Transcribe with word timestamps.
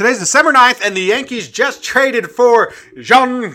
today's 0.00 0.18
December 0.18 0.50
9th, 0.50 0.80
and 0.82 0.96
the 0.96 1.02
Yankees 1.02 1.50
just 1.50 1.84
traded 1.84 2.30
for 2.30 2.72
Giancarlo 2.96 3.52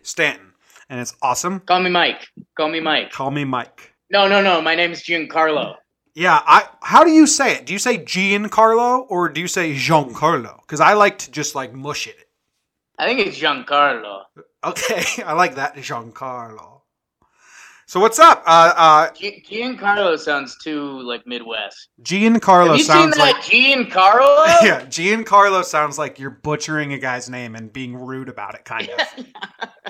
Stanton. 0.00 0.54
And 0.88 0.98
it's 0.98 1.14
awesome. 1.20 1.60
Call 1.60 1.80
me 1.80 1.90
Mike. 1.90 2.26
Call 2.56 2.70
me 2.70 2.80
Mike. 2.80 3.12
Call 3.12 3.30
me 3.30 3.44
Mike. 3.44 3.92
No, 4.10 4.26
no, 4.26 4.40
no. 4.40 4.62
My 4.62 4.74
name 4.74 4.92
name's 4.92 5.02
Giancarlo. 5.02 5.76
Yeah, 6.14 6.40
I. 6.46 6.68
How 6.80 7.04
do 7.04 7.10
you 7.10 7.26
say 7.26 7.52
it? 7.52 7.66
Do 7.66 7.74
you 7.74 7.78
say 7.78 7.98
Giancarlo 7.98 9.04
or 9.10 9.28
do 9.28 9.42
you 9.42 9.46
say 9.46 9.74
Giancarlo? 9.74 10.62
Because 10.62 10.80
I 10.80 10.94
like 10.94 11.18
to 11.18 11.30
just 11.30 11.54
like 11.54 11.74
mush 11.74 12.06
it. 12.06 12.30
I 12.98 13.06
think 13.06 13.20
it's 13.20 13.38
Giancarlo. 13.38 14.22
Okay, 14.64 15.22
I 15.22 15.34
like 15.34 15.56
that 15.56 15.76
Giancarlo. 15.76 16.79
So 17.90 17.98
what's 17.98 18.20
up? 18.20 18.44
Uh, 18.46 18.72
uh, 18.76 19.10
Giancarlo 19.10 20.16
sounds 20.16 20.56
too 20.58 21.00
like 21.00 21.26
Midwest. 21.26 21.88
Giancarlo 22.04 22.68
Have 22.68 22.78
you 22.78 22.84
sounds 22.84 23.16
seen 23.16 23.24
that 23.24 23.34
like 23.34 23.42
Giancarlo? 23.42 24.46
yeah, 24.62 24.82
Giancarlo 24.82 25.64
sounds 25.64 25.98
like 25.98 26.20
you're 26.20 26.30
butchering 26.30 26.92
a 26.92 26.98
guy's 26.98 27.28
name 27.28 27.56
and 27.56 27.72
being 27.72 27.96
rude 27.96 28.28
about 28.28 28.54
it, 28.54 28.64
kind 28.64 28.88
of. 28.90 29.26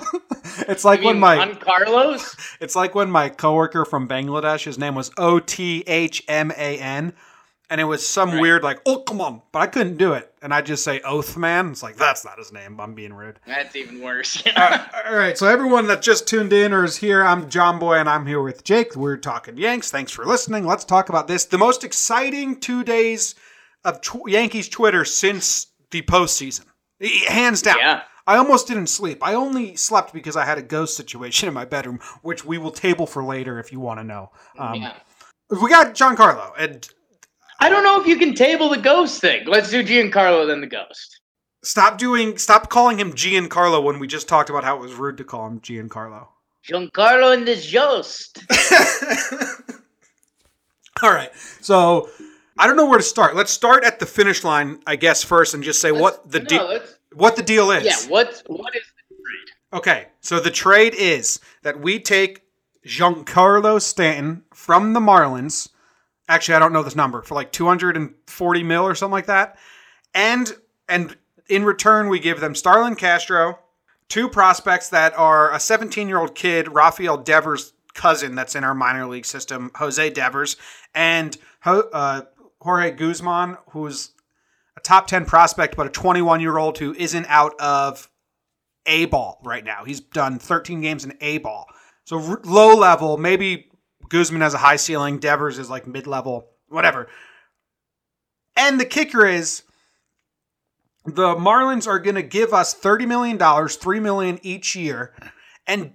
it's 0.67 0.83
like 0.83 1.01
You 1.01 1.09
when 1.09 1.19
my 1.19 1.37
Juan 1.37 1.57
Carlos. 1.57 2.35
it's 2.59 2.75
like 2.75 2.95
when 2.95 3.11
my 3.11 3.29
coworker 3.29 3.85
from 3.85 4.07
Bangladesh, 4.07 4.63
his 4.63 4.79
name 4.79 4.95
was 4.95 5.11
O 5.17 5.37
T 5.37 5.83
H 5.85 6.23
M 6.27 6.49
A 6.57 6.79
N, 6.79 7.13
and 7.71 7.81
it 7.81 7.85
was 7.85 8.05
some 8.07 8.29
Right. 8.33 8.41
weird 8.41 8.63
like 8.63 8.79
oh 8.85 8.99
come 8.99 9.19
on, 9.21 9.41
but 9.51 9.63
I 9.63 9.67
couldn't 9.67 9.97
do 9.97 10.13
it, 10.13 10.31
and 10.43 10.53
I 10.53 10.61
just 10.61 10.83
say 10.83 10.99
Oath 11.01 11.35
Man. 11.37 11.71
It's 11.71 11.81
like 11.81 11.95
that's 11.95 12.23
not 12.23 12.37
his 12.37 12.51
name. 12.51 12.79
I'm 12.79 12.93
being 12.93 13.13
rude. 13.13 13.39
That's 13.47 13.75
even 13.75 13.99
worse. 14.01 14.43
Uh, 14.55 14.85
all 15.07 15.15
right, 15.15 15.35
so 15.37 15.47
everyone 15.47 15.87
that 15.87 16.03
just 16.03 16.27
tuned 16.27 16.53
in 16.53 16.73
or 16.73 16.83
is 16.83 16.97
here, 16.97 17.23
I'm 17.23 17.49
John 17.49 17.79
Boy, 17.79 17.95
and 17.95 18.07
I'm 18.07 18.27
here 18.27 18.41
with 18.41 18.63
Jake. 18.63 18.95
We're 18.95 19.17
talking 19.17 19.57
Yanks. 19.57 19.89
Thanks 19.89 20.11
for 20.11 20.25
listening. 20.25 20.65
Let's 20.67 20.85
talk 20.85 21.09
about 21.09 21.27
this. 21.27 21.45
The 21.45 21.57
most 21.57 21.83
exciting 21.83 22.59
two 22.59 22.83
days 22.83 23.33
of 23.83 24.01
tw- 24.01 24.27
Yankees 24.27 24.69
Twitter 24.69 25.03
since 25.05 25.67
the 25.89 26.01
postseason, 26.03 26.65
hands 27.27 27.61
down. 27.63 27.77
yeah. 27.79 28.01
I 28.27 28.37
almost 28.37 28.67
didn't 28.67 28.87
sleep. 28.87 29.17
I 29.23 29.33
only 29.33 29.75
slept 29.75 30.13
because 30.13 30.35
I 30.37 30.45
had 30.45 30.59
a 30.59 30.61
ghost 30.61 30.95
situation 30.95 31.47
in 31.47 31.53
my 31.55 31.65
bedroom, 31.65 31.99
which 32.21 32.45
we 32.45 32.59
will 32.59 32.69
table 32.71 33.07
for 33.07 33.23
later 33.23 33.57
if 33.59 33.71
you 33.71 33.79
want 33.79 33.99
to 33.99 34.03
know. 34.03 34.29
Um, 34.59 34.75
yeah. 34.75 34.93
We 35.49 35.69
got 35.69 35.95
Giancarlo, 35.95 36.51
and 36.57 36.87
I 37.61 37.69
don't 37.69 37.83
know 37.83 38.01
if 38.01 38.07
you 38.07 38.17
can 38.17 38.33
table 38.33 38.69
the 38.69 38.77
ghost 38.77 39.21
thing. 39.21 39.45
Let's 39.45 39.69
do 39.69 39.83
Giancarlo 39.83 40.47
then 40.47 40.61
the 40.61 40.67
ghost. 40.67 41.19
stop 41.63 41.99
doing, 41.99 42.39
stop 42.39 42.69
calling 42.71 42.99
him 42.99 43.13
Giancarlo 43.13 43.83
when 43.83 43.99
we 43.99 44.07
just 44.07 44.27
talked 44.27 44.49
about 44.49 44.63
how 44.63 44.77
it 44.77 44.81
was 44.81 44.95
rude 44.95 45.17
to 45.17 45.23
call 45.23 45.45
him 45.45 45.59
Giancarlo. 45.59 46.27
Giancarlo 46.67 47.35
and 47.35 47.47
the 47.47 47.69
ghost. 47.71 48.43
All 51.03 51.11
right. 51.11 51.31
So 51.61 52.09
I 52.57 52.65
don't 52.65 52.77
know 52.77 52.87
where 52.87 52.97
to 52.97 53.03
start. 53.03 53.35
Let's 53.35 53.51
start 53.51 53.83
at 53.83 53.99
the 53.99 54.07
finish 54.07 54.43
line, 54.43 54.79
I 54.87 54.95
guess, 54.95 55.23
first, 55.23 55.53
and 55.53 55.63
just 55.63 55.81
say 55.81 55.91
what 55.91 56.29
the 56.29 56.39
no, 56.39 56.45
de- 56.45 56.63
let's, 56.63 56.95
what 57.13 57.35
the 57.35 57.43
deal 57.43 57.69
is. 57.71 57.83
yeah. 57.85 58.09
What 58.09 58.41
what 58.47 58.75
is 58.75 58.83
the 59.09 59.15
trade? 59.15 59.79
Okay. 59.79 60.07
So 60.21 60.39
the 60.39 60.51
trade 60.51 60.95
is 60.95 61.39
that 61.61 61.79
we 61.79 61.99
take 61.99 62.41
Giancarlo 62.87 63.79
Stanton 63.79 64.43
from 64.53 64.93
the 64.93 64.99
Marlins. 64.99 65.69
Actually, 66.31 66.55
I 66.55 66.59
don't 66.59 66.71
know 66.71 66.81
this 66.81 66.95
number 66.95 67.21
for 67.21 67.35
like 67.35 67.51
240 67.51 68.63
mil 68.63 68.83
or 68.83 68.95
something 68.95 69.11
like 69.11 69.25
that. 69.25 69.57
And 70.13 70.49
and 70.87 71.17
in 71.49 71.65
return, 71.65 72.07
we 72.07 72.19
give 72.19 72.39
them 72.39 72.55
Starlin 72.55 72.95
Castro, 72.95 73.59
two 74.07 74.29
prospects 74.29 74.87
that 74.89 75.13
are 75.17 75.53
a 75.53 75.59
17 75.59 76.07
year 76.07 76.19
old 76.19 76.33
kid, 76.33 76.73
Rafael 76.73 77.17
Devers' 77.17 77.73
cousin, 77.93 78.33
that's 78.33 78.55
in 78.55 78.63
our 78.63 78.73
minor 78.73 79.07
league 79.07 79.25
system, 79.25 79.71
Jose 79.75 80.09
Devers, 80.11 80.55
and 80.95 81.37
uh, 81.65 82.21
Jorge 82.61 82.91
Guzman, 82.91 83.57
who's 83.71 84.11
a 84.77 84.79
top 84.79 85.07
10 85.07 85.25
prospect, 85.25 85.75
but 85.75 85.85
a 85.85 85.89
21 85.89 86.39
year 86.39 86.57
old 86.57 86.77
who 86.77 86.93
isn't 86.93 87.25
out 87.27 87.59
of 87.59 88.09
A 88.85 89.03
ball 89.07 89.41
right 89.43 89.65
now. 89.65 89.83
He's 89.83 89.99
done 89.99 90.39
13 90.39 90.79
games 90.79 91.03
in 91.03 91.13
A 91.19 91.39
ball. 91.39 91.67
So 92.05 92.39
low 92.45 92.73
level, 92.73 93.17
maybe 93.17 93.70
Guzman 94.11 94.41
has 94.41 94.53
a 94.53 94.57
high 94.57 94.75
ceiling, 94.75 95.19
Devers 95.19 95.57
is 95.57 95.69
like 95.69 95.87
mid 95.87 96.05
level, 96.05 96.49
whatever. 96.67 97.07
And 98.57 98.77
the 98.77 98.85
kicker 98.85 99.25
is 99.25 99.63
the 101.05 101.35
Marlins 101.35 101.87
are 101.87 101.97
going 101.97 102.15
to 102.15 102.21
give 102.21 102.53
us 102.53 102.77
$30 102.77 103.07
million, 103.07 103.67
3 103.67 103.99
million 104.01 104.37
each 104.43 104.75
year. 104.75 105.13
And 105.65 105.93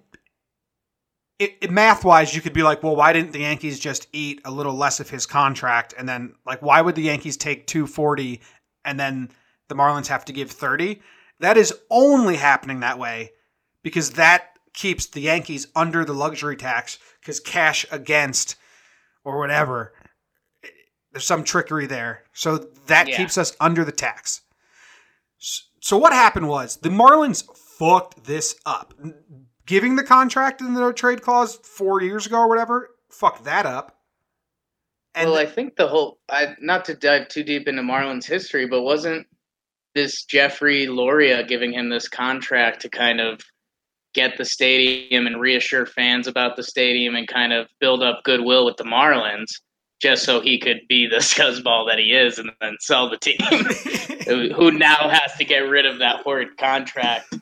it, 1.38 1.58
it, 1.60 1.70
math 1.70 2.04
wise, 2.04 2.34
you 2.34 2.40
could 2.40 2.54
be 2.54 2.62
like, 2.62 2.82
well, 2.82 2.96
why 2.96 3.12
didn't 3.12 3.32
the 3.32 3.40
Yankees 3.40 3.78
just 3.78 4.08
eat 4.12 4.40
a 4.46 4.50
little 4.50 4.74
less 4.74 4.98
of 4.98 5.10
his 5.10 5.26
contract? 5.26 5.92
And 5.98 6.08
then, 6.08 6.34
like, 6.46 6.62
why 6.62 6.80
would 6.80 6.94
the 6.94 7.02
Yankees 7.02 7.36
take 7.36 7.66
240 7.66 8.40
and 8.86 8.98
then 8.98 9.30
the 9.68 9.74
Marlins 9.74 10.06
have 10.06 10.24
to 10.24 10.32
give 10.32 10.50
30? 10.50 11.02
That 11.40 11.58
is 11.58 11.74
only 11.90 12.36
happening 12.36 12.80
that 12.80 12.98
way 12.98 13.32
because 13.82 14.12
that 14.12 14.55
keeps 14.76 15.06
the 15.06 15.20
Yankees 15.22 15.66
under 15.74 16.04
the 16.04 16.12
luxury 16.12 16.54
tax 16.54 16.98
because 17.20 17.40
cash 17.40 17.84
against 17.90 18.54
or 19.24 19.38
whatever, 19.40 19.92
there's 21.10 21.26
some 21.26 21.42
trickery 21.42 21.86
there. 21.86 22.22
So 22.32 22.58
that 22.86 23.08
Yeah. 23.08 23.16
keeps 23.16 23.36
us 23.36 23.56
under 23.58 23.84
the 23.84 23.90
tax. 23.90 24.42
So 25.80 25.96
what 25.96 26.12
happened 26.12 26.48
was 26.48 26.76
the 26.76 26.90
Marlins 26.90 27.44
fucked 27.78 28.24
this 28.24 28.54
up. 28.64 28.94
Giving 29.66 29.96
the 29.96 30.04
contract 30.04 30.60
in 30.60 30.74
their 30.74 30.92
trade 30.92 31.22
clause 31.22 31.56
four 31.56 32.00
years 32.00 32.26
ago 32.26 32.38
or 32.38 32.48
whatever, 32.48 32.90
fucked 33.10 33.44
that 33.44 33.66
up. 33.66 33.98
And 35.14 35.30
well, 35.30 35.40
I 35.40 35.46
think 35.46 35.76
the 35.76 35.88
whole 35.88 36.20
I 36.28 36.54
not 36.60 36.84
to 36.84 36.94
dive 36.94 37.28
too 37.28 37.42
deep 37.42 37.66
into 37.66 37.82
Marlins 37.82 38.26
history, 38.26 38.66
but 38.66 38.82
wasn't 38.82 39.26
this 39.94 40.24
Jeffrey 40.24 40.86
Loria 40.86 41.42
giving 41.42 41.72
him 41.72 41.88
this 41.88 42.06
contract 42.06 42.82
to 42.82 42.90
kind 42.90 43.20
of 43.20 43.40
get 44.16 44.36
the 44.36 44.44
stadium 44.44 45.28
and 45.28 45.40
reassure 45.40 45.86
fans 45.86 46.26
about 46.26 46.56
the 46.56 46.64
stadium 46.64 47.14
and 47.14 47.28
kind 47.28 47.52
of 47.52 47.68
build 47.78 48.02
up 48.02 48.22
goodwill 48.24 48.64
with 48.66 48.76
the 48.78 48.84
Marlins, 48.84 49.60
just 50.02 50.24
so 50.24 50.40
he 50.40 50.58
could 50.58 50.80
be 50.88 51.06
the 51.06 51.16
scuzzball 51.30 51.86
that 51.86 51.98
he 51.98 52.12
is 52.12 52.38
and 52.40 52.50
then 52.60 52.74
sell 52.80 53.08
the 53.08 53.18
team, 53.18 53.36
who- 54.56 54.72
now 54.72 55.08
has 55.08 55.32
to 55.36 55.44
get 55.44 55.58
rid 55.60 55.86
of 55.86 55.98
that 56.00 56.22
horrid 56.22 56.56
contract. 56.58 57.32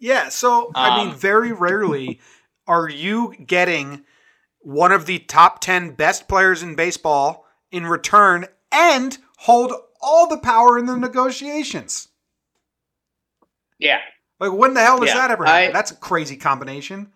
Yeah, 0.00 0.28
so 0.30 0.72
I 0.74 0.98
mean, 0.98 1.10
Um, 1.10 1.16
very 1.16 1.52
rarely 1.52 2.20
are 2.66 2.88
you 2.88 3.34
getting 3.46 4.04
one 4.60 4.92
of 4.92 5.06
the 5.06 5.18
top 5.20 5.60
10 5.60 5.92
best 5.92 6.26
players 6.28 6.62
in 6.62 6.74
baseball 6.74 7.46
in 7.70 7.86
return 7.86 8.46
and 8.72 9.18
hold 9.38 9.72
all 10.00 10.28
the 10.28 10.38
power 10.38 10.78
in 10.78 10.86
the 10.86 10.96
negotiations. 10.96 12.08
Yeah. 13.78 14.00
Like, 14.40 14.52
when 14.52 14.74
the 14.74 14.80
hell 14.80 15.00
does 15.00 15.08
Yeah, 15.08 15.14
that 15.16 15.30
ever 15.30 15.44
happen? 15.44 15.70
I- 15.70 15.72
That's 15.72 15.90
a 15.90 15.96
crazy 15.96 16.36
combination. 16.36 17.12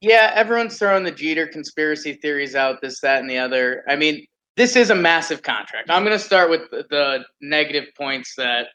Yeah, 0.00 0.32
everyone's 0.34 0.78
throwing 0.78 1.04
the 1.04 1.10
Jeter 1.10 1.46
conspiracy 1.46 2.14
theories 2.14 2.54
out, 2.54 2.80
this, 2.82 3.00
that, 3.00 3.20
and 3.20 3.30
the 3.30 3.38
other. 3.38 3.82
I 3.88 3.96
mean, 3.96 4.26
this 4.56 4.76
is 4.76 4.90
a 4.90 4.94
massive 4.94 5.42
contract. 5.42 5.90
I'm 5.90 6.04
going 6.04 6.16
to 6.16 6.22
start 6.22 6.50
with 6.50 6.70
the, 6.70 6.84
the 6.90 7.24
negative 7.40 7.84
points 7.96 8.34
that 8.36 8.68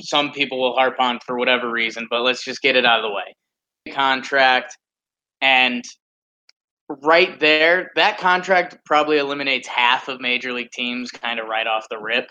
some 0.00 0.30
people 0.32 0.60
will 0.60 0.74
harp 0.74 0.96
on 1.00 1.18
for 1.26 1.36
whatever 1.36 1.70
reason, 1.70 2.06
but 2.10 2.22
let's 2.22 2.44
just 2.44 2.62
get 2.62 2.76
it 2.76 2.84
out 2.86 3.00
of 3.00 3.02
the 3.02 3.10
way. 3.14 3.34
Contract, 3.94 4.76
and 5.40 5.84
right 7.02 7.38
there, 7.40 7.90
that 7.96 8.18
contract 8.18 8.78
probably 8.84 9.18
eliminates 9.18 9.66
half 9.68 10.08
of 10.08 10.20
major 10.20 10.52
league 10.52 10.70
teams 10.70 11.10
kind 11.10 11.40
of 11.40 11.48
right 11.48 11.66
off 11.66 11.86
the 11.90 11.98
rip, 11.98 12.30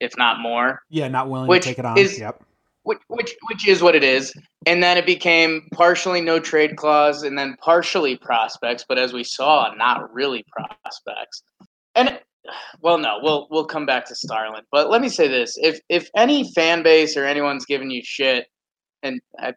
if 0.00 0.16
not 0.18 0.38
more 0.40 0.80
Yeah, 0.90 1.08
not 1.08 1.28
willing 1.30 1.48
Which 1.48 1.62
to 1.62 1.68
take 1.70 1.78
it 1.78 1.84
on. 1.86 1.96
is- 1.98 2.18
yep. 2.18 2.42
Which 2.84 3.00
which 3.08 3.34
which 3.48 3.66
is 3.66 3.82
what 3.82 3.96
it 3.96 4.04
is. 4.04 4.32
And 4.66 4.82
then 4.82 4.96
it 4.96 5.04
became 5.04 5.68
partially 5.72 6.20
no 6.20 6.38
trade 6.38 6.76
clause, 6.76 7.22
and 7.22 7.36
then 7.36 7.56
partially 7.60 8.16
prospects. 8.16 8.84
But 8.88 8.98
as 8.98 9.12
we 9.12 9.24
saw, 9.24 9.72
not 9.76 10.12
really 10.14 10.44
prospects. 10.52 11.42
And 11.94 12.18
well, 12.80 12.98
no, 12.98 13.18
we'll 13.22 13.48
we'll 13.50 13.66
come 13.66 13.86
back 13.86 14.06
to 14.06 14.14
Starlin. 14.14 14.62
But 14.70 14.90
let 14.90 15.00
me 15.00 15.08
say 15.08 15.28
this: 15.28 15.56
if 15.60 15.80
if 15.88 16.08
any 16.16 16.50
fan 16.52 16.82
base 16.82 17.16
or 17.16 17.24
anyone's 17.24 17.64
giving 17.64 17.90
you 17.90 18.02
shit, 18.04 18.46
and 19.02 19.20
I 19.38 19.54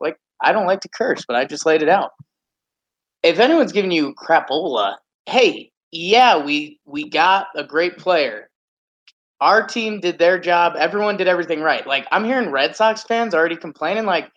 like 0.00 0.16
I 0.42 0.52
don't 0.52 0.66
like 0.66 0.80
to 0.80 0.88
curse, 0.88 1.24
but 1.26 1.36
I 1.36 1.44
just 1.44 1.66
laid 1.66 1.82
it 1.82 1.88
out. 1.88 2.10
If 3.22 3.38
anyone's 3.38 3.72
giving 3.72 3.90
you 3.90 4.14
crapola, 4.14 4.96
hey, 5.26 5.70
yeah, 5.92 6.42
we 6.42 6.80
we 6.86 7.08
got 7.08 7.48
a 7.54 7.64
great 7.64 7.98
player 7.98 8.49
our 9.40 9.66
team 9.66 10.00
did 10.00 10.18
their 10.18 10.38
job. 10.38 10.74
Everyone 10.78 11.16
did 11.16 11.28
everything 11.28 11.60
right. 11.60 11.86
Like 11.86 12.06
I'm 12.12 12.24
hearing 12.24 12.50
Red 12.50 12.76
Sox 12.76 13.02
fans 13.04 13.34
already 13.34 13.56
complaining, 13.56 14.04
like, 14.04 14.30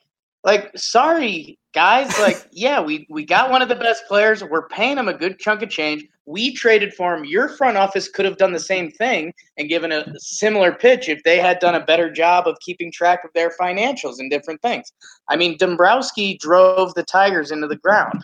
like 0.43 0.71
sorry 0.75 1.57
guys, 1.73 2.17
like 2.19 2.47
yeah, 2.51 2.81
we 2.81 3.05
we 3.09 3.25
got 3.25 3.49
one 3.49 3.61
of 3.61 3.69
the 3.69 3.75
best 3.75 4.03
players. 4.07 4.43
We're 4.43 4.67
paying 4.67 4.97
him 4.97 5.07
a 5.07 5.13
good 5.13 5.39
chunk 5.39 5.61
of 5.61 5.69
change. 5.69 6.05
We 6.25 6.53
traded 6.53 6.93
for 6.93 7.13
him. 7.13 7.25
Your 7.25 7.49
front 7.49 7.75
office 7.75 8.07
could 8.07 8.23
have 8.23 8.37
done 8.37 8.53
the 8.53 8.59
same 8.59 8.91
thing 8.91 9.33
and 9.57 9.67
given 9.67 9.91
a 9.91 10.05
similar 10.19 10.71
pitch 10.71 11.09
if 11.09 11.21
they 11.23 11.37
had 11.37 11.59
done 11.59 11.75
a 11.75 11.85
better 11.85 12.09
job 12.09 12.47
of 12.47 12.57
keeping 12.61 12.91
track 12.93 13.25
of 13.25 13.31
their 13.33 13.51
financials 13.59 14.19
and 14.19 14.31
different 14.31 14.61
things. 14.61 14.93
I 15.27 15.35
mean, 15.35 15.57
Dombrowski 15.57 16.37
drove 16.37 16.93
the 16.93 17.03
Tigers 17.03 17.51
into 17.51 17.67
the 17.67 17.75
ground. 17.75 18.23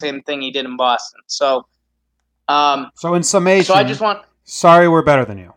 Same 0.00 0.22
thing 0.22 0.40
he 0.40 0.50
did 0.50 0.64
in 0.64 0.78
Boston. 0.78 1.20
So, 1.26 1.66
um, 2.48 2.90
So, 2.96 3.12
in 3.14 3.22
summation, 3.22 3.66
so 3.66 3.74
I 3.74 3.84
just 3.84 4.00
want 4.00 4.24
Sorry, 4.44 4.88
we're 4.88 5.02
better 5.02 5.24
than 5.24 5.38
you. 5.38 5.54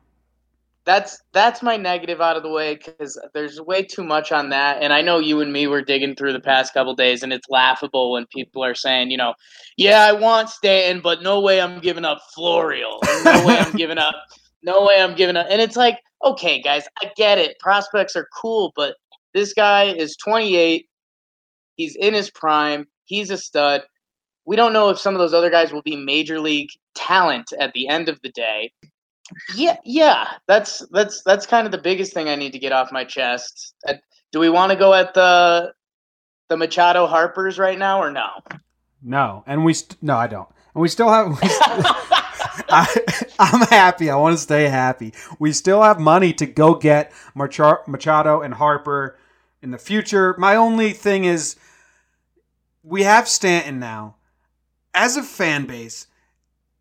That's 0.87 1.21
that's 1.33 1.61
my 1.61 1.75
negative 1.75 2.21
out 2.21 2.37
of 2.37 2.43
the 2.43 2.49
way 2.49 2.75
because 2.75 3.19
there's 3.33 3.59
way 3.59 3.83
too 3.83 4.05
much 4.05 4.31
on 4.31 4.51
that, 4.51 4.81
and 4.81 4.93
I 4.93 5.01
know 5.01 5.19
you 5.19 5.41
and 5.41 5.51
me 5.51 5.67
were 5.67 5.81
digging 5.81 6.15
through 6.15 6.31
the 6.31 6.39
past 6.39 6.73
couple 6.73 6.95
days, 6.95 7.23
and 7.23 7.33
it's 7.33 7.49
laughable 7.49 8.13
when 8.13 8.25
people 8.27 8.63
are 8.63 8.73
saying, 8.73 9.11
you 9.11 9.17
know, 9.17 9.33
yeah, 9.75 10.03
I 10.03 10.13
want 10.13 10.49
Stanton, 10.49 11.01
but 11.01 11.21
no 11.21 11.41
way 11.41 11.59
I'm 11.59 11.81
giving 11.81 12.05
up 12.05 12.19
Florial, 12.33 12.99
no 13.25 13.45
way 13.45 13.57
I'm 13.57 13.73
giving 13.75 13.97
up, 13.97 14.15
no 14.63 14.85
way 14.85 15.01
I'm 15.01 15.13
giving 15.13 15.35
up, 15.35 15.47
and 15.49 15.61
it's 15.61 15.75
like, 15.75 15.99
okay, 16.23 16.61
guys, 16.61 16.85
I 17.03 17.11
get 17.17 17.37
it, 17.37 17.59
prospects 17.59 18.15
are 18.15 18.29
cool, 18.33 18.71
but 18.73 18.95
this 19.33 19.53
guy 19.53 19.83
is 19.83 20.15
28, 20.15 20.87
he's 21.75 21.97
in 21.97 22.13
his 22.13 22.31
prime, 22.31 22.87
he's 23.03 23.29
a 23.29 23.37
stud. 23.37 23.83
We 24.45 24.55
don't 24.55 24.71
know 24.71 24.87
if 24.87 24.99
some 24.99 25.13
of 25.13 25.19
those 25.19 25.33
other 25.33 25.49
guys 25.49 25.73
will 25.73 25.81
be 25.81 25.97
major 25.97 26.39
league 26.39 26.69
talent 26.95 27.51
at 27.59 27.73
the 27.73 27.89
end 27.89 28.07
of 28.07 28.21
the 28.21 28.29
day. 28.29 28.71
Yeah, 29.55 29.77
yeah, 29.83 30.27
that's 30.47 30.79
that's 30.91 31.21
that's 31.23 31.45
kind 31.45 31.65
of 31.65 31.71
the 31.71 31.77
biggest 31.77 32.13
thing 32.13 32.29
I 32.29 32.35
need 32.35 32.51
to 32.53 32.59
get 32.59 32.71
off 32.71 32.91
my 32.91 33.03
chest. 33.03 33.75
Uh, 33.87 33.95
do 34.31 34.39
we 34.39 34.49
want 34.49 34.71
to 34.71 34.77
go 34.77 34.93
at 34.93 35.13
the 35.13 35.73
the 36.49 36.57
Machado 36.57 37.07
Harpers 37.07 37.59
right 37.59 37.77
now 37.77 38.01
or 38.01 38.11
no? 38.11 38.29
No, 39.01 39.43
and 39.45 39.65
we 39.65 39.73
st- 39.73 40.01
no, 40.01 40.15
I 40.15 40.27
don't. 40.27 40.47
And 40.73 40.81
we 40.81 40.87
still 40.87 41.09
have. 41.09 41.29
We 41.29 41.47
st- 41.47 41.85
I, 42.69 42.87
am 43.39 43.67
happy. 43.67 44.09
I 44.09 44.15
want 44.15 44.35
to 44.35 44.41
stay 44.41 44.67
happy. 44.67 45.13
We 45.39 45.53
still 45.53 45.81
have 45.83 45.99
money 45.99 46.33
to 46.33 46.45
go 46.45 46.75
get 46.75 47.11
Machado 47.35 48.41
and 48.41 48.53
Harper 48.53 49.17
in 49.61 49.71
the 49.71 49.77
future. 49.77 50.35
My 50.37 50.55
only 50.55 50.93
thing 50.93 51.25
is, 51.25 51.55
we 52.83 53.03
have 53.03 53.27
Stanton 53.27 53.79
now. 53.79 54.15
As 54.93 55.17
a 55.17 55.23
fan 55.23 55.65
base, 55.65 56.07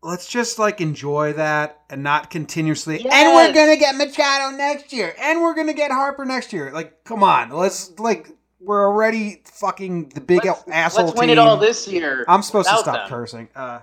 let's 0.01 0.27
just 0.27 0.59
like 0.59 0.81
enjoy 0.81 1.33
that 1.33 1.81
and 1.89 2.03
not 2.03 2.29
continuously. 2.29 3.01
Yes. 3.01 3.13
And 3.13 3.35
we're 3.35 3.53
gonna 3.53 3.77
get 3.77 3.95
Machado 3.95 4.55
next 4.55 4.93
year, 4.93 5.15
and 5.19 5.41
we're 5.41 5.55
gonna 5.55 5.73
get 5.73 5.91
Harper 5.91 6.25
next 6.25 6.53
year. 6.53 6.71
Like, 6.71 7.03
come 7.03 7.23
on, 7.23 7.49
let's 7.49 7.97
like 7.99 8.29
we're 8.59 8.85
already 8.85 9.43
fucking 9.45 10.09
the 10.09 10.21
big 10.21 10.45
let's, 10.45 10.63
asshole. 10.67 11.05
Let's 11.07 11.17
win 11.17 11.29
team. 11.29 11.37
it 11.37 11.39
all 11.39 11.57
this 11.57 11.87
year. 11.87 12.25
I'm 12.27 12.41
supposed 12.41 12.69
to 12.69 12.77
stop 12.77 12.95
them. 12.95 13.09
cursing. 13.09 13.49
Uh, 13.55 13.79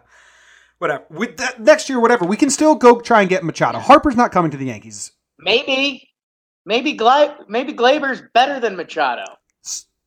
whatever. 0.79 1.05
With 1.11 1.37
that 1.39 1.61
next 1.61 1.89
year, 1.89 2.01
whatever, 2.01 2.25
we 2.25 2.37
can 2.37 2.51
still 2.51 2.75
go 2.75 3.01
try 3.01 3.21
and 3.21 3.29
get 3.29 3.45
Machado. 3.45 3.79
Harper's 3.79 4.17
not 4.17 4.33
coming 4.33 4.51
to 4.51 4.57
the 4.57 4.67
Yankees. 4.67 5.13
Maybe, 5.39 6.11
maybe 6.65 6.93
Gla- 6.93 7.45
maybe 7.49 7.73
Gleyber's 7.73 8.23
better 8.33 8.61
than 8.61 8.77
Machado. 8.77 9.25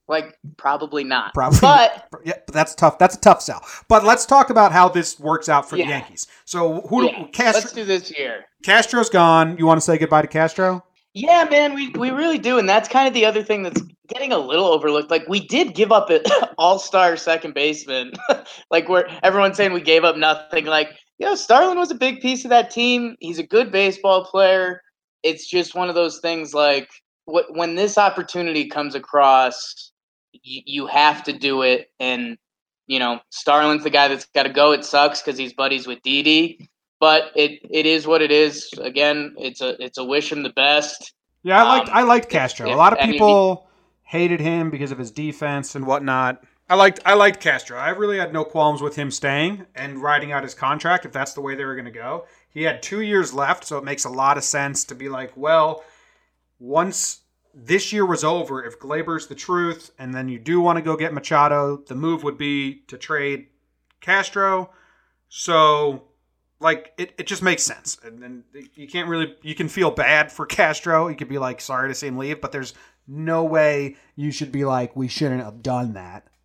Like 0.07 0.36
probably 0.57 1.04
not. 1.04 1.33
Probably, 1.33 1.59
but 1.59 2.07
yeah, 2.24 2.33
but 2.45 2.54
that's 2.54 2.74
tough. 2.75 2.98
That's 2.98 3.15
a 3.15 3.19
tough 3.19 3.42
sell. 3.42 3.62
But 3.89 4.06
let's 4.06 4.25
talk 4.25 4.50
about 4.50 4.71
how 4.71 4.88
this 4.88 5.19
works 5.19 5.50
out 5.50 5.69
for 5.69 5.75
Yeah. 5.75 5.86
the 5.86 5.89
Yankees. 5.92 6.27
So 6.45 6.81
who 6.81 7.01
do 7.01 7.07
yeah, 7.07 7.25
Castro? 7.33 7.59
let's 7.62 7.74
do 7.74 7.83
this 7.83 8.18
year. 8.18 8.45
Castro's 8.63 9.09
gone. 9.09 9.57
You 9.57 9.65
want 9.65 9.77
to 9.80 9.86
say 9.86 9.98
goodbye 9.98 10.21
to 10.21 10.27
Castro? 10.27 10.83
Yeah, 11.13 11.48
man, 11.50 11.74
we, 11.74 11.89
we 11.89 12.12
really 12.12 12.38
do, 12.38 12.59
and 12.59 12.69
that's 12.69 12.88
kind 12.88 13.07
of 13.07 13.13
the 13.15 13.25
other 13.25 13.42
thing 13.44 13.63
that's 13.63 13.81
getting 14.07 14.31
a 14.31 14.38
little 14.38 14.68
overlooked. 14.68 15.09
Like 15.09 15.27
we 15.27 15.45
did 15.48 15.74
give 15.74 15.92
up 15.92 16.10
an 16.12 16.21
all-star 16.60 17.18
second 17.18 17.53
baseman, 17.56 18.12
like 18.71 18.88
where 18.88 19.07
everyone's 19.24 19.57
saying 19.57 19.74
we 19.74 19.81
gave 19.81 20.03
up 20.03 20.15
nothing. 20.15 20.65
Like 20.65 20.89
you 21.18 21.25
know, 21.25 21.36
Starlin 21.36 21.77
was 21.80 21.89
a 21.92 21.95
big 21.95 22.21
piece 22.21 22.45
of 22.45 22.50
that 22.50 22.69
team. 22.69 23.15
He's 23.19 23.39
a 23.39 23.44
good 23.44 23.71
baseball 23.71 24.25
player. 24.25 24.81
It's 25.24 25.50
just 25.50 25.74
one 25.75 25.89
of 25.89 25.95
those 25.95 26.19
things. 26.19 26.53
Like 26.53 26.88
when 27.25 27.75
this 27.75 27.98
opportunity 27.98 28.68
comes 28.68 28.94
across, 28.94 29.92
you, 30.44 30.62
you 30.66 30.88
have 30.88 31.24
to 31.24 31.34
do 31.34 31.62
it. 31.62 31.92
And 32.00 32.38
you 32.88 33.00
know, 33.00 33.19
Starlin's 33.31 33.84
the 33.84 33.89
guy 33.89 34.07
that's 34.07 34.25
got 34.25 34.44
to 34.44 34.50
go. 34.50 34.72
It 34.72 34.86
sucks 34.86 35.22
because 35.22 35.38
he's 35.38 35.54
buddies 35.54 35.88
with 35.88 36.01
Didi 36.04 36.69
but 37.00 37.31
it 37.36 37.60
it 37.69 37.86
is 37.86 38.07
what 38.07 38.22
it 38.22 38.31
is. 38.31 38.69
Again, 38.81 39.36
it's 39.38 39.62
a 39.62 39.81
it's 39.84 39.98
a 39.98 40.04
wish 40.04 40.31
him 40.31 40.44
the 40.44 40.50
best. 40.50 41.13
Yeah, 41.44 41.63
I 41.63 41.78
liked 41.78 41.89
Um, 41.89 41.98
I 41.98 42.01
liked 42.04 42.30
Castro. 42.30 42.68
if- 42.68 42.74
a 42.74 42.78
lot 42.78 42.94
of 42.94 43.00
I 43.00 43.04
mean, 43.06 43.13
people 43.13 43.69
hated 44.04 44.39
him 44.39 44.69
because 44.69 44.92
of 44.92 44.98
his 44.98 45.12
defense 45.12 45.75
and 45.75 45.86
whatnot. 45.86 46.44
I 46.69 46.75
liked 46.75 47.00
I 47.06 47.13
liked 47.13 47.39
Castro. 47.39 47.78
I 47.78 47.89
really 47.89 48.18
had 48.18 48.34
no 48.34 48.44
qualms 48.44 48.81
with 48.81 48.95
him 48.95 49.12
staying 49.12 49.66
and 49.75 50.01
riding 50.01 50.31
out 50.31 50.44
his 50.44 50.54
contract 50.54 51.06
if 51.06 51.12
that's 51.12 51.34
the 51.34 51.42
way 51.42 51.56
they 51.56 51.66
were 51.66 51.75
going 51.75 51.86
to 51.86 51.92
go. 51.92 52.25
He 52.50 52.63
had 52.63 52.81
two 52.81 53.01
years 53.01 53.34
left, 53.34 53.66
so 53.66 53.78
it 53.78 53.84
makes 53.84 54.06
a 54.06 54.10
lot 54.10 54.38
of 54.38 54.44
sense 54.44 54.84
to 54.86 54.95
be 54.95 55.07
like, 55.07 55.31
well, 55.38 55.84
once 56.60 57.19
this 57.59 57.92
year 57.92 58.06
was 58.06 58.24
over, 58.24 58.63
if 58.63 58.80
Gleyber's 58.80 59.27
the 59.27 59.36
truth, 59.36 59.92
and 59.98 60.13
then 60.13 60.30
you 60.30 60.38
do 60.38 60.62
want 60.62 60.77
to 60.77 60.81
go 60.83 60.95
get 60.95 61.13
Machado, 61.13 61.77
the 61.88 61.95
move 61.95 62.24
would 62.24 62.38
be 62.38 62.83
to 62.88 62.98
trade 62.98 63.48
Castro. 64.00 64.69
So 65.27 66.04
like 66.59 66.94
it, 66.98 67.13
it 67.18 67.27
just 67.27 67.42
makes 67.42 67.63
sense. 67.63 67.98
And 68.04 68.21
then 68.21 68.44
you 68.75 68.88
can't 68.88 69.09
really 69.09 69.36
you 69.42 69.56
can 69.56 69.69
feel 69.69 69.92
bad 69.92 70.31
for 70.31 70.45
castro. 70.45 71.07
You 71.07 71.15
could 71.15 71.30
be 71.30 71.39
like 71.39 71.59
sorry 71.62 71.89
to 71.89 71.95
see 71.95 72.07
him 72.07 72.18
leave 72.18 72.42
but 72.42 72.51
there's 72.51 72.74
no 73.07 73.44
way 73.44 73.95
you 74.15 74.31
should 74.31 74.51
be 74.51 74.65
like 74.65 74.95
we 74.95 75.07
shouldn't 75.07 75.44
have 75.44 75.62
done 75.63 75.94
that. 75.94 76.27
at 76.27 76.37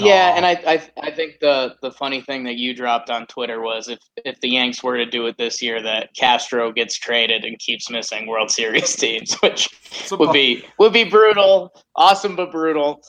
yeah, 0.00 0.30
all. 0.30 0.36
and 0.36 0.46
I, 0.46 0.52
I 0.66 0.82
I 1.02 1.10
think 1.10 1.40
the 1.40 1.74
the 1.82 1.90
funny 1.90 2.20
thing 2.20 2.44
that 2.44 2.56
you 2.56 2.74
dropped 2.74 3.10
on 3.10 3.26
Twitter 3.26 3.60
was 3.60 3.88
if 3.88 3.98
if 4.24 4.40
the 4.40 4.50
Yanks 4.50 4.82
were 4.82 4.96
to 4.96 5.06
do 5.06 5.26
it 5.26 5.36
this 5.38 5.60
year, 5.62 5.82
that 5.82 6.10
Castro 6.14 6.72
gets 6.72 6.96
traded 6.98 7.44
and 7.44 7.58
keeps 7.58 7.90
missing 7.90 8.26
World 8.26 8.50
Series 8.60 8.94
teams, 8.96 9.34
which 9.42 9.68
would 10.10 10.32
be 10.32 10.64
would 10.78 10.92
be 10.92 11.04
brutal, 11.04 11.72
awesome 11.96 12.36
but 12.36 12.50
brutal. 12.50 13.02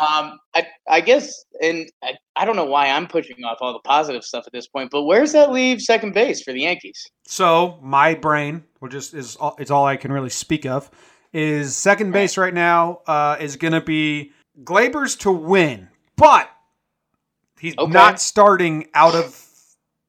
Um, 0.00 0.38
I 0.54 0.66
I 0.88 1.00
guess, 1.00 1.44
and 1.62 1.90
I, 2.02 2.14
I 2.36 2.44
don't 2.44 2.56
know 2.56 2.64
why 2.64 2.88
I'm 2.88 3.06
pushing 3.06 3.44
off 3.44 3.58
all 3.60 3.72
the 3.72 3.80
positive 3.80 4.24
stuff 4.24 4.44
at 4.46 4.52
this 4.52 4.66
point, 4.66 4.90
but 4.90 5.02
where's 5.02 5.32
that 5.32 5.52
leave 5.52 5.82
second 5.82 6.14
base 6.14 6.42
for 6.42 6.52
the 6.52 6.60
Yankees? 6.62 7.10
so 7.26 7.78
my 7.82 8.14
brain 8.14 8.64
which 8.80 8.94
is 8.94 9.14
is 9.14 9.36
all, 9.36 9.56
it's 9.58 9.70
all 9.70 9.84
i 9.84 9.96
can 9.96 10.12
really 10.12 10.30
speak 10.30 10.66
of 10.66 10.90
is 11.32 11.74
second 11.74 12.12
base 12.12 12.36
right 12.36 12.54
now 12.54 13.00
uh, 13.06 13.36
is 13.40 13.56
going 13.56 13.72
to 13.72 13.80
be 13.80 14.32
gleyber's 14.62 15.16
to 15.16 15.32
win 15.32 15.88
but 16.16 16.50
he's 17.58 17.74
Okay. 17.78 17.92
not 17.92 18.20
starting 18.20 18.88
out 18.94 19.14
of 19.14 19.40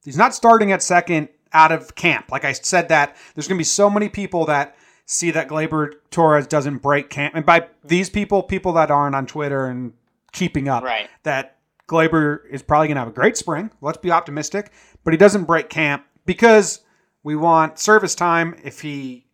he's 0.04 0.16
not 0.16 0.34
starting 0.34 0.72
at 0.72 0.82
second 0.82 1.28
out 1.52 1.72
of 1.72 1.94
camp 1.94 2.30
like 2.30 2.44
i 2.44 2.52
said 2.52 2.88
that 2.88 3.16
there's 3.34 3.48
going 3.48 3.56
to 3.56 3.60
be 3.60 3.64
so 3.64 3.88
many 3.88 4.08
people 4.08 4.44
that 4.46 4.76
see 5.06 5.30
that 5.30 5.48
gleyber 5.48 5.92
torres 6.10 6.46
doesn't 6.46 6.78
break 6.78 7.08
camp 7.10 7.34
and 7.34 7.46
by 7.46 7.66
these 7.84 8.10
people 8.10 8.42
people 8.42 8.72
that 8.72 8.90
aren't 8.90 9.14
on 9.14 9.26
twitter 9.26 9.66
and 9.66 9.92
keeping 10.32 10.68
up 10.68 10.82
Right. 10.84 11.08
that 11.22 11.52
Gleyber 11.88 12.40
is 12.50 12.62
probably 12.64 12.88
going 12.88 12.96
to 12.96 13.00
have 13.02 13.08
a 13.08 13.12
great 13.12 13.36
spring. 13.36 13.70
Let's 13.80 13.98
be 13.98 14.10
optimistic, 14.10 14.72
but 15.04 15.14
he 15.14 15.16
doesn't 15.16 15.44
break 15.44 15.68
camp 15.70 16.04
because 16.24 16.80
we 17.22 17.36
want 17.36 17.78
service 17.78 18.16
time. 18.16 18.56
If 18.64 18.80
he 18.80 19.24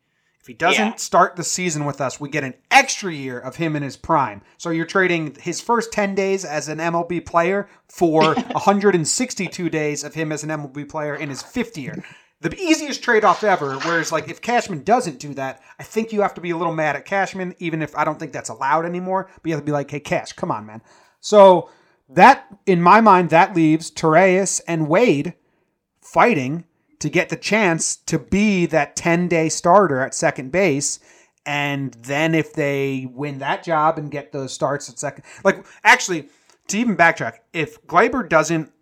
if 0.43 0.49
he 0.49 0.55
doesn't 0.55 0.85
Yeah. 0.85 0.95
start 0.97 1.37
the 1.37 1.45
season 1.45 1.85
with 1.85 2.00
us, 2.00 2.21
we 2.21 2.28
get 2.28 2.43
an 2.43 2.55
extra 2.71 3.12
year 3.12 3.38
of 3.38 3.57
him 3.57 3.76
in 3.76 3.83
his 3.85 3.97
prime. 3.97 4.43
So 4.59 4.71
you're 4.71 4.85
trading 4.87 5.37
his 5.40 5.61
first 5.61 5.93
10 5.93 6.16
days 6.16 6.45
as 6.45 6.69
an 6.69 6.81
MLB 6.81 7.21
player 7.25 7.69
for 7.88 8.35
162 8.50 9.71
days 9.71 10.02
of 10.02 10.14
him 10.14 10.33
as 10.33 10.43
an 10.43 10.50
MLB 10.50 10.85
player 10.88 11.14
in 11.14 11.28
his 11.28 11.43
fifth 11.43 11.78
year. 11.78 12.05
The 12.40 12.52
easiest 12.61 13.05
trade 13.05 13.23
off 13.25 13.45
ever. 13.45 13.76
Whereas, 13.78 14.11
like, 14.11 14.28
if 14.28 14.40
Cashman 14.40 14.83
doesn't 14.83 15.21
do 15.21 15.33
that, 15.35 15.62
I 15.78 15.85
think 15.85 16.12
you 16.12 16.23
have 16.23 16.35
to 16.35 16.40
be 16.40 16.50
a 16.50 16.57
little 16.57 16.75
mad 16.75 16.97
at 16.97 17.05
Cashman, 17.05 17.55
even 17.61 17.81
if 17.81 17.97
I 17.97 18.02
don't 18.05 18.19
think 18.19 18.33
that's 18.33 18.49
allowed 18.49 18.85
anymore. 18.85 19.31
But 19.43 19.47
you 19.49 19.52
have 19.52 19.61
to 19.62 19.64
be 19.64 19.71
like, 19.71 19.88
hey, 19.93 20.00
Cash, 20.00 20.33
come 20.33 20.50
on, 20.50 20.66
man. 20.66 20.83
So 21.21 21.71
that, 22.09 22.47
in 22.66 22.83
my 22.83 23.00
mind, 23.00 23.31
that 23.31 23.55
leaves 23.55 23.93
Torreyes 23.93 24.61
and 24.66 24.88
Wade 24.88 25.35
fighting 26.00 26.64
to 27.02 27.11
get 27.11 27.30
the 27.30 27.37
chance 27.37 27.97
to 27.97 28.16
be 28.16 28.64
that 28.64 28.94
10 28.94 29.26
day 29.26 29.49
starter 29.49 30.00
at 30.00 30.14
second 30.14 30.52
base. 30.52 31.00
And 31.44 31.92
then 31.94 32.32
if 32.32 32.52
they 32.52 33.09
win 33.12 33.40
that 33.40 33.64
job 33.64 33.99
and 33.99 34.09
get 34.09 34.30
those 34.30 34.52
starts 34.52 34.88
at 34.88 35.00
second, 35.00 35.25
like 35.42 35.66
actually, 35.82 36.28
to 36.68 36.78
even 36.78 36.97
backtrack, 36.97 37.38
if 37.52 37.85
Gleyber 37.88 38.28
doesn't 38.28 38.73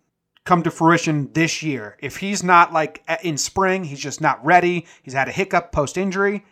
come 0.45 0.61
to 0.61 0.69
fruition 0.69 1.33
this 1.33 1.63
year, 1.63 1.97
if 1.99 2.17
he's 2.17 2.43
not 2.43 2.71
like 2.71 3.03
in 3.23 3.37
spring, 3.39 3.85
he's 3.85 3.99
just 3.99 4.21
not 4.21 4.45
ready, 4.45 4.85
he's 5.01 5.13
had 5.13 5.27
a 5.27 5.31
hiccup 5.31 5.71
post 5.71 5.97
injury, 5.97 6.45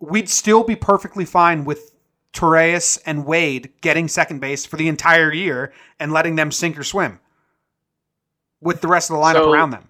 we'd 0.00 0.30
still 0.30 0.64
be 0.64 0.76
perfectly 0.76 1.26
fine 1.26 1.66
with 1.66 1.94
Torreyes 2.32 2.98
and 3.04 3.26
Wade 3.26 3.70
getting 3.82 4.08
second 4.08 4.40
base 4.40 4.64
for 4.64 4.78
the 4.78 4.88
entire 4.88 5.30
year 5.30 5.74
and 6.00 6.10
letting 6.10 6.36
them 6.36 6.50
sink 6.50 6.78
or 6.78 6.84
swim 6.84 7.20
with 8.62 8.80
the 8.80 8.88
rest 8.88 9.10
of 9.10 9.16
the 9.16 9.22
lineup 9.22 9.44
So- 9.44 9.52
around 9.52 9.70
them. 9.70 9.87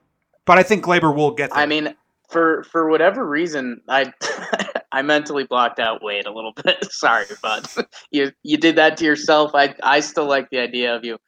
But 0.49 0.57
I 0.57 0.63
think 0.63 0.83
Gleyber 0.83 1.15
will 1.15 1.33
get 1.33 1.51
there. 1.51 1.59
I 1.59 1.67
mean, 1.67 1.95
for 2.31 2.65
for 2.65 2.89
whatever 2.89 3.29
reason, 3.29 3.83
I 3.87 4.11
I 4.93 5.03
mentally 5.03 5.45
blocked 5.45 5.79
out 5.79 6.03
Wade 6.03 6.25
a 6.27 6.33
little 6.33 6.55
bit. 6.65 6.83
Sorry, 6.91 7.27
bud. 7.43 7.67
you 8.11 8.33
you 8.43 8.57
did 8.57 8.75
that 8.77 8.97
to 8.97 9.05
yourself. 9.05 9.51
I 9.55 9.75
I 9.83 10.01
still 10.01 10.25
like 10.25 10.49
the 10.49 10.59
idea 10.59 10.97
of 10.97 11.05
you. 11.05 11.19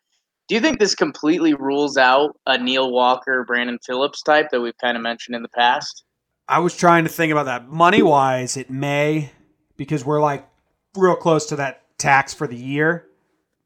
Do 0.49 0.55
you 0.55 0.61
think 0.63 0.79
this 0.79 0.95
completely 0.95 1.53
rules 1.53 1.99
out 1.99 2.41
a 2.47 2.57
Neil 2.57 2.91
Walker, 2.91 3.45
Brandon 3.45 3.79
Phillips 3.85 4.23
type 4.23 4.49
that 4.53 4.63
we've 4.63 4.79
kind 4.79 4.97
of 4.97 5.03
mentioned 5.03 5.37
in 5.37 5.43
the 5.43 5.51
past? 5.51 6.03
I 6.49 6.61
was 6.61 6.75
trying 6.75 7.05
to 7.05 7.11
think 7.11 7.31
about 7.31 7.45
that. 7.45 7.69
Money 7.69 8.01
wise, 8.01 8.57
it 8.57 8.71
may 8.71 9.33
because 9.77 10.03
we're 10.03 10.23
like 10.23 10.49
real 10.97 11.15
close 11.15 11.45
to 11.47 11.57
that 11.57 11.83
tax 11.99 12.33
for 12.33 12.47
the 12.47 12.57
year, 12.57 13.07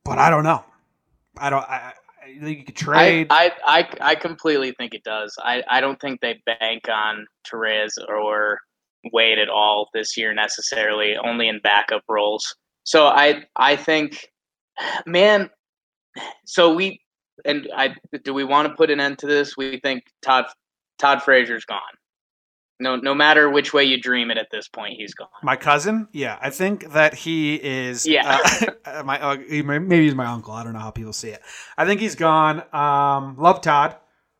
but 0.04 0.18
I 0.18 0.30
don't 0.30 0.42
know. 0.42 0.64
I 1.38 1.49
don't. 1.49 1.62
I, 1.62 1.92
I 2.37 2.45
think 2.45 2.59
you 2.59 2.64
could 2.64 2.76
I. 2.88 3.26
I, 3.31 3.53
I, 3.64 3.88
I 4.00 4.14
completely 4.14 4.73
think 4.73 4.95
it 4.95 5.03
does. 5.05 5.35
I, 5.43 5.62
I 5.69 5.81
don't 5.81 6.00
think 6.00 6.21
they 6.21 6.41
bank 6.47 6.88
on 6.88 7.26
Torreyes 7.50 7.93
or 8.09 8.59
Wade 9.12 9.38
at 9.38 9.49
all 9.49 9.88
this 9.95 10.17
year 10.17 10.33
necessarily, 10.35 11.17
only 11.17 11.49
in 11.49 11.61
backup 11.62 12.03
roles. 12.09 12.55
So 12.85 13.07
I 13.07 13.45
I 13.57 13.76
think, 13.76 14.29
man. 15.07 15.50
So 16.47 16.73
we 16.73 17.00
and 17.45 17.69
I 17.75 17.95
do 18.25 18.33
we 18.33 18.45
want 18.45 18.69
to 18.69 18.75
put 18.75 18.91
an 18.91 19.00
end 19.00 19.19
to 19.19 19.26
this? 19.26 19.57
We 19.57 19.81
think 19.81 20.05
Todd 20.23 20.47
Todd 20.99 21.23
Frazier's 21.23 21.64
gone. 21.64 21.81
No, 22.85 22.97
no 22.97 23.14
matter 23.14 23.50
which 23.50 23.73
way 23.73 23.83
you 23.85 24.00
dream 24.00 24.31
it, 24.31 24.38
at 24.38 24.50
this 24.53 24.69
point, 24.69 24.95
he's 24.97 25.14
gone. 25.14 25.29
my 25.43 25.57
cousin, 25.57 26.07
yeah, 26.12 26.38
I 26.41 26.50
think 26.50 26.93
that 26.93 27.14
he 27.14 27.55
is. 27.57 28.07
Yeah. 28.07 28.38
uh, 28.85 29.03
my 29.05 29.21
uh, 29.21 29.38
he 29.49 29.62
may- 29.62 29.79
maybe 29.81 30.05
he's 30.05 30.14
my 30.14 30.26
uncle. 30.26 30.53
I 30.53 30.62
don't 30.62 30.75
know 30.75 30.79
how 30.79 30.91
people 30.91 31.12
see 31.12 31.31
it. 31.31 31.41
I 31.76 31.87
think 31.87 32.00
he's 32.00 32.14
gone. 32.14 32.62
Um, 32.73 33.37
love 33.38 33.61
Todd, 33.62 33.97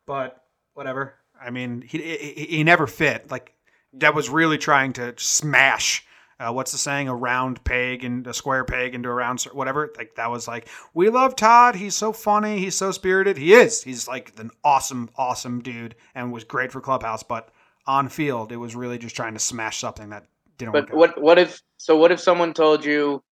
but 0.07 0.41
whatever. 0.75 1.15
I 1.41 1.51
mean, 1.51 1.83
he 1.83 1.99
he, 2.03 2.47
he 2.57 2.65
never 2.65 2.87
fit. 2.87 3.31
Like 3.31 3.53
that 3.95 4.15
was 4.15 4.29
really 4.29 4.59
trying 4.59 4.93
to 4.95 5.15
smash. 5.17 6.05
Uh, 6.39 6.53
what's 6.53 6.73
the 6.73 6.79
saying? 6.79 7.07
A 7.09 7.15
round 7.15 7.63
peg 7.65 8.03
and 8.05 8.27
a 8.27 8.35
square 8.35 8.65
peg 8.65 8.95
into 8.95 9.09
a 9.09 9.13
round, 9.15 9.41
whatever. 9.53 9.93
Like 9.97 10.17
that 10.17 10.31
was 10.31 10.49
like, 10.49 10.69
we 10.93 11.09
love 11.09 11.37
Todd. 11.37 11.77
He's 11.77 11.95
so 11.95 12.13
funny. 12.13 12.59
He's 12.59 12.75
so 12.75 12.91
spirited. 12.91 13.37
He 13.37 13.53
is. 13.55 13.83
He's 13.85 14.09
like 14.09 14.33
an 14.39 14.51
awesome, 14.65 15.11
awesome 15.17 15.61
dude, 15.63 15.95
and 16.15 16.33
was 16.33 16.43
great 16.45 16.73
for 16.73 16.81
clubhouse. 16.81 17.23
But 17.23 17.51
on 17.87 18.09
field, 18.09 18.53
it 18.53 18.57
was 18.57 18.75
really 18.75 18.99
just 18.99 19.17
trying 19.17 19.35
to 19.35 19.41
smash 19.41 19.79
something 19.79 20.11
that 20.11 20.26
didn't 20.59 20.73
work. 20.75 20.87
But 20.87 20.93
out. 20.95 20.99
what 20.99 21.23
what 21.23 21.38
if 21.38 21.61
so? 21.76 21.97
What 21.97 22.12
if 22.12 22.21
someone 22.21 22.53
told 22.55 22.85
you 22.85 23.23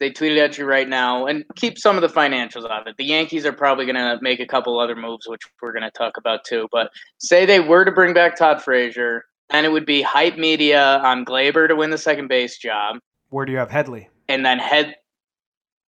they 0.00 0.10
tweeted 0.10 0.38
at 0.38 0.58
you 0.58 0.64
right 0.64 0.88
now 0.88 1.26
and 1.26 1.44
keep 1.56 1.76
some 1.78 1.96
of 1.96 2.02
the 2.02 2.08
financials 2.08 2.64
out 2.70 2.82
of 2.82 2.86
it? 2.86 2.96
The 2.98 3.04
Yankees 3.04 3.44
are 3.44 3.52
probably 3.52 3.84
going 3.84 3.96
to 3.96 4.18
make 4.22 4.38
a 4.40 4.46
couple 4.46 4.78
other 4.78 4.94
moves, 4.94 5.26
which 5.26 5.42
we're 5.60 5.72
going 5.72 5.82
to 5.82 5.90
talk 5.90 6.16
about 6.16 6.44
too. 6.44 6.68
But 6.70 6.90
say 7.18 7.46
they 7.46 7.60
were 7.60 7.84
to 7.84 7.92
bring 7.92 8.14
back 8.14 8.36
Todd 8.36 8.62
Frazier, 8.62 9.24
and 9.50 9.66
it 9.66 9.70
would 9.70 9.86
be 9.86 10.02
hype 10.02 10.36
media 10.38 10.98
on 10.98 11.24
Gleyber 11.24 11.66
to 11.68 11.74
win 11.74 11.90
the 11.90 11.98
second 11.98 12.28
base 12.28 12.58
job, 12.58 12.98
Where 13.30 13.44
do 13.44 13.52
you 13.52 13.58
have 13.58 13.70
Headley? 13.70 14.08
and 14.28 14.44
then 14.46 14.58
Head 14.58 14.94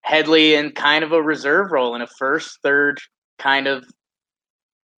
Headley 0.00 0.54
in 0.54 0.72
kind 0.72 1.04
of 1.04 1.12
a 1.12 1.22
reserve 1.22 1.70
role 1.70 1.94
in 1.94 2.02
a 2.02 2.06
first, 2.08 2.58
third 2.62 2.98
kind 3.38 3.66
of 3.68 3.84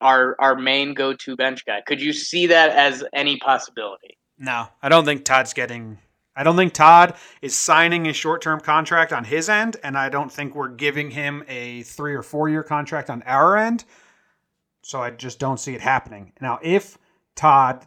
our 0.04 0.36
our 0.38 0.54
main 0.54 0.94
go 0.94 1.14
to 1.14 1.34
bench 1.34 1.64
guy. 1.64 1.80
Could 1.80 2.00
you 2.00 2.12
see 2.12 2.46
that 2.46 2.70
as 2.70 3.02
any 3.12 3.38
possibility? 3.38 4.18
No, 4.38 4.68
I 4.82 4.88
don't 4.88 5.04
think 5.04 5.24
Todd's 5.24 5.52
getting. 5.52 5.98
I 6.36 6.42
don't 6.42 6.56
think 6.56 6.72
Todd 6.74 7.14
is 7.42 7.56
signing 7.56 8.06
a 8.06 8.12
short 8.12 8.42
term 8.42 8.60
contract 8.60 9.12
on 9.12 9.24
his 9.24 9.48
end, 9.48 9.76
and 9.82 9.96
I 9.96 10.10
don't 10.10 10.30
think 10.30 10.54
we're 10.54 10.68
giving 10.68 11.10
him 11.10 11.42
a 11.48 11.82
three 11.82 12.14
or 12.14 12.22
four 12.22 12.48
year 12.48 12.62
contract 12.62 13.08
on 13.10 13.22
our 13.22 13.56
end. 13.56 13.84
So 14.82 15.00
I 15.00 15.10
just 15.10 15.38
don't 15.38 15.58
see 15.58 15.74
it 15.74 15.80
happening. 15.80 16.32
Now, 16.40 16.58
if 16.62 16.98
Todd 17.34 17.86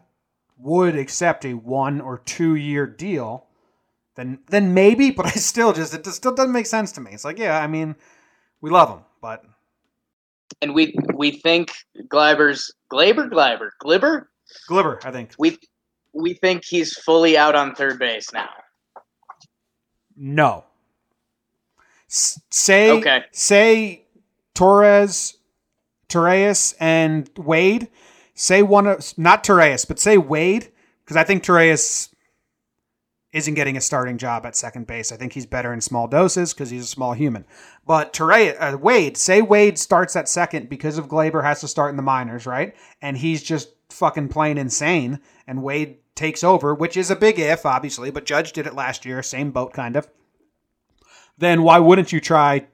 would 0.57 0.95
accept 0.95 1.45
a 1.45 1.53
one 1.53 2.01
or 2.01 2.17
two 2.17 2.55
year 2.55 2.87
deal, 2.87 3.45
then 4.15 4.39
then 4.47 4.73
maybe. 4.73 5.11
But 5.15 5.27
I 5.27 5.31
still 5.31 5.71
just 5.71 5.93
it 5.93 6.03
just 6.03 6.17
still 6.17 6.33
doesn't 6.33 6.51
make 6.51 6.65
sense 6.65 6.91
to 6.93 7.01
me. 7.01 7.11
It's 7.11 7.25
like, 7.25 7.37
yeah, 7.37 7.59
I 7.59 7.67
mean, 7.67 7.95
we 8.59 8.71
love 8.71 8.89
him, 8.89 9.05
but 9.21 9.43
and 10.61 10.73
we 10.73 10.95
we 11.13 11.31
think 11.31 11.71
Gleyber's 12.07 12.71
Gleyber 12.91 13.29
Gleyber 13.29 13.69
Glibber 13.83 14.25
Glibber, 14.69 15.03
I 15.05 15.11
think 15.11 15.31
we 15.37 15.57
we 16.13 16.33
think 16.33 16.63
he's 16.65 16.97
fully 16.97 17.37
out 17.37 17.55
on 17.55 17.75
third 17.75 17.99
base 17.99 18.31
now. 18.33 18.49
No. 20.15 20.63
S- 22.09 22.41
say 22.49 22.89
Okay. 22.91 23.23
say 23.31 24.05
Torreyes, 24.55 25.35
Torreyes, 26.09 26.73
and 26.79 27.29
Wade. 27.37 27.89
Say 28.33 28.63
one 28.63 28.87
of 28.87 29.17
not 29.17 29.43
Torreyes, 29.43 29.87
but 29.87 29.99
say 29.99 30.17
Wade, 30.17 30.71
because 31.03 31.17
I 31.17 31.23
think 31.23 31.43
Torreyes 31.43 32.09
isn't 33.37 33.53
getting 33.53 33.77
a 33.77 33.81
starting 33.81 34.17
job 34.17 34.45
at 34.45 34.55
second 34.55 34.87
base. 34.87 35.11
I 35.11 35.15
think 35.15 35.33
he's 35.33 35.45
better 35.45 35.71
in 35.71 35.79
small 35.79 36.07
doses 36.07 36.53
because 36.53 36.69
he's 36.69 36.83
a 36.83 36.87
small 36.87 37.13
human. 37.13 37.45
But 37.85 38.11
Torreyes, 38.11 38.57
uh, 38.59 38.77
Wade, 38.77 39.15
say 39.15 39.41
Wade 39.41 39.77
starts 39.77 40.15
at 40.15 40.27
second 40.27 40.69
because 40.69 40.97
of 40.97 41.07
Gleyber 41.07 41.43
has 41.43 41.61
to 41.61 41.67
start 41.67 41.91
in 41.91 41.97
the 41.97 42.03
minors, 42.03 42.45
right? 42.45 42.75
And 43.01 43.17
he's 43.17 43.41
just 43.41 43.69
fucking 43.89 44.27
playing 44.27 44.57
insane, 44.57 45.21
and 45.47 45.63
Wade 45.63 45.99
takes 46.15 46.43
over, 46.43 46.75
which 46.75 46.97
is 46.97 47.09
a 47.09 47.15
big 47.15 47.39
if, 47.39 47.65
obviously. 47.65 48.11
But 48.11 48.25
Judge 48.25 48.51
did 48.51 48.67
it 48.67 48.75
last 48.75 49.05
year, 49.05 49.23
same 49.23 49.51
boat, 49.51 49.71
kind 49.71 49.95
of 49.95 50.09
then 51.37 51.63
why 51.63 51.79
wouldn't 51.79 52.11
you 52.11 52.19
try 52.19 52.67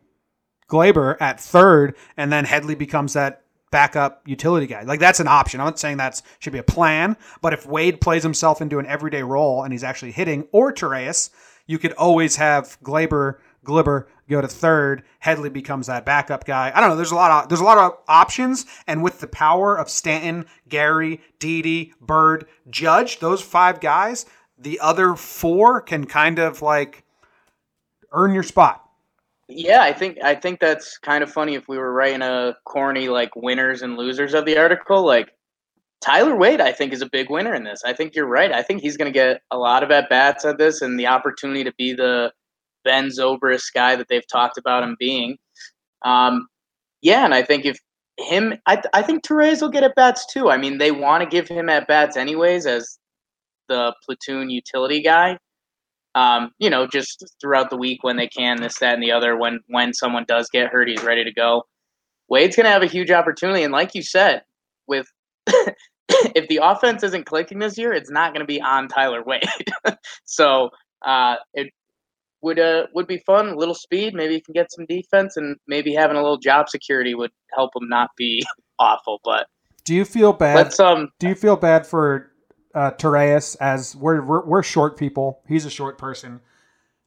Gleyber 0.69 1.17
at 1.19 1.39
third 1.39 1.95
and 2.17 2.31
then 2.31 2.45
Headley 2.45 2.75
becomes 2.75 3.13
that 3.13 3.42
backup 3.73 4.21
utility 4.25 4.67
guy? 4.67 4.83
Like 4.83 5.01
that's 5.01 5.19
an 5.19 5.27
option. 5.27 5.59
I'm 5.59 5.65
not 5.65 5.79
saying 5.79 5.97
that 5.97 6.21
should 6.39 6.53
be 6.53 6.59
a 6.59 6.63
plan, 6.63 7.17
but 7.41 7.51
if 7.51 7.65
Wade 7.65 7.99
plays 7.99 8.23
himself 8.23 8.61
into 8.61 8.79
an 8.79 8.85
everyday 8.85 9.23
role 9.23 9.63
and 9.63 9.73
he's 9.73 9.83
actually 9.83 10.11
hitting, 10.11 10.47
or 10.53 10.71
Torreyes, 10.71 11.31
you 11.67 11.79
could 11.79 11.93
always 11.93 12.37
have 12.37 12.77
Gleyber, 12.83 13.39
Glibber 13.65 14.05
go 14.29 14.41
to 14.41 14.47
third. 14.47 15.03
Headley 15.19 15.49
becomes 15.49 15.87
that 15.87 16.05
backup 16.05 16.45
guy. 16.45 16.71
I 16.73 16.79
don't 16.79 16.89
know. 16.89 16.95
There's 16.95 17.11
a 17.11 17.15
lot 17.15 17.43
of 17.43 17.49
there's 17.49 17.61
a 17.61 17.65
lot 17.65 17.77
of 17.77 17.97
options, 18.07 18.65
and 18.87 19.03
with 19.03 19.19
the 19.19 19.27
power 19.27 19.77
of 19.77 19.89
Stanton, 19.89 20.45
Gary, 20.69 21.19
Didi, 21.39 21.93
Bird, 21.99 22.45
Judge, 22.69 23.19
those 23.19 23.41
five 23.41 23.79
guys, 23.79 24.25
the 24.57 24.79
other 24.79 25.15
four 25.15 25.81
can 25.81 26.05
kind 26.05 26.39
of 26.39 26.61
like 26.61 27.03
earn 28.11 28.33
your 28.33 28.43
spot. 28.43 28.82
Yeah, 29.55 29.83
I 29.83 29.93
think 29.93 30.17
I 30.23 30.35
think 30.35 30.59
that's 30.59 30.97
kind 30.97 31.23
of 31.23 31.31
funny 31.31 31.53
if 31.55 31.67
we 31.67 31.77
were 31.77 31.93
writing 31.93 32.21
a 32.23 32.55
corny 32.65 33.07
like 33.09 33.35
winners 33.35 33.81
and 33.83 33.97
losers 33.97 34.33
of 34.33 34.45
the 34.45 34.57
article. 34.57 35.05
Like 35.05 35.29
Tyler 36.01 36.35
Wade, 36.35 36.59
I 36.59 36.71
think 36.71 36.91
is 36.91 37.01
a 37.01 37.09
big 37.09 37.29
winner 37.29 37.53
in 37.53 37.63
this. 37.63 37.83
I 37.85 37.93
think 37.93 38.15
you're 38.15 38.25
right. 38.25 38.51
I 38.51 38.63
think 38.63 38.81
he's 38.81 38.97
going 38.97 39.11
to 39.11 39.17
get 39.17 39.41
a 39.51 39.57
lot 39.57 39.83
of 39.83 39.91
at 39.91 40.09
bats 40.09 40.43
at 40.43 40.57
this 40.57 40.81
and 40.81 40.99
the 40.99 41.07
opportunity 41.07 41.63
to 41.63 41.73
be 41.77 41.93
the 41.93 42.31
Ben 42.83 43.09
Zobrist 43.09 43.73
guy 43.73 43.95
that 43.95 44.07
they've 44.09 44.27
talked 44.27 44.57
about 44.57 44.83
him 44.83 44.95
being. 44.99 45.37
Um, 46.03 46.47
yeah, 47.01 47.23
and 47.23 47.33
I 47.33 47.43
think 47.43 47.65
if 47.65 47.77
him, 48.17 48.55
I, 48.65 48.81
I 48.93 49.03
think 49.03 49.23
Torreyes 49.23 49.61
will 49.61 49.69
get 49.69 49.83
at 49.83 49.95
bats 49.95 50.25
too. 50.33 50.49
I 50.49 50.57
mean, 50.57 50.79
they 50.79 50.91
want 50.91 51.23
to 51.23 51.29
give 51.29 51.47
him 51.47 51.69
at 51.69 51.87
bats 51.87 52.17
anyways 52.17 52.65
as 52.65 52.97
the 53.69 53.93
platoon 54.05 54.49
utility 54.49 55.01
guy 55.01 55.37
um, 56.15 56.51
you 56.59 56.69
know, 56.69 56.87
just 56.87 57.25
throughout 57.41 57.69
the 57.69 57.77
week 57.77 58.03
when 58.03 58.17
they 58.17 58.27
can, 58.27 58.61
this, 58.61 58.79
that, 58.79 58.93
and 58.93 59.03
the 59.03 59.11
other. 59.11 59.35
When 59.37 59.59
when 59.67 59.93
someone 59.93 60.25
does 60.27 60.49
get 60.51 60.69
hurt, 60.69 60.87
he's 60.89 61.03
ready 61.03 61.23
to 61.23 61.33
go. 61.33 61.63
Wade's 62.29 62.55
going 62.55 62.65
to 62.65 62.71
have 62.71 62.83
a 62.83 62.87
huge 62.87 63.11
opportunity, 63.11 63.63
and 63.63 63.73
like 63.73 63.95
you 63.95 64.03
said, 64.03 64.43
with 64.87 65.07
if 65.47 66.47
the 66.47 66.59
offense 66.61 67.03
isn't 67.03 67.25
clicking 67.25 67.59
this 67.59 67.77
year, 67.77 67.93
it's 67.93 68.11
not 68.11 68.33
going 68.33 68.41
to 68.41 68.47
be 68.47 68.61
on 68.61 68.87
Tyler 68.87 69.23
Wade. 69.23 69.43
so 70.25 70.69
uh, 71.05 71.35
it 71.53 71.71
would 72.41 72.59
uh, 72.59 72.87
would 72.93 73.07
be 73.07 73.17
fun. 73.25 73.49
A 73.49 73.55
little 73.55 73.75
speed, 73.75 74.13
maybe 74.13 74.35
he 74.35 74.41
can 74.41 74.53
get 74.53 74.71
some 74.71 74.85
defense, 74.85 75.37
and 75.37 75.57
maybe 75.67 75.93
having 75.93 76.17
a 76.17 76.21
little 76.21 76.37
job 76.37 76.69
security 76.69 77.15
would 77.15 77.31
help 77.53 77.71
him 77.75 77.89
not 77.89 78.11
be 78.17 78.43
awful. 78.79 79.19
But 79.23 79.47
Do 79.83 79.95
you 79.95 80.05
feel 80.05 80.33
bad? 80.33 80.55
let's 80.55 80.79
um, 80.79 81.09
do 81.19 81.27
you 81.27 81.35
feel 81.35 81.55
bad 81.55 81.87
for 81.87 82.31
uh, 82.73 82.91
Torreyes 82.91 83.55
as 83.59 83.95
we're, 83.95 84.21
we're 84.21 84.45
we're 84.45 84.63
short 84.63 84.97
people? 84.97 85.41
He's 85.47 85.65
a 85.65 85.69
short 85.69 85.97
person. 85.97 86.41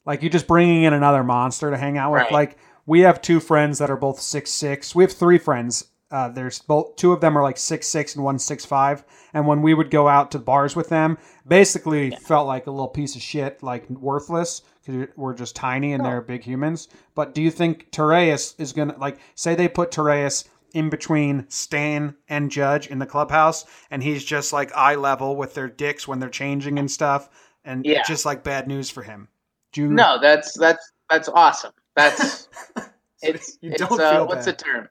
Like 0.05 0.23
you're 0.23 0.31
just 0.31 0.47
bringing 0.47 0.85
in 0.85 0.93
another 0.93 1.25
monster 1.25 1.71
to 1.71 1.77
hang 1.77 1.99
out 1.99 2.13
with. 2.13 2.23
Right. 2.23 2.33
Like 2.33 2.59
we 2.87 3.01
have 3.01 3.21
two 3.21 3.41
friends 3.41 3.79
that 3.79 3.91
are 3.91 3.97
both 3.97 4.21
six 4.21 4.51
six. 4.51 4.95
We 4.95 5.05
have 5.05 5.13
three 5.13 5.39
friends. 5.39 5.89
Uh, 6.09 6.29
there's 6.29 6.61
both 6.61 6.95
two 6.95 7.13
of 7.13 7.21
them 7.21 7.37
are 7.37 7.43
like 7.43 7.59
six 7.59 7.89
six 7.89 8.15
and 8.15 8.25
one 8.25 8.39
six 8.39 8.65
five. 8.65 9.05
And 9.35 9.47
when 9.47 9.61
we 9.61 9.75
would 9.75 9.91
go 9.91 10.07
out 10.07 10.31
to 10.31 10.39
bars 10.39 10.77
with 10.77 10.89
them, 10.89 11.19
basically 11.47 12.13
felt 12.13 12.47
like 12.47 12.69
a 12.69 12.71
little 12.71 12.89
piece 12.89 13.17
of 13.17 13.23
shit, 13.23 13.63
like 13.63 13.91
worthless 13.91 14.63
because 14.85 15.09
we're 15.17 15.35
just 15.35 15.57
tiny 15.57 15.93
and 15.93 16.05
they're 16.05 16.21
big 16.21 16.45
humans. 16.45 16.89
But 17.17 17.35
do 17.35 17.43
you 17.43 17.51
think 17.51 17.91
Torreyes 17.91 18.55
is 18.59 18.73
gonna 18.73 18.97
like 18.99 19.19
say 19.35 19.57
they 19.57 19.69
put 19.69 19.91
Torreyes 19.91 20.45
in 20.76 20.90
between 20.90 21.47
Stan 21.49 22.14
and 22.28 22.50
Judge 22.50 22.87
in 22.88 22.99
the 22.99 23.06
clubhouse, 23.06 23.64
and 23.90 24.02
he's 24.02 24.23
just 24.23 24.52
like 24.52 24.71
eye 24.76 24.95
level 24.95 25.35
with 25.35 25.54
their 25.54 25.68
dicks 25.68 26.06
when 26.06 26.18
they're 26.18 26.28
changing 26.28 26.78
and 26.78 26.90
stuff, 26.90 27.30
and 27.64 27.83
Yeah. 27.87 28.02
just 28.02 28.26
like 28.26 28.45
bad 28.45 28.68
news 28.68 28.90
for 28.90 29.02
him. 29.02 29.28
Do 29.73 29.80
you, 29.80 29.88
no, 29.88 30.18
that's 30.21 30.52
that's 30.59 30.92
that's 31.09 31.30
awesome. 31.30 31.73
That's 31.97 32.49
it's 33.23 33.56
You 33.62 33.71
it's 33.71 33.80
don't 33.80 33.99
uh, 33.99 34.11
feel 34.11 34.26
what's 34.26 34.45
bad. 34.45 34.59
the 34.59 34.64
term? 34.64 34.88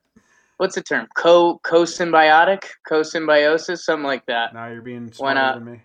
What's 0.57 0.73
the 0.73 0.81
term? 0.81 1.07
Co 1.15 1.59
co 1.63 1.83
symbiotic, 1.83 2.63
co 2.87 3.03
symbiosis, 3.03 3.85
something 3.85 4.05
like 4.05 4.25
that. 4.25 4.55
now 4.55 4.67
you're 4.67 4.81
being 4.81 5.11
smarter 5.11 5.35
not? 5.35 5.53
than 5.55 5.65
me. 5.65 5.81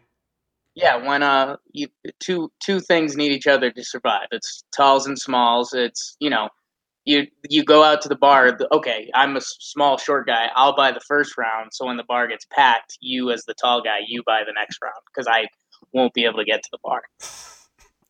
Yeah, 0.77 0.97
when 0.97 1.23
uh 1.23 1.57
you 1.73 1.89
two 2.21 2.51
two 2.61 2.81
things 2.81 3.17
need 3.19 3.33
each 3.33 3.47
other 3.47 3.71
to 3.71 3.85
survive. 3.85 4.29
It's 4.31 4.65
talls 4.75 5.07
and 5.07 5.19
smalls. 5.19 5.75
It's 5.75 6.17
you 6.21 6.31
know 6.31 6.49
you 7.11 7.27
you 7.49 7.65
go 7.65 7.83
out 7.83 8.01
to 8.03 8.09
the 8.09 8.17
bar. 8.17 8.57
Okay, 8.73 9.11
I'm 9.15 9.37
a 9.37 9.41
small 9.41 9.99
short 9.99 10.27
guy. 10.27 10.49
I'll 10.55 10.77
buy 10.77 10.93
the 10.93 11.01
first 11.01 11.37
round. 11.37 11.71
So 11.73 11.87
when 11.87 11.97
the 11.97 12.05
bar 12.05 12.29
gets 12.29 12.45
packed, 12.47 12.97
you 13.01 13.31
as 13.33 13.45
the 13.45 13.55
tall 13.55 13.83
guy, 13.83 13.99
you 14.07 14.23
buy 14.25 14.43
the 14.47 14.53
next 14.53 14.79
round 14.83 14.95
because 15.13 15.27
I 15.27 15.47
won't 15.93 16.15
be 16.15 16.25
able 16.25 16.39
to 16.39 16.45
get 16.45 16.63
to 16.63 16.69
the 16.73 16.79
bar. 16.85 17.03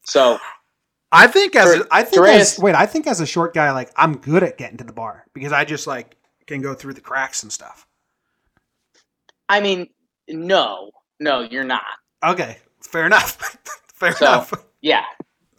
So 0.04 0.38
I 1.12 1.26
think 1.26 1.56
as 1.56 1.74
For- 1.74 1.82
a, 1.82 1.86
I 1.90 2.02
think 2.04 2.26
as 2.26 2.58
wait, 2.58 2.74
I 2.74 2.86
think 2.86 3.06
as 3.06 3.20
a 3.20 3.26
short 3.26 3.54
guy, 3.54 3.70
like 3.72 3.90
I'm 3.96 4.16
good 4.18 4.42
at 4.42 4.58
getting 4.58 4.76
to 4.78 4.84
the 4.84 4.92
bar 4.92 5.24
because 5.34 5.52
I 5.52 5.64
just 5.64 5.86
like 5.86 6.16
can 6.46 6.60
go 6.60 6.74
through 6.74 6.94
the 6.94 7.00
cracks 7.00 7.42
and 7.42 7.52
stuff. 7.52 7.86
I 9.48 9.60
mean, 9.60 9.88
no, 10.28 10.90
no, 11.18 11.40
you're 11.40 11.64
not. 11.64 11.82
Okay, 12.24 12.58
fair 12.82 13.06
enough. 13.06 13.36
fair 13.94 14.12
So- 14.12 14.26
enough. 14.26 14.52
Yeah, 14.82 15.04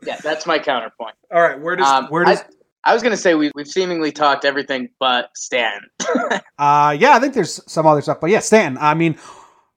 yeah, 0.04 0.18
that's 0.24 0.46
my 0.46 0.58
counterpoint. 0.60 1.16
All 1.34 1.42
right, 1.42 1.60
where 1.60 1.76
does 1.76 1.88
Um, 1.88 2.06
where 2.08 2.26
does 2.26 2.40
I 2.40 2.46
was 2.94 3.04
gonna 3.04 3.18
say 3.18 3.36
we 3.36 3.52
we've 3.56 3.68
seemingly 3.68 4.12
talked 4.12 4.46
everything 4.46 4.90
but 5.00 5.30
Stan. 5.36 5.82
uh 6.58 6.96
yeah, 6.98 7.14
I 7.16 7.20
think 7.20 7.34
there's 7.34 7.62
some 7.72 7.86
other 7.86 8.02
stuff, 8.02 8.20
but 8.20 8.30
yeah, 8.30 8.40
Stan. 8.40 8.78
I 8.78 8.94
mean, 8.94 9.18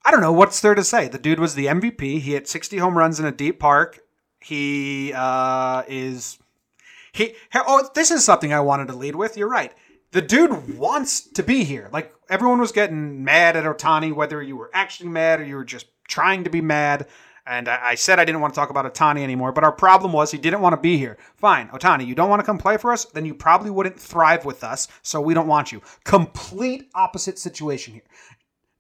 I 0.04 0.11
don't 0.11 0.20
know 0.20 0.32
what's 0.32 0.61
there 0.61 0.75
to 0.75 0.84
say. 0.84 1.08
The 1.08 1.18
dude 1.18 1.40
was 1.40 1.54
the 1.54 1.66
MVP. 1.66 2.00
He 2.00 2.32
hit 2.32 2.49
60 2.49 2.78
home 2.78 2.96
runs 2.96 3.20
in 3.20 3.26
a 3.26 3.32
deep 3.32 3.61
park. 3.61 4.00
He 4.40 5.12
uh 5.14 5.82
is 5.88 6.38
he 7.12 7.34
oh 7.54 7.88
this 7.94 8.11
is 8.11 8.25
something 8.25 8.52
I 8.52 8.61
wanted 8.61 8.88
to 8.88 8.94
lead 8.94 9.16
with. 9.16 9.37
You're 9.37 9.49
right. 9.49 9.73
The 10.12 10.23
dude 10.23 10.76
wants 10.76 11.20
to 11.32 11.42
be 11.42 11.64
here. 11.64 11.88
Like 11.92 12.14
everyone 12.28 12.61
was 12.61 12.73
getting 12.73 13.25
mad 13.25 13.56
at 13.56 13.64
Ohtani, 13.64 14.14
whether 14.14 14.42
you 14.42 14.56
were 14.56 14.70
actually 14.73 15.08
mad 15.08 15.40
or 15.40 15.44
you 15.44 15.56
were 15.56 15.64
just 15.64 15.87
trying 16.08 16.44
to 16.44 16.50
be 16.50 16.61
mad. 16.61 17.06
And 17.47 17.69
I, 17.69 17.95
said 17.95 18.19
I 18.19 18.25
didn't 18.25 18.41
want 18.41 18.55
to 18.55 18.59
talk 18.59 18.71
about 18.71 18.93
Ohtani 18.93 19.23
anymore, 19.23 19.53
but 19.53 19.65
our 19.65 19.73
problem 19.73 20.13
was 20.13 20.31
he 20.31 20.39
didn't 20.39 20.63
want 20.63 20.73
to 20.73 20.81
be 20.81 20.97
here. 20.97 21.19
Fine, 21.37 21.69
Ohtani, 21.69 22.07
you 22.07 22.15
don't 22.15 22.31
want 22.31 22.41
to 22.41 22.47
come 22.47 22.57
play 22.57 22.79
for 22.79 22.91
us? 22.91 23.05
Then 23.05 23.27
you 23.27 23.35
probably 23.35 23.71
wouldn't 23.71 24.01
thrive 24.01 24.47
with 24.47 24.65
us, 24.65 24.89
so 25.03 25.21
we 25.21 25.35
don't 25.35 25.47
want 25.47 25.71
you. 25.71 25.83
Complete 26.05 26.89
opposite 26.95 27.39
situation 27.39 27.93
here. 27.93 28.03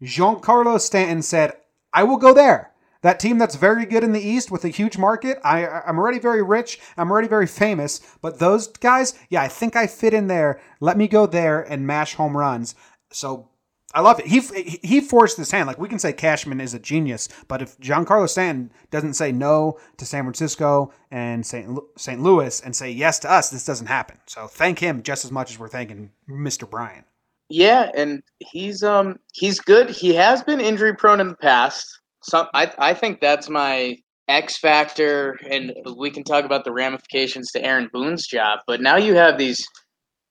Giancarlo 0.02 0.80
Stanton 0.80 1.20
said, 1.20 1.58
I 1.92 2.04
will 2.04 2.16
go 2.16 2.32
there. 2.32 2.72
That 3.02 3.20
team 3.20 3.36
that's 3.36 3.56
very 3.56 3.84
good 3.84 4.02
in 4.02 4.12
the 4.12 4.26
East 4.26 4.50
with 4.50 4.64
a 4.64 4.70
huge 4.70 4.96
market. 4.96 5.38
I, 5.44 5.66
I'm 5.66 5.98
already 5.98 6.18
very 6.18 6.42
rich. 6.42 6.80
I'm 6.96 7.10
already 7.10 7.28
very 7.28 7.46
famous. 7.46 8.00
But 8.22 8.38
those 8.38 8.68
guys, 8.68 9.12
yeah, 9.28 9.42
I 9.42 9.48
think 9.48 9.76
I 9.76 9.86
fit 9.86 10.14
in 10.14 10.26
there. 10.26 10.58
Let 10.80 10.96
me 10.96 11.06
go 11.06 11.26
there 11.26 11.60
and 11.60 11.86
mash 11.86 12.14
home 12.14 12.34
runs. 12.34 12.74
So 13.10 13.50
I 13.94 14.00
love 14.00 14.18
it. 14.18 14.26
He 14.26 14.40
he 14.82 15.00
forced 15.00 15.36
his 15.36 15.52
hand. 15.52 15.68
Like 15.68 15.78
we 15.78 15.88
can 15.88 16.00
say 16.00 16.12
Cashman 16.12 16.60
is 16.60 16.74
a 16.74 16.80
genius, 16.80 17.28
but 17.46 17.62
if 17.62 17.78
Giancarlo 17.78 18.28
Stanton 18.28 18.72
doesn't 18.90 19.14
say 19.14 19.30
no 19.30 19.78
to 19.98 20.04
San 20.04 20.24
Francisco 20.24 20.92
and 21.12 21.46
St. 21.46 21.78
St. 21.96 22.20
Louis 22.20 22.60
and 22.60 22.74
say 22.74 22.90
yes 22.90 23.20
to 23.20 23.30
us, 23.30 23.50
this 23.50 23.64
doesn't 23.64 23.86
happen. 23.86 24.18
So 24.26 24.48
thank 24.48 24.80
him 24.80 25.04
just 25.04 25.24
as 25.24 25.30
much 25.30 25.52
as 25.52 25.60
we're 25.60 25.68
thanking 25.68 26.10
Mr. 26.28 26.68
Brian. 26.68 27.04
Yeah, 27.48 27.90
and 27.94 28.22
he's 28.40 28.82
um 28.82 29.20
he's 29.32 29.60
good. 29.60 29.90
He 29.90 30.12
has 30.14 30.42
been 30.42 30.60
injury 30.60 30.96
prone 30.96 31.20
in 31.20 31.28
the 31.28 31.36
past. 31.36 31.86
Some 32.24 32.48
I 32.52 32.72
I 32.78 32.94
think 32.94 33.20
that's 33.20 33.48
my 33.48 33.96
X 34.26 34.56
factor, 34.56 35.38
and 35.48 35.72
we 35.96 36.10
can 36.10 36.24
talk 36.24 36.44
about 36.44 36.64
the 36.64 36.72
ramifications 36.72 37.52
to 37.52 37.64
Aaron 37.64 37.90
Boone's 37.92 38.26
job. 38.26 38.60
But 38.66 38.80
now 38.80 38.96
you 38.96 39.14
have 39.14 39.38
these 39.38 39.64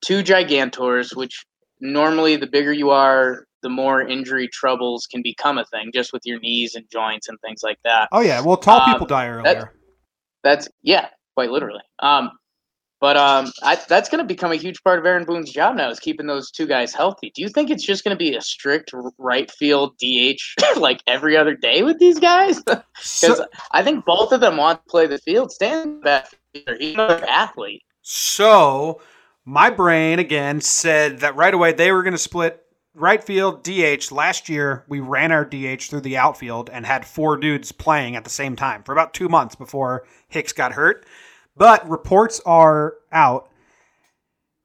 two 0.03 0.21
gigantors, 0.21 1.15
which 1.15 1.45
normally 1.79 2.35
the 2.35 2.47
bigger 2.47 2.73
you 2.73 2.89
are, 2.89 3.45
the 3.63 3.69
more 3.69 4.01
injury 4.01 4.47
troubles 4.47 5.07
can 5.07 5.23
become 5.23 5.57
a 5.57 5.65
thing, 5.65 5.89
just 5.91 6.13
with 6.13 6.21
your 6.25 6.39
knees 6.39 6.75
and 6.75 6.85
joints 6.91 7.27
and 7.27 7.39
things 7.41 7.61
like 7.63 7.79
that. 7.83 8.07
Oh 8.11 8.19
yeah, 8.21 8.41
well 8.41 8.57
tall 8.57 8.81
Um, 8.81 8.91
people 8.91 9.07
die 9.07 9.27
earlier. 9.29 9.73
That's 10.43 10.69
yeah, 10.83 11.07
quite 11.35 11.49
literally. 11.49 11.81
Um, 11.99 12.31
but 12.99 13.17
um, 13.17 13.51
I, 13.61 13.75
that's 13.89 14.07
going 14.09 14.19
to 14.19 14.25
become 14.25 14.53
a 14.53 14.55
huge 14.55 14.81
part 14.81 14.97
of 14.97 15.05
Aaron 15.05 15.25
Boone's 15.25 15.51
job 15.51 15.75
now 15.75 15.89
is 15.89 15.99
keeping 15.99 16.25
those 16.25 16.49
two 16.51 16.65
guys 16.65 16.93
healthy. 16.93 17.33
Do 17.35 17.41
you 17.41 17.49
think 17.49 17.69
it's 17.69 17.83
just 17.83 18.03
going 18.05 18.15
to 18.15 18.17
be 18.17 18.33
a 18.35 18.41
strict 18.41 18.91
right 19.17 19.51
field 19.51 19.95
DH 20.01 20.39
like 20.77 21.01
every 21.05 21.35
other 21.35 21.53
day 21.53 21.83
with 21.83 21.99
these 21.99 22.19
guys? 22.19 22.61
Because 22.95 23.37
So, 23.39 23.45
I 23.71 23.83
think 23.83 24.05
both 24.05 24.31
of 24.31 24.39
them 24.39 24.55
want 24.55 24.79
to 24.85 24.89
play 24.89 25.07
the 25.07 25.17
field. 25.17 25.51
Stand 25.51 26.01
back. 26.01 26.29
He's 26.53 26.93
another 26.93 27.25
athlete. 27.27 27.81
so 28.01 29.01
my 29.45 29.69
brain 29.69 30.19
again 30.19 30.61
said 30.61 31.19
that 31.19 31.35
right 31.35 31.53
away 31.53 31.73
they 31.73 31.91
were 31.91 32.03
going 32.03 32.13
to 32.13 32.17
split 32.17 32.62
right 32.93 33.23
field 33.23 33.63
DH. 33.63 34.11
Last 34.11 34.49
year 34.49 34.83
we 34.87 34.99
ran 34.99 35.31
our 35.31 35.45
DH 35.45 35.83
through 35.83 36.01
the 36.01 36.17
outfield 36.17 36.69
and 36.69 36.85
had 36.85 37.05
four 37.05 37.37
dudes 37.37 37.71
playing 37.71 38.15
at 38.15 38.23
the 38.23 38.29
same 38.29 38.55
time 38.55 38.83
for 38.83 38.91
about 38.91 39.13
two 39.13 39.29
months 39.29 39.55
before 39.55 40.05
Hicks 40.27 40.53
got 40.53 40.73
hurt. 40.73 41.05
But 41.55 41.87
reports 41.89 42.41
are 42.45 42.95
out 43.11 43.49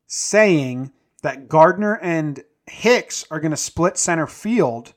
saying 0.07 0.93
that 1.23 1.49
Gardner 1.49 1.99
and 2.03 2.43
Hicks 2.67 3.25
are 3.31 3.41
going 3.41 3.51
to 3.51 3.57
split 3.57 3.97
center 3.97 4.27
field. 4.27 4.95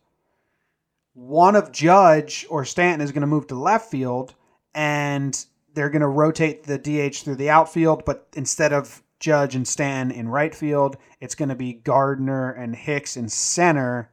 One 1.13 1.55
of 1.55 1.71
Judge 1.71 2.45
or 2.49 2.65
Stanton 2.65 3.01
is 3.01 3.11
going 3.11 3.21
to 3.21 3.27
move 3.27 3.47
to 3.47 3.55
left 3.55 3.91
field, 3.91 4.33
and 4.73 5.45
they're 5.73 5.89
going 5.89 6.01
to 6.01 6.07
rotate 6.07 6.63
the 6.63 6.77
DH 6.77 7.17
through 7.17 7.35
the 7.35 7.49
outfield. 7.49 8.03
But 8.05 8.27
instead 8.33 8.73
of 8.73 9.01
Judge 9.21 9.55
and 9.55 9.67
Stanton 9.67 10.17
in 10.17 10.27
right 10.27 10.53
field, 10.53 10.97
it's 11.21 11.35
going 11.35 11.49
to 11.49 11.55
be 11.55 11.73
Gardner 11.73 12.51
and 12.51 12.75
Hicks 12.75 13.15
in 13.15 13.29
center. 13.29 14.11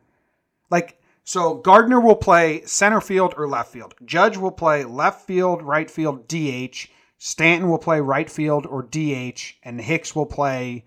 Like, 0.71 1.01
so 1.25 1.57
Gardner 1.57 1.99
will 1.99 2.17
play 2.17 2.63
center 2.67 3.01
field 3.01 3.35
or 3.37 3.49
left 3.49 3.73
field. 3.73 3.95
Judge 4.05 4.37
will 4.37 4.53
play 4.53 4.85
left 4.85 5.27
field, 5.27 5.63
right 5.63 5.91
field, 5.91 6.29
DH. 6.29 6.87
Stanton 7.19 7.69
will 7.69 7.79
play 7.79 8.01
right 8.01 8.31
field 8.31 8.67
or 8.67 8.83
DH, 8.83 9.57
and 9.65 9.81
Hicks 9.81 10.15
will 10.15 10.27
play 10.27 10.85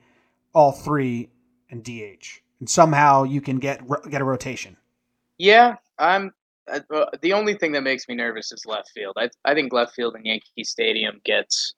all 0.54 0.72
three 0.72 1.30
and 1.70 1.84
DH. 1.84 2.42
And 2.60 2.70
somehow 2.70 3.24
you 3.24 3.42
can 3.42 3.58
get 3.58 3.82
get 4.10 4.22
a 4.22 4.26
rotation. 4.26 4.78
Yeah, 5.38 5.76
I'm. 5.98 6.32
Uh, 6.72 7.06
the 7.22 7.34
only 7.34 7.56
thing 7.56 7.72
that 7.72 7.82
makes 7.82 8.08
me 8.08 8.16
nervous 8.16 8.52
is 8.52 8.66
left 8.66 8.92
field. 8.94 9.16
I 9.18 9.30
I 9.44 9.56
think 9.56 9.74
left 9.74 9.96
field 9.96 10.16
in 10.16 10.24
Yankee 10.24 10.64
Stadium 10.64 11.20
gets 11.26 11.74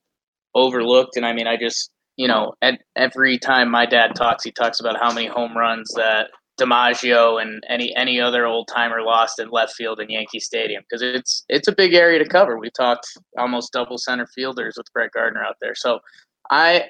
overlooked, 0.54 1.16
and 1.16 1.26
I 1.26 1.34
mean, 1.34 1.48
I 1.48 1.56
just 1.56 1.93
you 2.18 2.28
know, 2.28 2.54
at 2.62 2.80
every 2.96 3.38
time 3.38 3.70
my 3.72 3.86
dad 3.86 4.16
talks, 4.16 4.44
he 4.44 4.52
talks 4.52 4.80
about 4.80 4.98
how 5.02 5.12
many 5.14 5.28
home 5.28 5.58
runs 5.58 5.92
that 5.96 6.30
DiMaggio 6.60 7.42
and 7.42 7.64
any 7.68 7.96
any 7.96 8.20
other 8.22 8.46
old 8.46 8.68
timer 8.68 9.02
lost 9.02 9.40
in 9.40 9.50
left 9.50 9.74
field 9.74 10.00
in 10.00 10.10
Yankee 10.10 10.40
Stadium 10.40 10.84
because 10.88 11.02
it's 11.02 11.44
it's 11.50 11.68
a 11.68 11.72
big 11.76 11.94
area 11.94 12.20
to 12.20 12.30
cover. 12.30 12.60
We've 12.60 12.74
talked 12.74 13.08
almost 13.38 13.74
double 13.74 13.98
center 13.98 14.28
fielders 14.28 14.76
with 14.78 14.86
Brett 14.94 15.12
Gardner 15.14 15.44
out 15.44 15.56
there, 15.62 15.74
so 15.76 16.00
I 16.52 16.90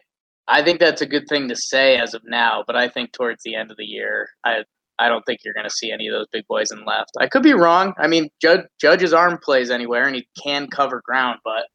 I 0.49 0.61
think 0.63 0.79
that's 0.81 1.01
a 1.01 1.05
good 1.05 1.27
thing 1.29 1.47
to 1.47 1.55
say 1.55 1.95
as 1.97 2.13
of 2.13 2.21
now. 2.25 2.63
But 2.67 2.75
I 2.75 2.89
think 2.89 3.13
towards 3.13 3.41
the 3.43 3.55
end 3.55 3.71
of 3.71 3.77
the 3.77 3.85
year, 3.85 4.27
I 4.45 4.63
I 4.99 5.07
don't 5.07 5.23
think 5.25 5.39
you're 5.45 5.53
going 5.53 5.63
to 5.69 5.69
see 5.75 5.91
any 5.91 6.07
of 6.07 6.13
those 6.13 6.27
big 6.33 6.45
boys 6.47 6.69
in 6.71 6.83
left. 6.85 7.11
I 7.19 7.27
could 7.27 7.41
be 7.43 7.53
wrong. 7.53 7.93
I 7.97 8.07
mean, 8.07 8.29
Judge 8.41 8.65
Judge's 8.81 9.13
arm 9.13 9.39
plays 9.41 9.71
anywhere, 9.71 10.05
and 10.07 10.15
he 10.15 10.27
can 10.43 10.67
cover 10.67 11.01
ground, 11.05 11.39
but 11.45 11.67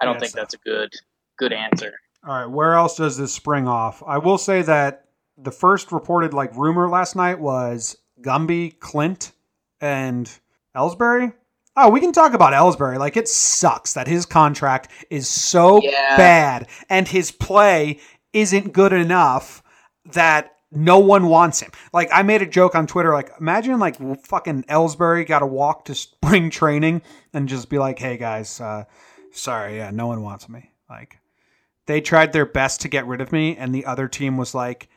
I 0.00 0.04
don't 0.04 0.14
Yeah, 0.14 0.20
think 0.20 0.32
so- 0.32 0.38
that's 0.38 0.54
a 0.54 0.58
good 0.58 0.90
good 1.38 1.52
answer. 1.52 1.92
All 2.26 2.34
right, 2.34 2.46
where 2.50 2.74
else 2.74 2.96
does 2.96 3.16
this 3.16 3.32
spring 3.32 3.66
off? 3.66 4.02
I 4.06 4.18
will 4.18 4.38
say 4.38 4.62
that 4.62 5.06
the 5.38 5.50
first 5.50 5.90
reported 5.90 6.34
like 6.34 6.54
rumor 6.56 6.88
last 6.88 7.16
night 7.16 7.38
was 7.40 7.96
Gumby, 8.20 8.78
Clint, 8.78 9.32
and 9.80 10.30
Ellsbury. 10.76 11.32
Oh, 11.76 11.88
we 11.88 12.00
can 12.00 12.12
talk 12.12 12.34
about 12.34 12.52
Ellsbury. 12.52 12.98
Like 12.98 13.16
it 13.16 13.26
sucks 13.28 13.94
that 13.94 14.06
his 14.06 14.26
contract 14.26 14.88
is 15.08 15.28
so 15.28 15.80
Yeah. 15.82 16.16
bad 16.18 16.68
and 16.90 17.08
his 17.08 17.30
play 17.30 18.00
isn't 18.34 18.72
good 18.74 18.92
enough 18.92 19.62
that 20.12 20.56
no 20.70 20.98
one 20.98 21.26
wants 21.28 21.60
him. 21.60 21.70
Like 21.94 22.10
I 22.12 22.22
made 22.22 22.42
a 22.42 22.46
joke 22.46 22.74
on 22.74 22.86
Twitter 22.86 23.14
like 23.14 23.30
imagine 23.40 23.78
like 23.78 23.96
fucking 24.26 24.64
Ellsbury 24.64 25.26
got 25.26 25.38
to 25.38 25.46
walk 25.46 25.86
to 25.86 25.94
spring 25.94 26.50
training 26.50 27.00
and 27.32 27.48
just 27.48 27.70
be 27.70 27.78
like, 27.78 27.98
"Hey 27.98 28.18
guys, 28.18 28.60
uh 28.60 28.84
sorry, 29.32 29.76
yeah, 29.78 29.90
no 29.90 30.06
one 30.06 30.22
wants 30.22 30.48
me." 30.50 30.70
Like 30.90 31.18
they 31.90 32.00
tried 32.00 32.32
their 32.32 32.46
best 32.46 32.80
to 32.82 32.88
get 32.88 33.06
rid 33.06 33.20
of 33.20 33.32
me, 33.32 33.56
and 33.56 33.74
the 33.74 33.84
other 33.84 34.06
team 34.06 34.36
was 34.36 34.54
like, 34.54 34.88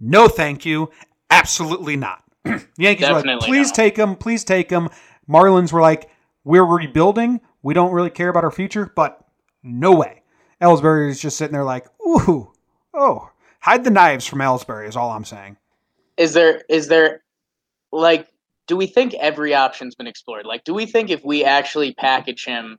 "No, 0.00 0.28
thank 0.28 0.64
you, 0.64 0.90
absolutely 1.30 1.94
not." 1.94 2.24
the 2.44 2.64
Yankees 2.78 3.08
were 3.10 3.22
like, 3.22 3.40
"Please 3.40 3.68
not." 3.68 3.74
take 3.74 3.96
him, 3.98 4.16
please 4.16 4.42
take 4.42 4.70
him." 4.70 4.88
Marlins 5.28 5.72
were 5.72 5.82
like, 5.82 6.08
"We're 6.42 6.64
rebuilding. 6.64 7.42
We 7.62 7.74
don't 7.74 7.92
really 7.92 8.10
care 8.10 8.30
about 8.30 8.44
our 8.44 8.50
future, 8.50 8.90
but 8.96 9.22
no 9.62 9.92
way." 9.92 10.22
Ellsbury 10.60 11.10
is 11.10 11.20
just 11.20 11.36
sitting 11.36 11.52
there 11.52 11.64
like, 11.64 11.86
"Ooh, 12.00 12.52
oh, 12.94 13.30
hide 13.60 13.84
the 13.84 13.90
knives 13.90 14.26
from 14.26 14.38
Ellsbury." 14.38 14.88
Is 14.88 14.96
all 14.96 15.10
I'm 15.10 15.26
saying. 15.26 15.58
Is 16.16 16.32
there 16.32 16.62
is 16.70 16.88
there 16.88 17.22
like 17.90 18.26
do 18.68 18.76
we 18.76 18.86
think 18.86 19.12
every 19.14 19.54
option's 19.54 19.94
been 19.94 20.06
explored? 20.06 20.46
Like 20.46 20.64
do 20.64 20.72
we 20.72 20.86
think 20.86 21.10
if 21.10 21.22
we 21.24 21.44
actually 21.44 21.92
package 21.92 22.46
him 22.46 22.78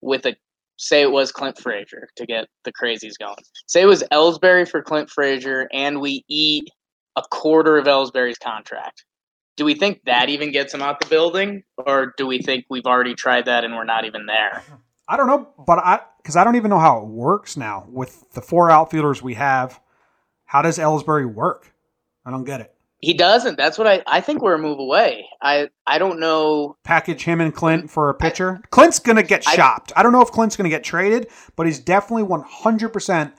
with 0.00 0.24
a 0.24 0.34
say 0.80 1.02
it 1.02 1.10
was 1.12 1.30
Clint 1.30 1.58
Frazier 1.58 2.08
to 2.16 2.26
get 2.26 2.48
the 2.64 2.72
crazies 2.72 3.12
going. 3.18 3.36
Say 3.66 3.82
it 3.82 3.86
was 3.86 4.02
Ellsbury 4.10 4.66
for 4.68 4.82
Clint 4.82 5.10
Frazier 5.10 5.68
and 5.72 6.00
we 6.00 6.24
eat 6.28 6.64
a 7.16 7.22
quarter 7.30 7.76
of 7.76 7.84
Ellsbury's 7.86 8.38
contract. 8.38 9.04
Do 9.56 9.66
we 9.66 9.74
think 9.74 10.00
that 10.06 10.30
even 10.30 10.52
gets 10.52 10.72
him 10.72 10.80
out 10.80 10.98
the 10.98 11.06
building 11.06 11.62
or 11.76 12.14
do 12.16 12.26
we 12.26 12.40
think 12.40 12.64
we've 12.70 12.86
already 12.86 13.14
tried 13.14 13.44
that 13.44 13.62
and 13.62 13.74
we're 13.74 13.84
not 13.84 14.06
even 14.06 14.24
there? 14.24 14.62
I 15.06 15.16
don't 15.16 15.26
know, 15.26 15.48
but 15.66 15.78
I 15.78 16.00
because 16.18 16.36
I 16.36 16.44
don't 16.44 16.56
even 16.56 16.70
know 16.70 16.78
how 16.78 16.98
it 16.98 17.06
works 17.06 17.56
now 17.56 17.86
with 17.88 18.30
the 18.32 18.40
four 18.40 18.70
outfielders 18.70 19.22
we 19.22 19.34
have. 19.34 19.80
How 20.46 20.62
does 20.62 20.78
Ellsbury 20.78 21.30
work? 21.30 21.74
I 22.24 22.30
don't 22.30 22.44
get 22.44 22.60
it. 22.60 22.74
He 23.00 23.14
doesn't. 23.14 23.56
That's 23.56 23.78
what 23.78 23.86
I. 23.86 24.02
I 24.06 24.20
think 24.20 24.42
we're 24.42 24.54
a 24.54 24.58
move 24.58 24.78
away. 24.78 25.26
I. 25.40 25.68
I 25.86 25.98
don't 25.98 26.20
know. 26.20 26.76
Package 26.84 27.22
him 27.24 27.40
and 27.40 27.54
Clint 27.54 27.90
for 27.90 28.10
a 28.10 28.14
pitcher. 28.14 28.60
Clint's 28.70 28.98
gonna 28.98 29.22
get 29.22 29.46
I- 29.48 29.54
shopped. 29.54 29.92
I 29.96 30.02
don't 30.02 30.12
know 30.12 30.20
if 30.22 30.30
Clint's 30.30 30.56
gonna 30.56 30.68
get 30.68 30.84
traded, 30.84 31.28
but 31.56 31.66
he's 31.66 31.78
definitely 31.78 32.24
one 32.24 32.42
hundred 32.46 32.90
percent. 32.90 33.32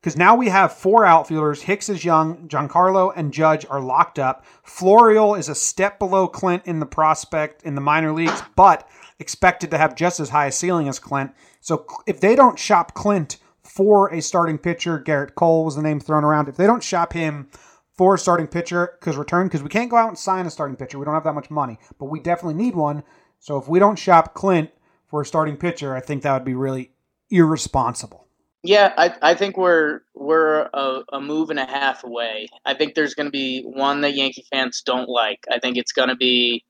Because 0.00 0.16
now 0.18 0.34
we 0.34 0.48
have 0.50 0.74
four 0.74 1.06
outfielders. 1.06 1.62
Hicks 1.62 1.88
is 1.88 2.04
young. 2.04 2.46
Giancarlo 2.46 3.10
and 3.16 3.32
Judge 3.32 3.64
are 3.70 3.80
locked 3.80 4.18
up. 4.18 4.44
Florial 4.62 5.38
is 5.38 5.48
a 5.48 5.54
step 5.54 5.98
below 5.98 6.28
Clint 6.28 6.62
in 6.66 6.78
the 6.78 6.84
prospect 6.84 7.62
in 7.62 7.74
the 7.74 7.80
minor 7.80 8.12
leagues, 8.12 8.42
but 8.54 8.86
expected 9.18 9.70
to 9.70 9.78
have 9.78 9.94
just 9.94 10.20
as 10.20 10.28
high 10.28 10.46
a 10.46 10.52
ceiling 10.52 10.88
as 10.88 10.98
Clint. 10.98 11.30
So 11.62 11.86
if 12.06 12.20
they 12.20 12.36
don't 12.36 12.58
shop 12.58 12.92
Clint 12.92 13.38
for 13.62 14.12
a 14.12 14.20
starting 14.20 14.58
pitcher, 14.58 14.98
Gerrit 14.98 15.34
Cole 15.36 15.64
was 15.64 15.76
the 15.76 15.82
name 15.82 16.00
thrown 16.00 16.22
around. 16.24 16.48
If 16.48 16.56
they 16.56 16.66
don't 16.66 16.82
shop 16.82 17.14
him 17.14 17.48
for 17.96 18.14
a 18.14 18.18
starting 18.18 18.46
pitcher, 18.46 18.96
because 18.98 19.16
return, 19.16 19.46
because 19.46 19.62
we 19.62 19.68
can't 19.68 19.90
go 19.90 19.96
out 19.96 20.08
and 20.08 20.18
sign 20.18 20.46
a 20.46 20.50
starting 20.50 20.76
pitcher, 20.76 20.98
we 20.98 21.04
don't 21.04 21.14
have 21.14 21.24
that 21.24 21.34
much 21.34 21.50
money, 21.50 21.78
but 21.98 22.06
we 22.06 22.20
definitely 22.20 22.62
need 22.62 22.74
one. 22.74 23.04
So 23.38 23.56
if 23.56 23.68
we 23.68 23.78
don't 23.78 23.98
shop 23.98 24.34
Clint 24.34 24.70
for 25.06 25.20
a 25.20 25.26
starting 25.26 25.56
pitcher, 25.56 25.94
I 25.94 26.00
think 26.00 26.22
that 26.22 26.32
would 26.32 26.44
be 26.44 26.54
really 26.54 26.90
irresponsible. 27.30 28.26
Yeah, 28.62 28.94
I, 28.96 29.14
I 29.20 29.34
think 29.34 29.58
we're 29.58 30.00
we're 30.14 30.70
a, 30.72 31.02
a 31.12 31.20
move 31.20 31.50
and 31.50 31.58
a 31.58 31.66
half 31.66 32.02
away. 32.02 32.48
I 32.64 32.72
think 32.72 32.94
there's 32.94 33.14
going 33.14 33.26
to 33.26 33.30
be 33.30 33.62
one 33.62 34.00
that 34.00 34.14
Yankee 34.14 34.46
fans 34.50 34.80
don't 34.80 35.08
like. 35.08 35.40
I 35.50 35.58
think 35.58 35.76
it's 35.76 35.92
going 35.92 36.08
to 36.08 36.16
be, 36.16 36.64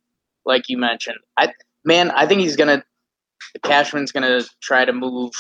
like 0.44 0.64
you 0.68 0.76
mentioned. 0.76 1.18
I 1.38 1.52
man, 1.84 2.10
I 2.10 2.26
think 2.26 2.40
he's 2.40 2.56
going 2.56 2.80
to 2.80 2.84
Cashman's 3.62 4.10
going 4.10 4.24
to 4.24 4.48
try 4.60 4.84
to 4.84 4.92
move. 4.92 5.32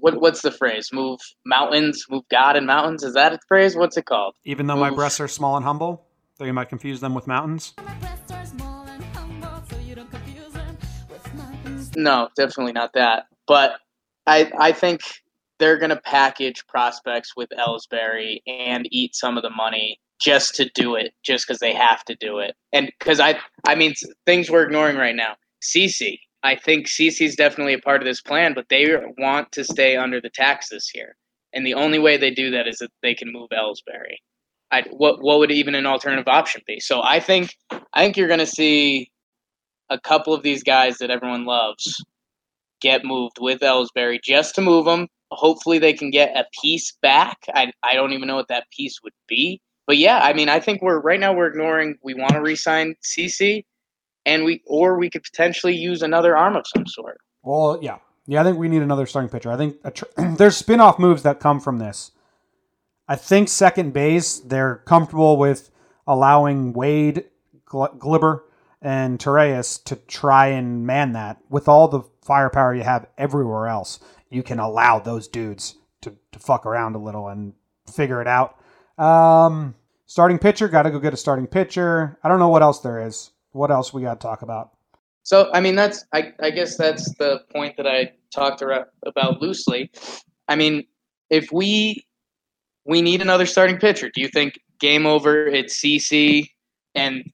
What 0.00 0.20
what's 0.20 0.42
the 0.42 0.50
phrase? 0.50 0.90
Move 0.92 1.20
mountains, 1.44 2.06
move 2.08 2.24
God 2.30 2.56
in 2.56 2.66
mountains. 2.66 3.02
Is 3.02 3.14
that 3.14 3.32
a 3.32 3.38
phrase? 3.48 3.76
What's 3.76 3.96
it 3.96 4.06
called? 4.06 4.34
Even 4.44 4.66
though 4.66 4.76
my 4.76 4.90
breasts 4.90 5.20
are 5.20 5.28
small 5.28 5.56
and 5.56 5.64
humble, 5.64 6.06
though 6.38 6.44
you 6.44 6.52
might 6.52 6.68
confuse 6.68 7.00
them 7.00 7.14
with 7.14 7.26
mountains. 7.26 7.74
My 7.84 7.94
breasts 7.94 8.32
are 8.32 8.46
small 8.46 8.86
and 8.86 9.04
humble, 9.04 9.62
so 9.70 9.76
you 9.78 9.94
don't 9.94 10.10
confuse 10.10 10.52
them 10.52 10.76
with 11.10 11.34
mountains. 11.34 11.96
No, 11.96 12.28
definitely 12.36 12.72
not 12.72 12.92
that. 12.94 13.26
But 13.46 13.76
I 14.26 14.50
I 14.58 14.72
think 14.72 15.02
they're 15.58 15.78
going 15.78 15.90
to 15.90 16.00
package 16.00 16.66
prospects 16.66 17.36
with 17.36 17.50
Ellsbury 17.50 18.40
and 18.46 18.88
eat 18.90 19.14
some 19.14 19.36
of 19.36 19.42
the 19.42 19.50
money 19.50 20.00
just 20.20 20.54
to 20.56 20.68
do 20.74 20.94
it, 20.94 21.12
just 21.22 21.46
because 21.46 21.60
they 21.60 21.74
have 21.74 22.04
to 22.06 22.14
do 22.16 22.38
it. 22.38 22.56
And 22.72 22.90
because 22.98 23.20
I 23.20 23.38
I 23.66 23.74
mean 23.74 23.94
things 24.26 24.50
we're 24.50 24.64
ignoring 24.64 24.96
right 24.96 25.16
now. 25.16 25.36
CC, 25.62 26.18
I 26.44 26.56
think 26.56 26.86
CC's 26.86 27.36
definitely 27.36 27.72
a 27.72 27.78
part 27.78 28.02
of 28.02 28.06
this 28.06 28.20
plan, 28.20 28.52
but 28.54 28.66
they 28.68 28.86
want 29.18 29.50
to 29.52 29.64
stay 29.64 29.96
under 29.96 30.20
the 30.20 30.30
tax 30.30 30.68
this 30.68 30.92
year, 30.94 31.16
and 31.54 31.66
the 31.66 31.74
only 31.74 31.98
way 31.98 32.16
they 32.16 32.30
do 32.30 32.50
that 32.50 32.68
is 32.68 32.76
that 32.78 32.92
they 33.02 33.14
can 33.14 33.32
move 33.32 33.48
Ellsbury. 33.50 34.16
I, 34.70 34.82
what 34.90 35.22
what 35.22 35.38
would 35.38 35.50
even 35.50 35.74
an 35.74 35.86
alternative 35.86 36.28
option 36.28 36.62
be? 36.66 36.80
So 36.80 37.02
I 37.02 37.18
think 37.18 37.56
I 37.92 38.02
think 38.02 38.16
you're 38.16 38.28
going 38.28 38.40
to 38.40 38.46
see 38.46 39.10
a 39.90 39.98
couple 39.98 40.34
of 40.34 40.42
these 40.42 40.62
guys 40.62 40.98
that 40.98 41.10
everyone 41.10 41.44
loves 41.44 42.02
get 42.80 43.04
moved 43.04 43.38
with 43.40 43.60
Ellsbury 43.60 44.18
just 44.22 44.54
to 44.56 44.60
move 44.60 44.84
them. 44.84 45.08
Hopefully, 45.30 45.78
they 45.78 45.94
can 45.94 46.10
get 46.10 46.36
a 46.36 46.44
piece 46.60 46.96
back. 47.02 47.38
I, 47.54 47.72
I 47.82 47.94
don't 47.94 48.12
even 48.12 48.28
know 48.28 48.36
what 48.36 48.48
that 48.48 48.66
piece 48.76 48.98
would 49.02 49.14
be. 49.28 49.60
But 49.86 49.96
yeah, 49.96 50.20
I 50.22 50.32
mean, 50.32 50.48
I 50.48 50.60
think 50.60 50.82
we're 50.82 51.00
right 51.00 51.20
now 51.20 51.32
we're 51.32 51.46
ignoring. 51.46 51.96
We 52.02 52.14
want 52.14 52.32
to 52.32 52.40
re-sign 52.40 52.94
CC, 53.02 53.64
and 54.26 54.44
we 54.44 54.62
or 54.66 54.98
we 54.98 55.10
could 55.10 55.22
potentially 55.22 55.74
use 55.74 56.02
another 56.02 56.36
arm 56.36 56.56
of 56.56 56.66
some 56.66 56.86
sort. 56.86 57.18
Well, 57.42 57.78
yeah, 57.82 57.98
yeah. 58.26 58.40
I 58.40 58.44
think 58.44 58.58
we 58.58 58.68
need 58.68 58.82
another 58.82 59.06
starting 59.06 59.28
pitcher. 59.28 59.50
I 59.50 59.56
think 59.56 59.76
tr- 59.94 60.04
there's 60.36 60.56
spin-off 60.56 60.98
moves 60.98 61.22
that 61.22 61.40
come 61.40 61.60
from 61.60 61.78
this. 61.78 62.12
I 63.06 63.16
think 63.16 63.48
second 63.48 63.92
base 63.92 64.38
they're 64.38 64.76
comfortable 64.86 65.36
with 65.36 65.70
allowing 66.06 66.72
Wade, 66.72 67.24
Gl- 67.66 67.98
Glibber, 67.98 68.40
and 68.80 69.18
Torreyes 69.18 69.82
to 69.84 69.96
try 69.96 70.48
and 70.48 70.86
man 70.86 71.12
that 71.12 71.38
with 71.48 71.68
all 71.68 71.88
the 71.88 72.02
firepower 72.22 72.74
you 72.74 72.82
have 72.82 73.06
everywhere 73.18 73.66
else. 73.66 74.00
You 74.30 74.42
can 74.42 74.58
allow 74.58 74.98
those 74.98 75.28
dudes 75.28 75.76
to, 76.02 76.14
to 76.32 76.38
fuck 76.38 76.66
around 76.66 76.94
a 76.94 76.98
little 76.98 77.28
and 77.28 77.54
figure 77.90 78.20
it 78.20 78.26
out. 78.26 78.58
Um, 78.98 79.74
starting 80.06 80.38
pitcher, 80.38 80.68
got 80.68 80.82
to 80.82 80.90
go 80.90 80.98
get 80.98 81.14
a 81.14 81.18
starting 81.18 81.46
pitcher. 81.46 82.18
I 82.22 82.28
don't 82.28 82.38
know 82.38 82.48
what 82.48 82.62
else 82.62 82.80
there 82.80 83.06
is. 83.06 83.30
What 83.54 83.70
else 83.70 83.92
we 83.92 84.02
got 84.02 84.20
to 84.20 84.26
talk 84.26 84.42
about? 84.42 84.70
So 85.22 85.48
I 85.54 85.60
mean, 85.60 85.76
that's 85.76 86.04
I, 86.12 86.32
I 86.40 86.50
guess 86.50 86.76
that's 86.76 87.14
the 87.16 87.40
point 87.52 87.76
that 87.76 87.86
I 87.86 88.12
talked 88.34 88.62
about 88.62 89.40
loosely. 89.40 89.90
I 90.48 90.56
mean, 90.56 90.84
if 91.30 91.50
we 91.52 92.04
we 92.84 93.00
need 93.00 93.22
another 93.22 93.46
starting 93.46 93.78
pitcher, 93.78 94.10
do 94.12 94.20
you 94.20 94.28
think 94.28 94.58
game 94.80 95.06
over? 95.06 95.46
It's 95.46 95.80
CC 95.80 96.48
and 96.94 97.24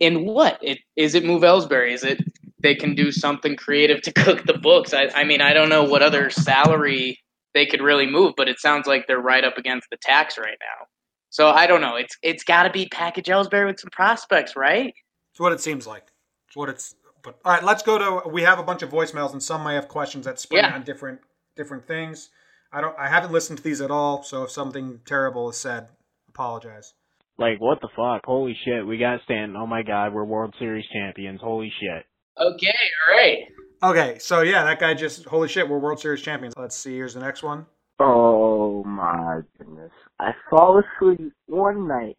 in 0.00 0.26
what? 0.26 0.58
It 0.60 0.78
is 0.96 1.14
it 1.14 1.24
move 1.24 1.42
Ellsbury? 1.42 1.92
Is 1.92 2.04
it 2.04 2.20
they 2.62 2.74
can 2.74 2.94
do 2.94 3.12
something 3.12 3.56
creative 3.56 4.02
to 4.02 4.12
cook 4.24 4.44
the 4.44 4.58
books? 4.58 4.92
I, 4.92 5.08
I 5.14 5.24
mean, 5.24 5.40
I 5.40 5.52
don't 5.52 5.68
know 5.68 5.84
what 5.84 6.02
other 6.02 6.30
salary 6.30 7.18
they 7.54 7.64
could 7.64 7.80
really 7.80 8.06
move, 8.06 8.34
but 8.36 8.48
it 8.48 8.58
sounds 8.58 8.86
like 8.86 9.06
they're 9.06 9.20
right 9.20 9.44
up 9.44 9.56
against 9.56 9.88
the 9.90 9.96
tax 10.02 10.36
right 10.36 10.58
now. 10.60 10.86
So 11.30 11.50
I 11.50 11.68
don't 11.68 11.80
know. 11.80 11.94
It's 11.94 12.16
it's 12.22 12.42
got 12.42 12.64
to 12.64 12.70
be 12.70 12.88
package 12.88 13.26
Ellsbury 13.26 13.66
with 13.66 13.78
some 13.78 13.90
prospects, 13.90 14.56
right? 14.56 14.92
It's 15.40 15.42
what 15.42 15.52
it 15.54 15.60
seems 15.62 15.86
like. 15.86 16.04
It's 16.48 16.54
what 16.56 16.68
it's. 16.68 16.94
But 17.22 17.38
all 17.46 17.52
right, 17.54 17.64
let's 17.64 17.82
go 17.82 17.96
to. 17.96 18.28
We 18.28 18.42
have 18.42 18.58
a 18.58 18.62
bunch 18.62 18.82
of 18.82 18.90
voicemails, 18.90 19.32
and 19.32 19.42
some 19.42 19.64
may 19.64 19.74
have 19.74 19.88
questions 19.88 20.26
that 20.26 20.38
spring 20.38 20.62
Yeah. 20.62 20.74
on 20.74 20.82
different 20.82 21.20
different 21.56 21.86
things. 21.86 22.28
I 22.70 22.82
don't. 22.82 22.94
I 22.98 23.08
haven't 23.08 23.32
listened 23.32 23.56
to 23.56 23.64
these 23.64 23.80
at 23.80 23.90
all, 23.90 24.22
so 24.22 24.42
if 24.42 24.50
something 24.50 25.00
terrible 25.06 25.48
is 25.48 25.56
said, 25.56 25.88
apologize. 26.28 26.92
Like, 27.38 27.58
what 27.58 27.80
the 27.80 27.88
fuck? 27.96 28.26
Holy 28.26 28.54
shit, 28.66 28.86
we 28.86 28.98
got 28.98 29.22
Stanton. 29.24 29.56
Oh 29.56 29.66
my 29.66 29.82
god, 29.82 30.12
we're 30.12 30.24
World 30.24 30.54
Series 30.58 30.84
champions. 30.92 31.40
Holy 31.42 31.72
shit. 31.80 32.04
Okay, 32.38 32.74
all 33.08 33.16
right. 33.16 33.38
Okay, 33.82 34.18
so 34.18 34.42
yeah, 34.42 34.62
that 34.64 34.78
guy 34.78 34.92
just 34.92 35.24
holy 35.24 35.48
shit, 35.48 35.66
we're 35.66 35.78
World 35.78 36.00
Series 36.00 36.20
champions. 36.20 36.52
Let's 36.54 36.76
see. 36.76 36.96
Here's 36.96 37.14
the 37.14 37.20
next 37.20 37.42
one. 37.42 37.64
Oh 37.98 38.84
my 38.84 39.40
goodness. 39.56 39.92
I 40.18 40.32
fall 40.50 40.82
asleep 40.82 41.32
one 41.46 41.88
night 41.88 42.18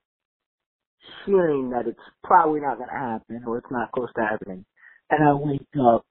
hearing 1.25 1.69
that 1.71 1.87
it's 1.87 1.99
probably 2.23 2.59
not 2.61 2.77
going 2.77 2.89
to 2.89 2.95
happen 2.95 3.43
or 3.45 3.57
it's 3.57 3.71
not 3.71 3.91
close 3.91 4.09
to 4.15 4.21
happening. 4.21 4.65
And 5.09 5.23
I 5.27 5.33
wake 5.33 5.61
up 5.79 6.05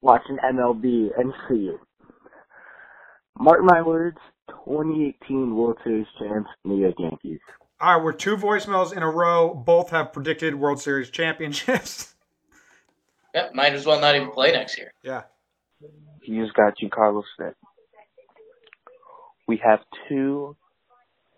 watching 0.00 0.38
MLB 0.44 1.10
and 1.18 1.32
see 1.48 1.68
it. 1.68 1.80
Mark 3.38 3.60
my 3.62 3.80
words, 3.82 4.18
2018 4.64 5.54
World 5.56 5.78
Series 5.84 6.06
champs, 6.18 6.50
New 6.64 6.76
York 6.78 6.94
Yankees. 6.98 7.40
All 7.80 7.96
right, 7.96 8.04
we're 8.04 8.12
two 8.12 8.36
voicemails 8.36 8.94
in 8.96 9.02
a 9.02 9.10
row. 9.10 9.54
Both 9.54 9.90
have 9.90 10.12
predicted 10.12 10.54
World 10.54 10.80
Series 10.80 11.10
championships. 11.10 12.08
Yep, 13.34 13.54
might 13.54 13.72
as 13.72 13.86
well 13.86 13.98
not 13.98 14.14
even 14.14 14.30
play 14.30 14.52
next 14.52 14.76
year. 14.76 14.92
yeah. 15.02 15.22
You 16.22 16.44
just 16.44 16.54
got 16.54 16.74
Giancarlo 16.76 17.22
Stanton. 17.34 17.54
We 19.48 19.56
have 19.64 19.80
two 20.06 20.54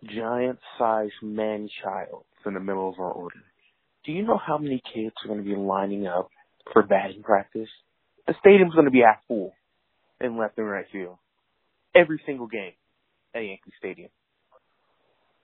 giant-sized 0.05 1.13
man-childs 1.23 2.27
in 2.47 2.55
the 2.55 2.61
middle 2.61 2.89
of 2.89 2.99
our 2.99 3.11
order. 3.11 3.37
Do 4.05 4.13
you 4.13 4.23
know 4.23 4.39
how 4.39 4.59
many 4.59 4.83
kids 4.93 5.15
are 5.25 5.29
going 5.29 5.43
to 5.43 5.49
be 5.49 5.57
lining 5.57 6.07
up 6.07 6.29
for 6.73 6.83
batting 6.83 7.23
practice? 7.23 7.69
The 8.27 8.35
stadium's 8.41 8.75
going 8.75 8.87
to 8.87 8.91
be 8.91 9.01
half 9.01 9.21
full 9.29 9.55
in 10.21 10.37
left 10.37 10.59
and 10.59 10.69
right 10.69 10.87
field. 10.93 11.19
Every 11.95 12.21
single 12.27 12.47
game 12.47 12.73
at 13.35 13.41
Yankee 13.45 13.73
Stadium. 13.79 14.11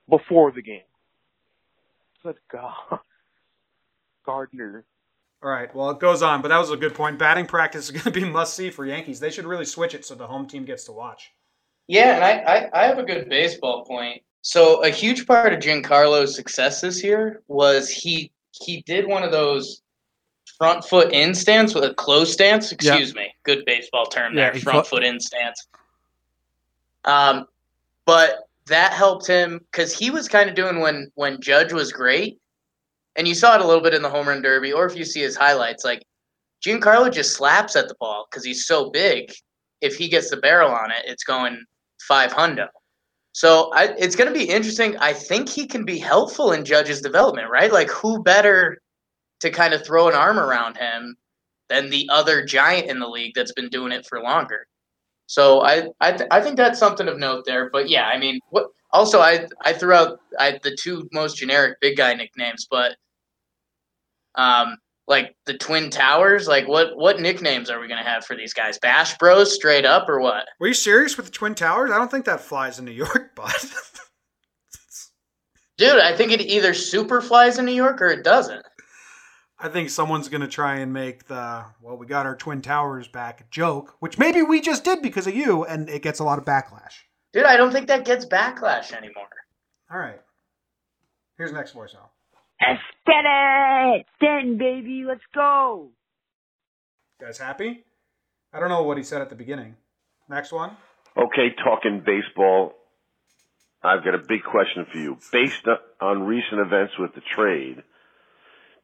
Before 0.09 0.51
the 0.51 0.61
game. 0.61 0.81
Good 2.23 2.35
God. 2.51 2.73
Gardner. 4.25 4.85
All 5.43 5.49
right. 5.49 5.73
Well, 5.73 5.89
it 5.89 5.99
goes 5.99 6.21
on, 6.21 6.41
but 6.41 6.49
that 6.49 6.59
was 6.59 6.69
a 6.69 6.77
good 6.77 6.93
point. 6.93 7.17
Batting 7.17 7.47
practice 7.47 7.85
is 7.85 7.91
going 8.03 8.03
to 8.03 8.11
be 8.11 8.23
must 8.23 8.55
see 8.55 8.69
for 8.69 8.85
Yankees. 8.85 9.19
They 9.19 9.31
should 9.31 9.45
really 9.45 9.65
switch 9.65 9.95
it 9.95 10.05
so 10.05 10.15
the 10.15 10.27
home 10.27 10.47
team 10.47 10.65
gets 10.65 10.85
to 10.85 10.91
watch. 10.91 11.31
Yeah, 11.87 12.15
and 12.15 12.23
I, 12.23 12.31
I, 12.31 12.83
I 12.83 12.87
have 12.87 12.99
a 12.99 13.03
good 13.03 13.27
baseball 13.27 13.85
point. 13.85 14.21
So 14.41 14.83
a 14.83 14.89
huge 14.89 15.27
part 15.27 15.53
of 15.53 15.59
Giancarlo's 15.59 16.35
success 16.35 16.81
this 16.81 17.03
year 17.03 17.41
was 17.47 17.89
he 17.89 18.31
he 18.51 18.81
did 18.83 19.07
one 19.07 19.23
of 19.23 19.31
those 19.31 19.81
front 20.57 20.83
foot 20.83 21.11
in 21.13 21.33
stance 21.33 21.73
with 21.73 21.83
a 21.83 21.93
close 21.93 22.33
stance. 22.33 22.71
Excuse 22.71 23.13
me, 23.15 23.33
good 23.43 23.63
baseball 23.65 24.05
term 24.05 24.35
Yeah, 24.35 24.51
there. 24.51 24.61
front 24.61 24.87
foot 24.87 25.03
in 25.03 25.19
stance. 25.19 25.67
Um, 27.05 27.45
but 28.05 28.47
that 28.67 28.93
helped 28.93 29.27
him 29.27 29.59
because 29.71 29.93
he 29.97 30.09
was 30.11 30.27
kind 30.27 30.49
of 30.49 30.55
doing 30.55 30.79
when 30.79 31.11
when 31.15 31.39
Judge 31.41 31.73
was 31.73 31.91
great, 31.91 32.39
and 33.15 33.27
you 33.27 33.35
saw 33.35 33.55
it 33.55 33.61
a 33.61 33.65
little 33.67 33.81
bit 33.83 33.93
in 33.93 34.01
the 34.01 34.09
home 34.09 34.27
run 34.27 34.41
derby, 34.41 34.73
or 34.73 34.85
if 34.85 34.95
you 34.95 35.05
see 35.05 35.21
his 35.21 35.35
highlights, 35.35 35.83
like 35.85 36.03
Giancarlo 36.65 37.11
just 37.11 37.35
slaps 37.35 37.75
at 37.75 37.87
the 37.87 37.95
ball 37.99 38.27
because 38.29 38.43
he's 38.43 38.65
so 38.65 38.89
big. 38.89 39.31
If 39.81 39.95
he 39.95 40.07
gets 40.07 40.29
the 40.29 40.37
barrel 40.37 40.71
on 40.71 40.91
it, 40.91 41.03
it's 41.05 41.23
going 41.23 41.63
five 42.07 42.31
hundo. 42.31 42.67
So 43.33 43.71
I, 43.73 43.93
it's 43.97 44.15
going 44.15 44.31
to 44.31 44.37
be 44.37 44.45
interesting. 44.45 44.97
I 44.97 45.13
think 45.13 45.49
he 45.49 45.65
can 45.67 45.85
be 45.85 45.97
helpful 45.97 46.51
in 46.51 46.65
Judge's 46.65 47.01
development, 47.01 47.49
right? 47.49 47.71
Like 47.71 47.89
who 47.89 48.21
better 48.23 48.77
to 49.41 49.49
kind 49.51 49.73
of 49.73 49.85
throw 49.85 50.07
an 50.07 50.15
arm 50.15 50.39
around 50.39 50.77
him 50.77 51.15
than 51.69 51.89
the 51.89 52.09
other 52.11 52.45
giant 52.45 52.87
in 52.89 52.99
the 52.99 53.07
league 53.07 53.33
that's 53.35 53.53
been 53.53 53.69
doing 53.69 53.91
it 53.91 54.05
for 54.07 54.21
longer. 54.21 54.67
So 55.27 55.61
I 55.63 55.89
I, 56.01 56.11
th- 56.13 56.29
I 56.31 56.41
think 56.41 56.57
that's 56.57 56.79
something 56.79 57.07
of 57.07 57.17
note 57.19 57.45
there. 57.45 57.69
But 57.71 57.89
yeah, 57.89 58.07
I 58.07 58.17
mean, 58.19 58.39
what 58.49 58.67
Also, 58.93 59.21
I 59.21 59.47
I 59.63 59.73
threw 59.73 59.93
out 59.93 60.19
I, 60.39 60.59
the 60.63 60.75
two 60.75 61.07
most 61.13 61.37
generic 61.37 61.79
big 61.81 61.97
guy 61.97 62.13
nicknames, 62.13 62.67
but 62.69 62.97
um, 64.35 64.77
like 65.11 65.35
the 65.45 65.57
Twin 65.57 65.91
Towers, 65.91 66.47
like 66.47 66.67
what 66.67 66.97
what 66.97 67.19
nicknames 67.19 67.69
are 67.69 67.79
we 67.79 67.87
gonna 67.87 68.03
have 68.03 68.25
for 68.25 68.35
these 68.35 68.53
guys? 68.53 68.79
Bash 68.79 69.15
Bros, 69.19 69.53
straight 69.53 69.85
up, 69.85 70.09
or 70.09 70.19
what? 70.19 70.45
Were 70.59 70.67
you 70.67 70.73
serious 70.73 71.15
with 71.17 71.27
the 71.27 71.31
Twin 71.31 71.53
Towers? 71.53 71.91
I 71.91 71.97
don't 71.99 72.09
think 72.09 72.25
that 72.25 72.41
flies 72.41 72.79
in 72.79 72.85
New 72.85 72.91
York, 72.91 73.31
but 73.35 73.71
Dude, 75.77 75.99
I 75.99 76.15
think 76.15 76.31
it 76.31 76.41
either 76.41 76.75
super 76.75 77.21
flies 77.21 77.57
in 77.57 77.65
New 77.65 77.73
York 77.73 78.01
or 78.01 78.07
it 78.07 78.23
doesn't. 78.23 78.63
I 79.57 79.67
think 79.67 79.89
someone's 79.89 80.29
going 80.29 80.41
to 80.41 80.47
try 80.47 80.75
and 80.77 80.93
make 80.93 81.25
the, 81.25 81.65
well, 81.81 81.97
we 81.97 82.05
got 82.05 82.27
our 82.27 82.35
Twin 82.35 82.61
Towers 82.61 83.07
back 83.07 83.49
joke, 83.49 83.95
which 83.99 84.19
maybe 84.19 84.43
we 84.43 84.61
just 84.61 84.83
did 84.83 85.01
because 85.01 85.25
of 85.25 85.35
you, 85.35 85.65
and 85.65 85.89
it 85.89 86.03
gets 86.03 86.19
a 86.19 86.23
lot 86.23 86.37
of 86.37 86.45
backlash. 86.45 86.93
Dude, 87.33 87.45
I 87.45 87.57
don't 87.57 87.71
think 87.71 87.87
that 87.87 88.05
gets 88.05 88.25
backlash 88.27 88.91
anymore. 88.91 89.27
All 89.91 89.97
right. 89.97 90.21
Here's 91.37 91.51
the 91.51 91.57
next 91.57 91.73
voicemail. 91.73 92.09
Let's 92.61 92.81
get 93.05 93.25
it! 93.25 94.05
Then, 94.19 94.57
baby, 94.57 95.03
let's 95.07 95.21
go! 95.33 95.89
You 97.19 97.25
guys 97.25 97.37
happy? 97.37 97.83
I 98.53 98.59
don't 98.59 98.69
know 98.69 98.83
what 98.83 98.97
he 98.97 99.03
said 99.03 99.21
at 99.21 99.29
the 99.29 99.35
beginning. 99.35 99.75
Next 100.29 100.51
one. 100.51 100.77
Okay, 101.17 101.55
talking 101.63 102.03
baseball, 102.05 102.73
I've 103.83 104.03
got 104.03 104.15
a 104.15 104.19
big 104.19 104.43
question 104.43 104.85
for 104.91 104.97
you. 104.97 105.17
Based 105.31 105.65
on 105.99 106.23
recent 106.23 106.61
events 106.61 106.93
with 106.99 107.15
the 107.15 107.21
trade, 107.21 107.83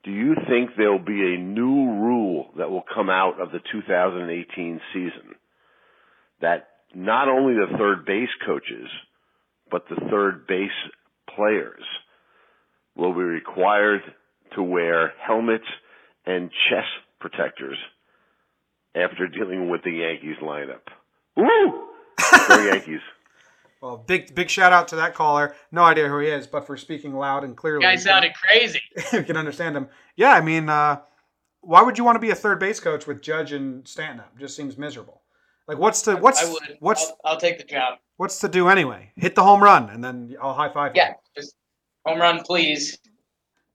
do 0.03 0.11
you 0.11 0.35
think 0.47 0.71
there'll 0.75 0.99
be 0.99 1.35
a 1.35 1.37
new 1.37 1.91
rule 1.99 2.51
that 2.57 2.71
will 2.71 2.83
come 2.93 3.09
out 3.09 3.39
of 3.39 3.51
the 3.51 3.59
2018 3.71 4.81
season 4.93 5.35
that 6.41 6.67
not 6.95 7.27
only 7.27 7.53
the 7.53 7.77
third 7.77 8.05
base 8.05 8.29
coaches, 8.45 8.87
but 9.69 9.87
the 9.89 10.07
third 10.09 10.47
base 10.47 10.69
players 11.35 11.83
will 12.97 13.13
be 13.13 13.21
required 13.21 14.01
to 14.55 14.63
wear 14.63 15.13
helmets 15.25 15.65
and 16.25 16.49
chest 16.69 16.87
protectors 17.19 17.77
after 18.95 19.27
dealing 19.27 19.69
with 19.69 19.83
the 19.83 19.91
Yankees 19.91 20.37
lineup? 20.41 20.81
Woo! 21.35 21.87
Go 22.47 22.63
Yankees. 22.71 22.99
Well, 23.81 23.97
big 23.97 24.33
big 24.33 24.49
shout 24.49 24.73
out 24.73 24.87
to 24.89 24.95
that 24.95 25.13
caller. 25.13 25.55
No 25.71 25.83
idea 25.83 26.07
who 26.07 26.17
he 26.19 26.27
is, 26.27 26.47
but 26.47 26.65
for 26.65 26.75
speaking 26.77 27.13
loud 27.13 27.43
and 27.43 27.55
clearly, 27.55 27.85
You 27.85 27.91
guys 27.91 28.03
sounded 28.03 28.33
crazy. 28.33 28.81
you 29.13 29.23
can 29.23 29.37
understand 29.37 29.77
him. 29.77 29.87
Yeah, 30.15 30.31
I 30.31 30.41
mean, 30.41 30.67
uh, 30.67 31.01
why 31.61 31.83
would 31.83 31.97
you 31.97 32.03
want 32.03 32.15
to 32.15 32.19
be 32.19 32.31
a 32.31 32.35
third 32.35 32.59
base 32.59 32.79
coach 32.79 33.05
with 33.05 33.21
Judge 33.21 33.51
and 33.51 33.87
Stanton 33.87 34.21
up? 34.21 34.37
Just 34.39 34.55
seems 34.55 34.77
miserable. 34.79 35.21
Like, 35.67 35.77
what's 35.77 36.01
to 36.03 36.15
what's 36.15 36.43
I 36.43 36.51
would. 36.51 36.77
what's 36.79 37.05
I'll, 37.23 37.33
I'll 37.33 37.39
take 37.39 37.59
the 37.59 37.65
job. 37.65 37.99
what's 38.15 38.39
to 38.39 38.47
do 38.47 38.67
anyway? 38.67 39.11
Hit 39.15 39.35
the 39.35 39.43
home 39.43 39.61
run, 39.61 39.89
and 39.91 40.03
then 40.03 40.35
I'll 40.41 40.53
high 40.55 40.73
five. 40.73 40.93
you. 40.95 41.01
Yeah, 41.03 41.13
just 41.35 41.53
home 42.07 42.21
run, 42.21 42.41
please. 42.43 42.97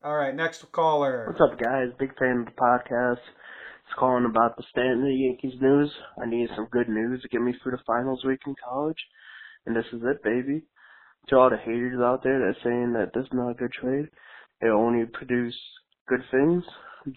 All 0.03 0.17
right, 0.17 0.35
next 0.35 0.65
caller. 0.73 1.27
What's 1.29 1.53
up, 1.53 1.61
guys? 1.61 1.89
Big 1.99 2.17
fan 2.19 2.41
of 2.41 2.47
the 2.47 2.53
podcast. 2.53 3.21
It's 3.21 3.99
calling 3.99 4.25
about 4.25 4.57
the 4.57 4.63
Stanton 4.71 5.05
and 5.05 5.21
Yankees 5.21 5.61
news. 5.61 5.93
I 6.21 6.27
need 6.27 6.49
some 6.57 6.67
good 6.73 6.89
news 6.89 7.21
to 7.21 7.29
get 7.29 7.43
me 7.43 7.53
through 7.63 7.73
the 7.73 7.83
finals 7.87 8.25
week 8.25 8.41
in 8.47 8.55
college. 8.67 8.97
And 9.67 9.77
this 9.77 9.85
is 9.93 10.01
it, 10.03 10.25
baby. 10.25 10.63
To 11.29 11.37
all 11.37 11.51
the 11.51 11.59
haters 11.59 12.01
out 12.01 12.23
there 12.25 12.41
that's 12.41 12.65
saying 12.65 12.95
that 12.95 13.11
this 13.15 13.25
is 13.25 13.33
not 13.35 13.51
a 13.51 13.55
good 13.55 13.71
trade, 13.71 14.07
it 14.63 14.69
only 14.69 15.05
produce 15.05 15.55
good 16.09 16.23
things. 16.31 16.65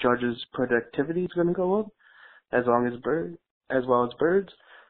Judge's 0.01 0.43
productivity 0.53 1.23
is 1.23 1.31
going 1.33 1.47
to 1.47 1.53
go 1.53 1.79
up 1.79 1.87
as 2.51 2.65
long 2.67 2.87
as 2.87 2.99
bird, 3.01 3.37
as 3.69 3.83
well 3.87 4.03
as 4.03 4.11
birds, 4.19 4.49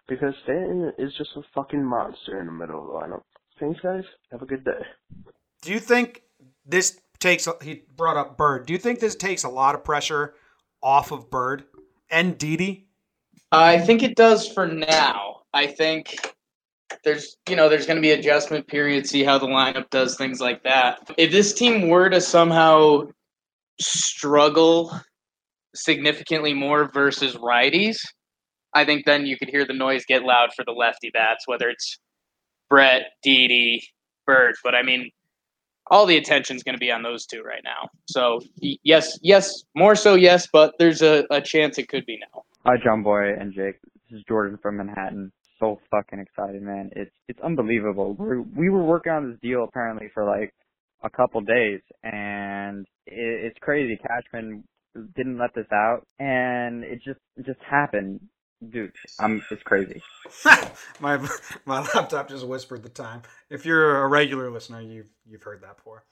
because 0.09 0.33
Stanton 0.43 0.91
is 0.97 1.13
just 1.19 1.37
a 1.37 1.41
fucking 1.53 1.85
monster 1.85 2.39
in 2.39 2.47
the 2.47 2.51
middle 2.51 2.81
of 2.81 2.87
the 2.87 2.93
lineup. 2.93 3.21
Thanks, 3.59 3.79
guys. 3.81 4.03
Have 4.31 4.41
a 4.41 4.47
good 4.47 4.65
day. 4.65 5.31
Do 5.65 5.73
you 5.73 5.79
think 5.79 6.21
this 6.63 6.99
takes? 7.19 7.47
He 7.63 7.81
brought 7.97 8.17
up 8.17 8.37
Bird. 8.37 8.67
Do 8.67 8.73
you 8.73 8.77
think 8.77 8.99
this 8.99 9.15
takes 9.15 9.43
a 9.43 9.49
lot 9.49 9.73
of 9.73 9.83
pressure 9.83 10.35
off 10.83 11.11
of 11.11 11.31
Bird 11.31 11.63
and 12.11 12.37
Didi? 12.37 12.87
I 13.51 13.79
think 13.79 14.03
it 14.03 14.15
does 14.15 14.47
for 14.47 14.67
now. 14.67 15.41
I 15.55 15.65
think 15.65 16.15
there's 17.03 17.35
you 17.49 17.55
know 17.55 17.67
there's 17.67 17.87
going 17.87 17.97
to 17.97 18.01
be 18.01 18.11
adjustment 18.11 18.67
period, 18.67 19.07
see 19.07 19.23
how 19.23 19.39
the 19.39 19.47
lineup 19.47 19.89
does 19.89 20.15
things 20.15 20.39
like 20.39 20.61
that. 20.63 20.99
If 21.17 21.31
this 21.31 21.51
team 21.51 21.89
were 21.89 22.11
to 22.11 22.21
somehow 22.21 23.07
struggle 23.81 24.91
significantly 25.73 26.53
more 26.53 26.91
versus 26.93 27.35
righties, 27.37 27.97
I 28.75 28.85
think 28.85 29.05
then 29.07 29.25
you 29.25 29.35
could 29.35 29.49
hear 29.49 29.65
the 29.65 29.73
noise 29.73 30.05
get 30.07 30.21
loud 30.21 30.49
for 30.55 30.63
the 30.63 30.73
lefty 30.73 31.09
bats, 31.09 31.47
whether 31.47 31.69
it's 31.69 31.97
Brett, 32.69 33.07
Didi, 33.23 33.81
Bird. 34.27 34.53
But 34.63 34.75
I 34.75 34.83
mean, 34.83 35.09
all 35.87 36.05
the 36.05 36.17
attention's 36.17 36.63
going 36.63 36.75
to 36.75 36.79
be 36.79 36.91
on 36.91 37.03
those 37.03 37.25
two 37.25 37.41
right 37.41 37.63
now. 37.63 37.89
So 38.07 38.41
yes, 38.59 39.17
yes, 39.21 39.63
more 39.75 39.95
so 39.95 40.15
yes, 40.15 40.47
but 40.51 40.73
there's 40.79 41.01
a, 41.01 41.25
a 41.29 41.41
chance 41.41 41.77
it 41.77 41.87
could 41.87 42.05
be 42.05 42.19
now. 42.33 42.43
Hi, 42.65 42.75
John 42.83 43.03
Boy 43.03 43.33
and 43.33 43.53
Jake. 43.53 43.75
This 44.09 44.19
is 44.19 44.25
Jordan 44.27 44.57
from 44.61 44.77
Manhattan. 44.77 45.31
So 45.59 45.79
fucking 45.89 46.19
excited, 46.19 46.61
man. 46.61 46.89
It's 46.95 47.11
it's 47.27 47.39
unbelievable. 47.41 48.13
We're, 48.13 48.41
we 48.41 48.69
were 48.69 48.83
working 48.83 49.13
on 49.13 49.29
this 49.29 49.39
deal 49.41 49.63
apparently 49.63 50.09
for 50.13 50.25
like 50.25 50.53
a 51.03 51.09
couple 51.09 51.41
days, 51.41 51.81
and 52.03 52.85
it, 53.05 53.45
it's 53.45 53.57
crazy. 53.61 53.97
Cashman 53.97 54.63
didn't 55.15 55.37
let 55.37 55.53
this 55.55 55.67
out, 55.71 56.05
and 56.19 56.83
it 56.83 57.01
just 57.03 57.19
it 57.37 57.45
just 57.45 57.59
happened, 57.69 58.19
dude. 58.71 58.93
I'm 59.19 59.43
it's 59.51 59.63
crazy. 59.63 60.01
my 60.99 61.17
my 61.65 61.81
laptop 61.93 62.29
just 62.29 62.45
whispered 62.45 62.83
the 62.83 62.89
time. 62.89 63.21
If 63.49 63.65
you're 63.65 64.03
a 64.03 64.07
regular 64.07 64.49
listener, 64.49 64.81
you've 64.81 65.09
you've 65.25 65.43
heard 65.43 65.61
that 65.61 65.77
before. 65.77 66.03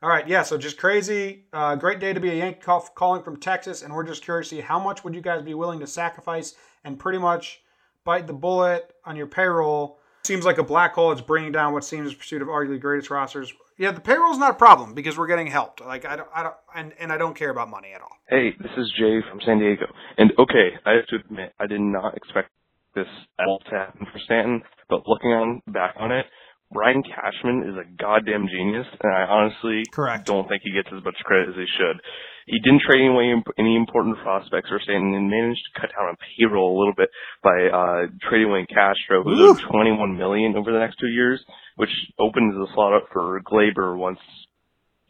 All 0.00 0.08
right, 0.08 0.28
yeah. 0.28 0.44
So 0.44 0.56
just 0.56 0.78
crazy. 0.78 1.46
Uh, 1.52 1.74
great 1.74 1.98
day 1.98 2.12
to 2.12 2.20
be 2.20 2.30
a 2.30 2.34
Yankee 2.34 2.60
call, 2.60 2.80
calling 2.80 3.22
from 3.22 3.36
Texas, 3.36 3.82
and 3.82 3.92
we're 3.92 4.04
just 4.04 4.22
curious 4.22 4.48
to 4.50 4.56
see 4.56 4.60
how 4.60 4.78
much 4.78 5.02
would 5.02 5.14
you 5.14 5.20
guys 5.20 5.42
be 5.42 5.54
willing 5.54 5.80
to 5.80 5.88
sacrifice 5.88 6.54
and 6.84 6.98
pretty 6.98 7.18
much 7.18 7.62
bite 8.04 8.26
the 8.26 8.32
bullet 8.32 8.94
on 9.04 9.16
your 9.16 9.26
payroll. 9.26 9.98
Seems 10.22 10.44
like 10.44 10.58
a 10.58 10.62
black 10.62 10.94
hole. 10.94 11.10
It's 11.10 11.20
bringing 11.20 11.52
down 11.52 11.72
what 11.72 11.84
seems 11.84 12.12
a 12.12 12.16
pursuit 12.16 12.42
of 12.42 12.48
arguably 12.48 12.80
greatest 12.80 13.10
rosters. 13.10 13.52
Yeah, 13.78 13.92
the 13.92 14.00
payroll's 14.00 14.38
not 14.38 14.50
a 14.50 14.58
problem 14.58 14.94
because 14.94 15.16
we're 15.16 15.28
getting 15.28 15.46
helped. 15.46 15.80
Like 15.80 16.04
I 16.04 16.16
don't, 16.16 16.28
I 16.34 16.42
don't, 16.42 16.54
and, 16.74 16.92
and 16.98 17.12
I 17.12 17.16
don't 17.16 17.36
care 17.38 17.50
about 17.50 17.70
money 17.70 17.92
at 17.94 18.02
all. 18.02 18.10
Hey, 18.28 18.50
this 18.58 18.72
is 18.76 18.92
Jay 18.98 19.20
from 19.30 19.40
San 19.46 19.60
Diego. 19.60 19.86
And 20.18 20.32
okay, 20.36 20.74
I 20.84 20.98
have 20.98 21.06
to 21.06 21.16
admit, 21.24 21.54
I 21.60 21.66
did 21.66 21.80
not 21.80 22.16
expect 22.16 22.50
this 22.96 23.06
at 23.38 23.46
all 23.46 23.60
to 23.70 23.70
happen 23.70 24.06
for 24.12 24.18
Stanton, 24.24 24.62
but 24.90 25.06
looking 25.06 25.30
on 25.30 25.62
back 25.68 25.94
on 25.96 26.10
it, 26.10 26.26
Brian 26.72 27.02
Cashman 27.02 27.70
is 27.70 27.76
a 27.78 27.86
goddamn 27.96 28.48
genius, 28.50 28.86
and 29.00 29.14
I 29.14 29.22
honestly 29.24 29.84
Correct. 29.92 30.26
don't 30.26 30.48
think 30.48 30.62
he 30.64 30.72
gets 30.74 30.90
as 30.92 31.02
much 31.04 31.16
credit 31.24 31.48
as 31.48 31.54
he 31.54 31.64
should. 31.78 32.02
He 32.46 32.58
didn't 32.60 32.82
trade 32.82 33.00
any, 33.06 33.40
any 33.58 33.76
important 33.76 34.18
prospects 34.18 34.68
for 34.68 34.80
Stanton 34.82 35.14
and 35.14 35.30
managed 35.30 35.62
to 35.64 35.80
cut 35.80 35.90
down 35.94 36.08
on 36.10 36.16
payroll 36.36 36.76
a 36.76 36.78
little 36.78 36.96
bit 36.96 37.08
by 37.42 37.56
uh, 37.70 38.10
trading 38.28 38.50
away 38.50 38.66
Castro, 38.66 39.22
who's 39.22 39.38
Woo. 39.38 39.70
21 39.70 40.16
million 40.16 40.56
over 40.56 40.72
the 40.72 40.80
next 40.80 40.96
two 40.98 41.08
years, 41.08 41.40
which 41.78 41.94
opens 42.18 42.54
the 42.54 42.66
slot 42.74 42.92
up 42.92 43.06
for 43.12 43.40
Gleyber 43.46 43.96
once 43.96 44.18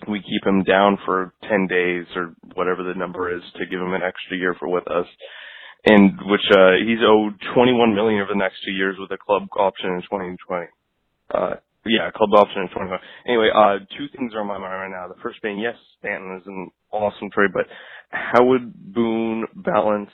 we 0.06 0.20
keep 0.20 0.44
him 0.44 0.62
down 0.64 0.98
for 1.04 1.32
10 1.48 1.66
days 1.66 2.04
or 2.14 2.34
whatever 2.54 2.84
the 2.84 2.92
number 2.92 3.34
is 3.34 3.42
to 3.56 3.64
give 3.64 3.80
him 3.80 3.94
an 3.94 4.02
extra 4.04 4.36
year 4.36 4.54
for 4.58 4.68
with 4.68 4.86
us. 4.86 5.06
And 5.86 6.12
which, 6.28 6.44
uh, 6.52 6.76
he's 6.84 7.00
owed 7.00 7.40
21 7.54 7.94
million 7.94 8.20
over 8.20 8.34
the 8.34 8.38
next 8.38 8.60
two 8.66 8.72
years 8.72 8.96
with 9.00 9.10
a 9.10 9.16
club 9.16 9.48
option 9.56 9.96
in 9.96 10.02
2020. 10.02 10.66
Uh, 11.32 11.56
yeah, 11.86 12.10
club 12.14 12.36
option 12.36 12.62
in 12.62 12.68
2020. 12.68 13.02
Anyway, 13.26 13.48
uh, 13.48 13.80
two 13.96 14.06
things 14.14 14.34
are 14.34 14.42
on 14.42 14.46
my 14.46 14.58
mind 14.58 14.92
right 14.92 14.92
now. 14.92 15.08
The 15.08 15.20
first 15.22 15.40
being, 15.40 15.58
yes, 15.58 15.74
Stanton 15.98 16.36
is 16.36 16.46
an 16.46 16.68
awesome 16.92 17.30
trade, 17.32 17.50
but 17.54 17.64
how 18.10 18.44
would 18.44 18.92
Boone 18.92 19.46
balance 19.56 20.10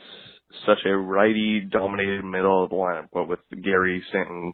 such 0.67 0.87
a 0.87 0.97
righty 0.97 1.67
dominated 1.67 2.25
middle 2.25 2.63
of 2.63 2.71
the 2.71 2.77
lineup, 2.77 3.09
what 3.11 3.29
with 3.29 3.41
Gary, 3.61 4.05
Stanton, 4.11 4.53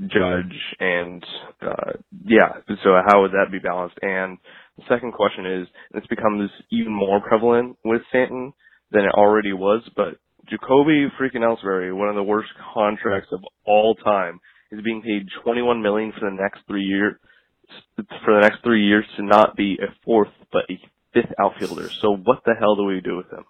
Judge, 0.00 0.54
and, 0.78 1.24
uh, 1.60 1.92
yeah, 2.24 2.60
so 2.84 2.90
how 3.06 3.22
would 3.22 3.32
that 3.32 3.50
be 3.50 3.58
balanced? 3.58 3.96
And 4.00 4.38
the 4.76 4.84
second 4.88 5.12
question 5.12 5.44
is, 5.44 5.68
and 5.92 5.98
it's 5.98 6.06
become 6.06 6.48
even 6.70 6.92
more 6.92 7.20
prevalent 7.20 7.76
with 7.84 8.02
Stanton 8.10 8.52
than 8.92 9.04
it 9.04 9.12
already 9.14 9.52
was, 9.52 9.82
but 9.96 10.18
Jacoby 10.48 11.08
freaking 11.20 11.42
Ellsbury, 11.42 11.94
one 11.94 12.08
of 12.08 12.14
the 12.14 12.22
worst 12.22 12.48
contracts 12.74 13.28
of 13.32 13.40
all 13.66 13.94
time, 13.96 14.40
is 14.70 14.80
being 14.82 15.02
paid 15.02 15.26
21 15.42 15.82
million 15.82 16.12
for 16.12 16.30
the 16.30 16.36
next 16.36 16.60
three 16.66 16.84
years, 16.84 17.16
for 17.96 18.34
the 18.34 18.40
next 18.40 18.62
three 18.62 18.84
years 18.84 19.04
to 19.16 19.24
not 19.24 19.56
be 19.56 19.78
a 19.82 19.92
fourth, 20.04 20.28
but 20.52 20.62
a 20.70 20.78
fifth 21.12 21.32
outfielder. 21.40 21.90
So 22.00 22.16
what 22.16 22.42
the 22.44 22.54
hell 22.58 22.76
do 22.76 22.84
we 22.84 23.00
do 23.00 23.16
with 23.16 23.30
him? 23.30 23.44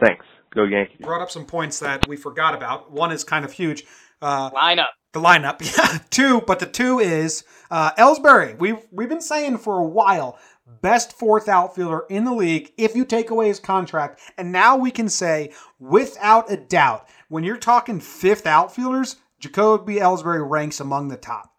Thanks. 0.00 0.24
Go 0.54 0.64
Yankees. 0.64 0.98
Brought 1.00 1.22
up 1.22 1.30
some 1.30 1.46
points 1.46 1.78
that 1.80 2.08
we 2.08 2.16
forgot 2.16 2.54
about. 2.54 2.90
One 2.90 3.12
is 3.12 3.22
kind 3.22 3.44
of 3.44 3.52
huge. 3.52 3.84
Uh, 4.22 4.50
Lineup. 4.50 4.88
the 5.12 5.20
lineup. 5.20 5.60
Yeah, 5.76 5.98
two, 6.10 6.40
but 6.42 6.58
the 6.60 6.66
two 6.66 6.98
is 6.98 7.44
uh, 7.70 7.92
Ellsbury. 7.92 8.58
We've 8.58 8.78
we've 8.90 9.08
been 9.08 9.20
saying 9.20 9.58
for 9.58 9.78
a 9.78 9.84
while, 9.84 10.38
best 10.82 11.18
fourth 11.18 11.48
outfielder 11.48 12.04
in 12.10 12.24
the 12.24 12.34
league 12.34 12.72
if 12.76 12.94
you 12.94 13.04
take 13.04 13.30
away 13.30 13.48
his 13.48 13.60
contract, 13.60 14.20
and 14.36 14.52
now 14.52 14.76
we 14.76 14.90
can 14.90 15.08
say 15.08 15.52
without 15.78 16.50
a 16.52 16.56
doubt, 16.56 17.08
when 17.28 17.44
you're 17.44 17.56
talking 17.56 18.00
fifth 18.00 18.46
outfielders, 18.46 19.16
Jacoby 19.38 19.96
Ellsbury 19.96 20.48
ranks 20.48 20.80
among 20.80 21.08
the 21.08 21.16
top. 21.16 21.52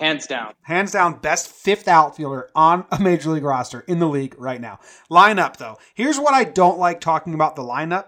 hands 0.00 0.26
down. 0.26 0.52
Hands 0.62 0.90
down, 0.90 1.18
best 1.20 1.48
fifth 1.48 1.86
outfielder 1.88 2.50
on 2.54 2.84
a 2.90 2.98
major 2.98 3.30
league 3.30 3.44
roster 3.44 3.80
in 3.80 4.00
the 4.00 4.08
league 4.08 4.34
right 4.38 4.60
now. 4.60 4.80
Lineup, 5.10 5.56
though. 5.56 5.78
Here's 5.94 6.18
what 6.18 6.34
I 6.34 6.44
don't 6.44 6.78
like 6.78 7.00
talking 7.00 7.32
about 7.34 7.54
the 7.56 7.62
lineup. 7.62 8.06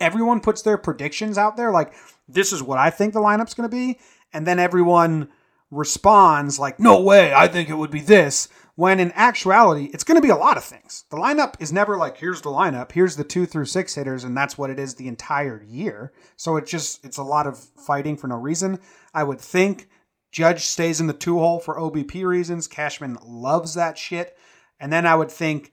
Everyone 0.00 0.40
puts 0.40 0.62
their 0.62 0.78
predictions 0.78 1.36
out 1.36 1.56
there, 1.56 1.70
like, 1.72 1.92
this 2.28 2.52
is 2.52 2.62
what 2.62 2.78
I 2.78 2.90
think 2.90 3.14
the 3.14 3.20
lineup's 3.20 3.54
going 3.54 3.68
to 3.68 3.74
be. 3.74 3.98
And 4.32 4.46
then 4.46 4.58
everyone 4.58 5.28
responds, 5.70 6.58
like, 6.58 6.78
no 6.78 7.00
way, 7.00 7.32
I 7.34 7.48
think 7.48 7.68
it 7.68 7.74
would 7.74 7.90
be 7.90 8.00
this. 8.00 8.48
When 8.74 9.00
in 9.00 9.10
actuality, 9.12 9.90
it's 9.92 10.04
going 10.04 10.16
to 10.16 10.26
be 10.26 10.30
a 10.30 10.36
lot 10.36 10.56
of 10.56 10.64
things. 10.64 11.04
The 11.10 11.16
lineup 11.16 11.54
is 11.58 11.72
never 11.72 11.96
like, 11.96 12.18
here's 12.18 12.42
the 12.42 12.50
lineup, 12.50 12.92
here's 12.92 13.16
the 13.16 13.24
two 13.24 13.44
through 13.44 13.64
six 13.64 13.94
hitters, 13.94 14.22
and 14.22 14.36
that's 14.36 14.56
what 14.56 14.70
it 14.70 14.78
is 14.78 14.94
the 14.94 15.08
entire 15.08 15.62
year. 15.62 16.12
So 16.36 16.56
it 16.56 16.66
just, 16.66 17.04
it's 17.04 17.16
a 17.16 17.24
lot 17.24 17.46
of 17.46 17.58
fighting 17.58 18.16
for 18.16 18.28
no 18.28 18.36
reason. 18.36 18.78
I 19.12 19.24
would 19.24 19.40
think 19.40 19.88
Judge 20.30 20.64
stays 20.64 21.00
in 21.00 21.06
the 21.06 21.12
two 21.12 21.38
hole 21.38 21.58
for 21.58 21.76
OBP 21.76 22.24
reasons. 22.24 22.68
Cashman 22.68 23.18
loves 23.24 23.74
that 23.74 23.98
shit. 23.98 24.36
And 24.78 24.92
then 24.92 25.06
I 25.06 25.16
would 25.16 25.30
think 25.30 25.72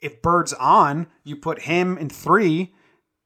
if 0.00 0.20
Bird's 0.20 0.52
on, 0.52 1.06
you 1.24 1.36
put 1.36 1.62
him 1.62 1.96
in 1.96 2.10
three. 2.10 2.74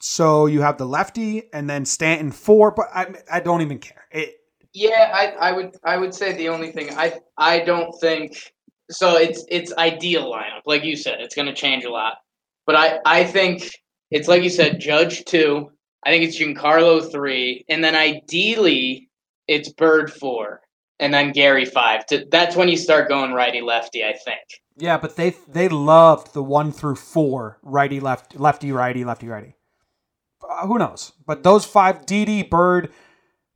So 0.00 0.46
you 0.46 0.62
have 0.62 0.78
the 0.78 0.86
lefty 0.86 1.52
and 1.52 1.68
then 1.68 1.84
Stanton 1.84 2.32
four, 2.32 2.70
but 2.70 2.86
I, 2.92 3.14
I 3.30 3.40
don't 3.40 3.60
even 3.60 3.78
care. 3.78 4.06
It, 4.10 4.36
Yeah, 4.72 5.10
I, 5.14 5.50
I 5.50 5.52
would 5.52 5.76
I 5.84 5.96
would 5.98 6.14
say 6.14 6.32
the 6.32 6.48
only 6.48 6.72
thing 6.72 6.90
I 6.96 7.20
I 7.36 7.60
don't 7.60 7.92
think 8.00 8.52
so 8.90 9.16
it's 9.16 9.44
it's 9.48 9.72
ideal 9.76 10.30
lineup. 10.30 10.62
Like 10.64 10.84
you 10.84 10.96
said, 10.96 11.20
it's 11.20 11.34
gonna 11.34 11.54
change 11.54 11.84
a 11.84 11.90
lot. 11.90 12.18
But 12.66 12.76
I, 12.76 12.98
I 13.04 13.24
think 13.24 13.70
it's 14.10 14.28
like 14.28 14.42
you 14.42 14.50
said, 14.50 14.80
Judge 14.80 15.24
two, 15.24 15.70
I 16.04 16.10
think 16.10 16.24
it's 16.24 16.38
Giancarlo 16.38 17.10
three, 17.10 17.64
and 17.68 17.84
then 17.84 17.94
ideally 17.94 19.08
it's 19.48 19.70
Bird 19.72 20.12
four, 20.12 20.60
and 20.98 21.12
then 21.12 21.32
Gary 21.32 21.64
five. 21.66 22.06
To, 22.06 22.24
that's 22.30 22.56
when 22.56 22.68
you 22.68 22.76
start 22.76 23.08
going 23.08 23.32
righty 23.32 23.60
lefty, 23.60 24.02
I 24.04 24.12
think. 24.12 24.40
yeah, 24.78 24.98
but 24.98 25.16
they 25.16 25.34
they 25.48 25.68
loved 25.68 26.32
the 26.32 26.42
one 26.42 26.72
through 26.72 26.96
four 26.96 27.58
righty 27.62 28.00
left 28.00 28.38
lefty 28.38 28.72
righty 28.72 29.04
lefty 29.04 29.28
righty. 29.28 29.56
Uh, 30.50 30.66
who 30.66 30.78
knows? 30.78 31.12
But 31.26 31.42
those 31.42 31.64
five, 31.64 32.06
Didi 32.06 32.42
Bird, 32.42 32.92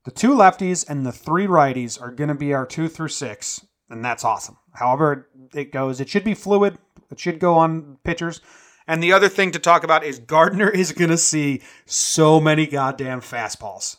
the 0.05 0.11
two 0.11 0.31
lefties 0.31 0.89
and 0.89 1.05
the 1.05 1.13
three 1.13 1.47
righties 1.47 2.01
are 2.01 2.13
going 2.13 2.29
to 2.29 2.35
be 2.35 2.55
our 2.55 2.67
two 2.67 2.89
through 2.89 3.09
six, 3.09 3.67
and 3.91 4.05
that's 4.05 4.25
awesome. 4.25 4.59
However 4.75 5.29
it 5.55 5.73
goes, 5.73 6.01
it 6.01 6.09
should 6.09 6.25
be 6.25 6.35
fluid. 6.35 6.79
It 7.11 7.19
should 7.19 7.39
go 7.39 7.55
on 7.55 7.99
pitchers. 8.05 8.41
And 8.87 9.03
the 9.03 9.13
other 9.13 9.29
thing 9.29 9.51
to 9.53 9.59
talk 9.59 9.83
about 9.83 10.05
is 10.05 10.19
Gardner 10.19 10.69
is 10.69 10.93
going 10.93 11.11
to 11.11 11.19
see 11.19 11.63
so 11.87 12.41
many 12.41 12.67
goddamn 12.67 13.21
fastballs. 13.21 13.97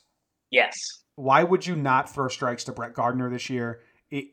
Yes. 0.52 0.76
Why 1.16 1.44
would 1.44 1.66
you 1.66 1.76
not 1.76 2.14
throw 2.14 2.28
strikes 2.28 2.64
to 2.66 2.72
Brett 2.72 2.94
Gardner 2.94 3.30
this 3.30 3.50
year? 3.50 3.82
It, 4.12 4.26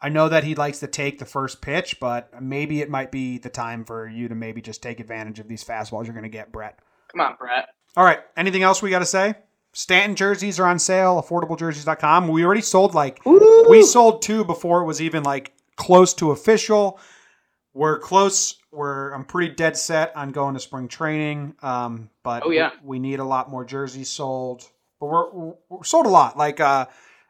I 0.00 0.10
know 0.10 0.28
that 0.28 0.44
he 0.44 0.54
likes 0.54 0.80
to 0.80 0.86
take 0.86 1.18
the 1.18 1.24
first 1.24 1.62
pitch, 1.62 1.98
but 1.98 2.42
maybe 2.42 2.82
it 2.82 2.90
might 2.90 3.10
be 3.10 3.38
the 3.38 3.48
time 3.48 3.84
for 3.84 4.06
you 4.06 4.28
to 4.28 4.34
maybe 4.34 4.60
just 4.60 4.82
take 4.82 5.00
advantage 5.00 5.38
of 5.38 5.48
these 5.48 5.64
fastballs 5.64 6.04
you're 6.04 6.14
going 6.14 6.24
to 6.24 6.28
get, 6.28 6.52
Brett. 6.52 6.78
Come 7.14 7.20
on, 7.20 7.36
Brett. 7.38 7.68
All 7.96 8.04
right. 8.04 8.20
Anything 8.36 8.62
else 8.64 8.82
we 8.82 8.90
got 8.90 8.98
to 8.98 9.06
say? 9.06 9.34
Stanton 9.72 10.16
jerseys 10.16 10.58
are 10.60 10.66
on 10.66 10.78
sale, 10.78 11.22
affordablejerseys.com. 11.22 12.28
We 12.28 12.44
already 12.44 12.60
sold 12.60 12.94
like 12.94 13.20
we 13.24 13.82
sold 13.82 14.22
two 14.22 14.44
before 14.44 14.82
it 14.82 14.84
was 14.84 15.00
even 15.00 15.22
like 15.22 15.52
close 15.76 16.14
to 16.14 16.30
official. 16.30 17.00
We're 17.72 17.98
close. 17.98 18.56
We're 18.70 19.12
I'm 19.12 19.24
pretty 19.24 19.54
dead 19.54 19.76
set 19.76 20.16
on 20.16 20.30
going 20.30 20.54
to 20.54 20.60
spring 20.60 20.86
training. 20.88 21.54
Um, 21.62 22.10
but 22.22 22.44
Oh, 22.46 22.50
yeah. 22.50 22.70
we, 22.82 22.98
we 22.98 22.98
need 23.00 23.18
a 23.20 23.24
lot 23.24 23.50
more 23.50 23.64
jerseys 23.64 24.08
sold. 24.10 24.62
But 25.00 25.06
we're, 25.06 25.52
we're 25.68 25.84
sold 25.84 26.06
a 26.06 26.10
lot. 26.10 26.36
Like 26.36 26.60
uh, 26.60 26.86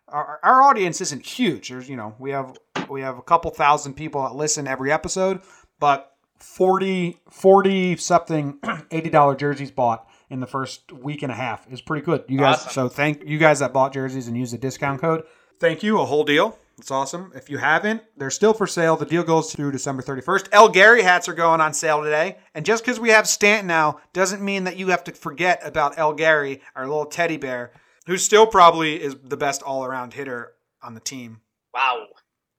our, 0.08 0.38
our 0.42 0.62
audience 0.62 1.00
isn't 1.00 1.24
huge. 1.24 1.70
There's 1.70 1.88
you 1.88 1.96
know 1.96 2.14
we 2.18 2.30
have 2.32 2.58
we 2.90 3.00
have 3.00 3.16
a 3.16 3.22
couple 3.22 3.50
thousand 3.52 3.94
people 3.94 4.22
that 4.22 4.34
listen 4.34 4.66
every 4.66 4.92
episode, 4.92 5.40
but 5.80 6.13
40 6.38 7.20
40 7.30 7.96
something 7.96 8.58
$80 8.62 9.38
jerseys 9.38 9.70
bought 9.70 10.08
in 10.30 10.40
the 10.40 10.46
first 10.46 10.92
week 10.92 11.22
and 11.22 11.30
a 11.32 11.34
half 11.34 11.70
is 11.70 11.80
pretty 11.80 12.04
good. 12.04 12.24
You 12.28 12.38
guys 12.38 12.56
Awesome. 12.56 12.70
so 12.72 12.88
thank 12.88 13.24
you 13.26 13.38
guys 13.38 13.60
that 13.60 13.72
bought 13.72 13.92
jerseys 13.92 14.28
and 14.28 14.36
used 14.36 14.52
the 14.52 14.58
discount 14.58 15.00
code. 15.00 15.24
Thank 15.60 15.82
you, 15.82 16.00
a 16.00 16.04
whole 16.04 16.24
deal. 16.24 16.58
It's 16.76 16.90
awesome. 16.90 17.30
If 17.36 17.48
you 17.48 17.58
haven't, 17.58 18.02
they're 18.16 18.30
still 18.30 18.52
for 18.52 18.66
sale. 18.66 18.96
The 18.96 19.06
deal 19.06 19.22
goes 19.22 19.52
through 19.52 19.70
December 19.70 20.02
31st. 20.02 20.48
El 20.50 20.68
Gary 20.70 21.02
hats 21.02 21.28
are 21.28 21.34
going 21.34 21.60
on 21.60 21.72
sale 21.72 22.02
today. 22.02 22.38
And 22.52 22.66
just 22.66 22.84
because 22.84 22.98
we 22.98 23.10
have 23.10 23.28
Stanton 23.28 23.68
now 23.68 24.00
doesn't 24.12 24.42
mean 24.42 24.64
that 24.64 24.76
you 24.76 24.88
have 24.88 25.04
to 25.04 25.12
forget 25.12 25.60
about 25.64 25.96
El 25.98 26.14
Gary, 26.14 26.60
our 26.74 26.88
little 26.88 27.06
teddy 27.06 27.36
bear, 27.36 27.70
who 28.06 28.18
still 28.18 28.44
probably 28.46 29.00
is 29.00 29.14
the 29.22 29.36
best 29.36 29.62
all 29.62 29.84
around 29.84 30.14
hitter 30.14 30.54
on 30.82 30.94
the 30.94 31.00
team. 31.00 31.42
Wow. 31.72 32.06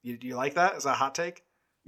You, 0.01 0.17
do 0.17 0.27
you 0.27 0.37
like 0.37 0.53
that? 0.53 0.77
Is 0.77 0.83
that 0.83 0.91
a 0.91 0.93
hot 0.93 1.13
take? 1.13 1.43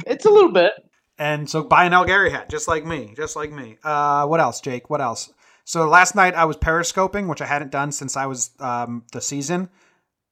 It's 0.06 0.26
a 0.26 0.30
little 0.30 0.52
bit. 0.52 0.74
And 1.20 1.50
so 1.50 1.64
buy 1.64 1.86
an 1.86 1.94
El 1.94 2.06
Gary 2.06 2.30
hat, 2.30 2.50
just 2.50 2.68
like 2.68 2.86
me, 2.86 3.14
just 3.16 3.36
like 3.36 3.52
me. 3.52 3.78
Uh, 3.84 4.26
what 4.28 4.40
else, 4.40 4.62
Jake? 4.62 4.90
What 4.90 5.02
else? 5.02 5.34
So 5.66 5.88
last 5.88 6.16
night 6.16 6.36
I 6.36 6.46
was 6.46 6.58
periscoping, 6.58 7.28
which 7.28 7.42
I 7.42 7.46
hadn't 7.46 7.72
done 7.72 7.92
since 7.92 8.16
I 8.16 8.28
was 8.28 8.52
um, 8.60 9.04
the 9.12 9.20
season, 9.22 9.70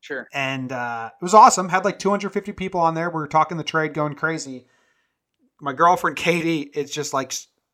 Sure. 0.02 0.28
and 0.34 0.72
uh, 0.72 1.10
it 1.20 1.24
was 1.24 1.34
awesome. 1.34 1.70
Had 1.70 1.84
like 1.86 1.98
250 2.00 2.52
people 2.54 2.80
on 2.80 2.94
there. 2.94 3.10
We 3.10 3.16
were 3.16 3.28
talking 3.28 3.58
the 3.58 3.64
trade, 3.64 3.94
going 3.94 4.14
crazy. 4.16 4.66
My 5.60 5.74
girlfriend 5.74 6.18
Katie 6.18 6.62
is 6.62 6.92
just 6.92 7.14
like 7.14 7.34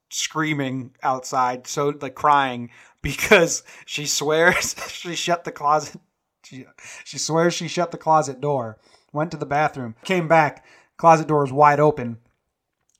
screaming 0.10 0.96
outside, 1.04 1.68
so 1.68 1.94
like 2.02 2.16
crying 2.16 2.70
because 3.02 3.64
she 3.86 4.06
swears 4.06 4.76
she 4.90 5.16
shut 5.16 5.44
the 5.44 5.52
closet. 5.52 6.00
She, 6.46 6.66
she 7.04 7.18
swears 7.18 7.54
she 7.54 7.68
shut 7.68 7.92
the 7.92 7.98
closet 7.98 8.40
door. 8.42 8.80
Went 9.14 9.32
to 9.32 9.38
the 9.38 9.46
bathroom, 9.46 9.96
came 10.06 10.28
back. 10.30 10.66
Closet 10.98 11.28
door 11.28 11.42
was 11.42 11.52
wide 11.52 11.80
open. 11.82 12.18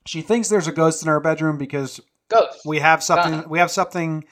She 0.06 0.22
thinks 0.22 0.50
there's 0.50 0.68
a 0.68 0.72
ghost 0.72 1.02
in 1.02 1.08
her 1.08 1.20
bedroom 1.20 1.58
because 1.58 2.00
Ghost. 2.30 2.62
we 2.66 2.80
have 2.80 3.04
something. 3.04 3.48
We 3.50 3.60
have 3.60 3.72
something. 3.72 4.24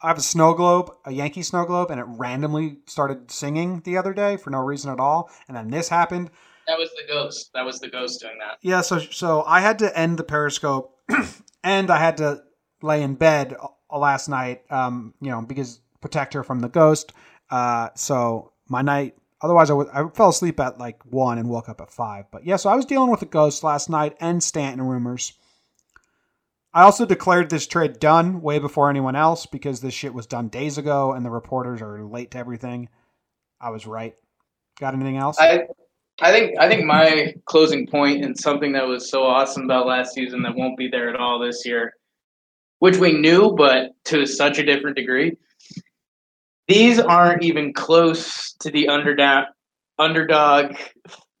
I 0.00 0.08
have 0.08 0.18
a 0.18 0.22
snow 0.22 0.54
globe, 0.54 0.92
a 1.04 1.12
Yankee 1.12 1.42
snow 1.42 1.64
globe, 1.64 1.90
and 1.90 1.98
it 1.98 2.06
randomly 2.08 2.78
started 2.86 3.30
singing 3.30 3.80
the 3.80 3.96
other 3.96 4.14
day 4.14 4.36
for 4.36 4.50
no 4.50 4.60
reason 4.60 4.92
at 4.92 5.00
all. 5.00 5.30
And 5.48 5.56
then 5.56 5.70
this 5.70 5.88
happened. 5.88 6.30
That 6.68 6.78
was 6.78 6.90
the 6.90 7.02
ghost. 7.08 7.50
That 7.54 7.64
was 7.64 7.80
the 7.80 7.88
ghost 7.88 8.20
doing 8.20 8.38
that. 8.38 8.58
Yeah, 8.62 8.82
so 8.82 8.98
so 8.98 9.42
I 9.46 9.60
had 9.60 9.78
to 9.80 9.98
end 9.98 10.18
the 10.18 10.24
Periscope, 10.24 10.96
and 11.64 11.90
I 11.90 11.98
had 11.98 12.18
to 12.18 12.42
lay 12.82 13.02
in 13.02 13.14
bed 13.14 13.56
uh, 13.60 13.98
last 13.98 14.28
night. 14.28 14.62
Um, 14.70 15.14
you 15.20 15.30
know, 15.30 15.42
because 15.42 15.80
protect 16.00 16.34
her 16.34 16.44
from 16.44 16.60
the 16.60 16.68
ghost. 16.68 17.12
Uh, 17.50 17.88
so 17.94 18.52
my 18.68 18.82
night. 18.82 19.14
Otherwise, 19.40 19.70
I 19.70 20.08
fell 20.14 20.30
asleep 20.30 20.58
at 20.58 20.78
like 20.78 21.04
one 21.04 21.38
and 21.38 21.48
woke 21.48 21.68
up 21.68 21.80
at 21.80 21.92
five. 21.92 22.24
But 22.30 22.44
yeah, 22.44 22.56
so 22.56 22.70
I 22.70 22.74
was 22.74 22.84
dealing 22.84 23.10
with 23.10 23.22
a 23.22 23.26
ghost 23.26 23.62
last 23.62 23.88
night 23.88 24.16
and 24.20 24.42
Stanton 24.42 24.84
rumors. 24.84 25.34
I 26.74 26.82
also 26.82 27.06
declared 27.06 27.48
this 27.48 27.66
trade 27.66 27.98
done 27.98 28.42
way 28.42 28.58
before 28.58 28.90
anyone 28.90 29.16
else 29.16 29.46
because 29.46 29.80
this 29.80 29.94
shit 29.94 30.12
was 30.12 30.26
done 30.26 30.48
days 30.48 30.76
ago, 30.76 31.12
and 31.12 31.24
the 31.24 31.30
reporters 31.30 31.80
are 31.80 32.04
late 32.04 32.32
to 32.32 32.38
everything. 32.38 32.88
I 33.60 33.70
was 33.70 33.86
right. 33.86 34.14
Got 34.78 34.94
anything 34.94 35.16
else? 35.16 35.38
I 35.40 35.66
I 36.20 36.32
think 36.32 36.58
I 36.58 36.68
think 36.68 36.84
my 36.84 37.34
closing 37.46 37.86
point 37.86 38.24
and 38.24 38.38
something 38.38 38.72
that 38.72 38.86
was 38.86 39.08
so 39.08 39.22
awesome 39.22 39.64
about 39.64 39.86
last 39.86 40.14
season 40.14 40.42
that 40.42 40.56
won't 40.56 40.76
be 40.76 40.88
there 40.88 41.08
at 41.08 41.16
all 41.16 41.38
this 41.38 41.64
year, 41.64 41.92
which 42.80 42.96
we 42.96 43.12
knew, 43.12 43.54
but 43.56 43.90
to 44.06 44.26
such 44.26 44.58
a 44.58 44.64
different 44.64 44.96
degree. 44.96 45.36
These 46.68 47.00
aren't 47.00 47.42
even 47.42 47.72
close 47.72 48.52
to 48.60 48.70
the 48.70 48.88
underdog, 48.88 49.46
underdog, 49.98 50.76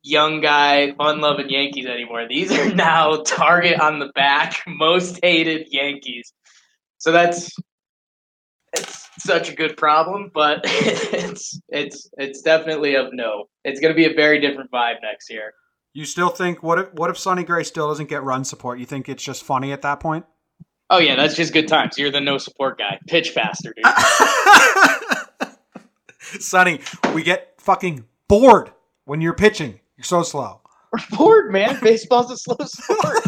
young 0.02 0.40
guy, 0.40 0.92
fun-loving 0.94 1.50
Yankees 1.50 1.86
anymore. 1.86 2.26
These 2.26 2.50
are 2.52 2.74
now 2.74 3.22
target 3.22 3.78
on 3.78 3.98
the 3.98 4.10
back, 4.14 4.62
most 4.66 5.20
hated 5.22 5.68
Yankees. 5.70 6.32
So 6.96 7.12
that's 7.12 7.50
it's 8.72 9.08
such 9.18 9.50
a 9.50 9.54
good 9.54 9.76
problem, 9.76 10.30
but 10.34 10.60
it's 10.64 11.60
it's 11.68 12.08
it's 12.16 12.42
definitely 12.42 12.94
of 12.96 13.12
no. 13.12 13.48
It's 13.64 13.80
going 13.80 13.92
to 13.92 13.96
be 13.96 14.06
a 14.06 14.14
very 14.14 14.40
different 14.40 14.70
vibe 14.70 14.96
next 15.02 15.30
year. 15.30 15.52
You 15.92 16.04
still 16.04 16.28
think 16.30 16.62
what 16.62 16.78
if 16.78 16.94
what 16.94 17.10
if 17.10 17.18
Sonny 17.18 17.44
Gray 17.44 17.64
still 17.64 17.88
doesn't 17.88 18.08
get 18.08 18.22
run 18.22 18.44
support? 18.44 18.78
You 18.78 18.86
think 18.86 19.08
it's 19.08 19.22
just 19.22 19.44
funny 19.44 19.72
at 19.72 19.82
that 19.82 20.00
point? 20.00 20.24
Oh 20.90 20.98
yeah, 20.98 21.16
that's 21.16 21.34
just 21.34 21.52
good 21.52 21.68
times. 21.68 21.98
You're 21.98 22.10
the 22.10 22.20
no 22.20 22.38
support 22.38 22.78
guy. 22.78 22.98
Pitch 23.06 23.30
faster, 23.30 23.74
dude. 23.74 23.84
Sonny, 26.40 26.80
we 27.14 27.22
get 27.22 27.54
fucking 27.58 28.04
bored 28.28 28.72
when 29.04 29.20
you're 29.20 29.34
pitching. 29.34 29.80
You're 29.96 30.04
so 30.04 30.22
slow. 30.22 30.60
We're 30.92 31.16
bored, 31.16 31.52
man. 31.52 31.78
Baseball's 31.82 32.30
a 32.30 32.36
slow 32.36 32.56
sport. 32.64 33.24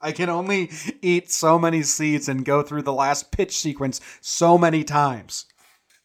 I 0.00 0.12
can 0.12 0.28
only 0.28 0.70
eat 1.02 1.30
so 1.30 1.58
many 1.58 1.82
seeds 1.82 2.28
and 2.28 2.44
go 2.44 2.62
through 2.62 2.82
the 2.82 2.92
last 2.92 3.32
pitch 3.32 3.58
sequence 3.58 4.00
so 4.20 4.56
many 4.56 4.84
times. 4.84 5.46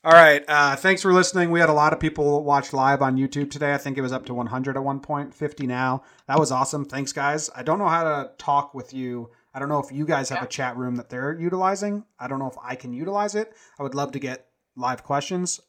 All 0.04 0.12
right. 0.12 0.44
Uh, 0.48 0.76
thanks 0.76 1.02
for 1.02 1.14
listening. 1.14 1.52
We 1.52 1.60
had 1.60 1.70
a 1.70 1.74
lot 1.74 1.94
of 1.94 2.00
people 2.00 2.44
watch 2.44 2.74
live 2.74 3.02
on 3.02 3.18
YouTube 3.18 3.52
today. 3.52 3.74
I 3.74 3.78
think 3.78 3.98
it 3.98 4.02
was 4.02 4.12
up 4.12 4.26
to 4.26 4.34
100 4.34 4.76
at 4.76 4.84
one 4.84 5.00
point, 5.00 5.34
50 5.34 5.68
now. 5.68 6.04
That 6.28 6.40
was 6.40 6.52
awesome. 6.52 6.86
Thanks, 6.86 7.14
guys. 7.14 7.50
I 7.56 7.64
don't 7.64 7.80
know 7.80 7.88
how 7.88 8.04
to 8.04 8.32
talk 8.38 8.74
with 8.74 8.94
you. 8.94 9.30
I 9.54 9.60
don't 9.60 9.70
know 9.70 9.80
if 9.80 9.92
you 9.92 10.06
guys 10.06 10.30
have 10.30 10.44
a 10.44 10.48
chat 10.48 10.76
room 10.76 10.96
that 10.96 11.10
they're 11.10 11.40
utilizing. 11.40 12.04
I 12.20 12.28
don't 12.28 12.40
know 12.40 12.50
if 12.50 12.58
I 12.62 12.76
can 12.76 12.92
utilize 12.92 13.36
it. 13.36 13.54
I 13.80 13.84
would 13.84 13.96
love 13.96 14.12
to 14.14 14.20
get 14.20 14.48
live 14.76 15.04
questions. 15.04 15.62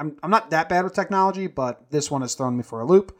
I'm 0.00 0.16
I'm 0.22 0.30
not 0.30 0.50
that 0.50 0.68
bad 0.70 0.84
with 0.84 0.94
technology, 0.94 1.46
but 1.46 1.90
this 1.90 2.10
one 2.10 2.22
has 2.22 2.34
thrown 2.34 2.56
me 2.56 2.62
for 2.62 2.80
a 2.80 2.86
loop. 2.86 3.16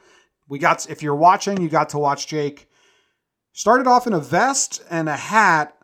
We 0.48 0.58
got 0.58 0.88
if 0.88 1.02
you're 1.02 1.14
watching, 1.14 1.60
you 1.60 1.68
got 1.68 1.90
to 1.90 1.98
watch 1.98 2.26
Jake. 2.26 2.68
Started 3.52 3.86
off 3.86 4.06
in 4.06 4.12
a 4.14 4.20
vest 4.20 4.82
and 4.90 5.08
a 5.08 5.16
hat, 5.16 5.76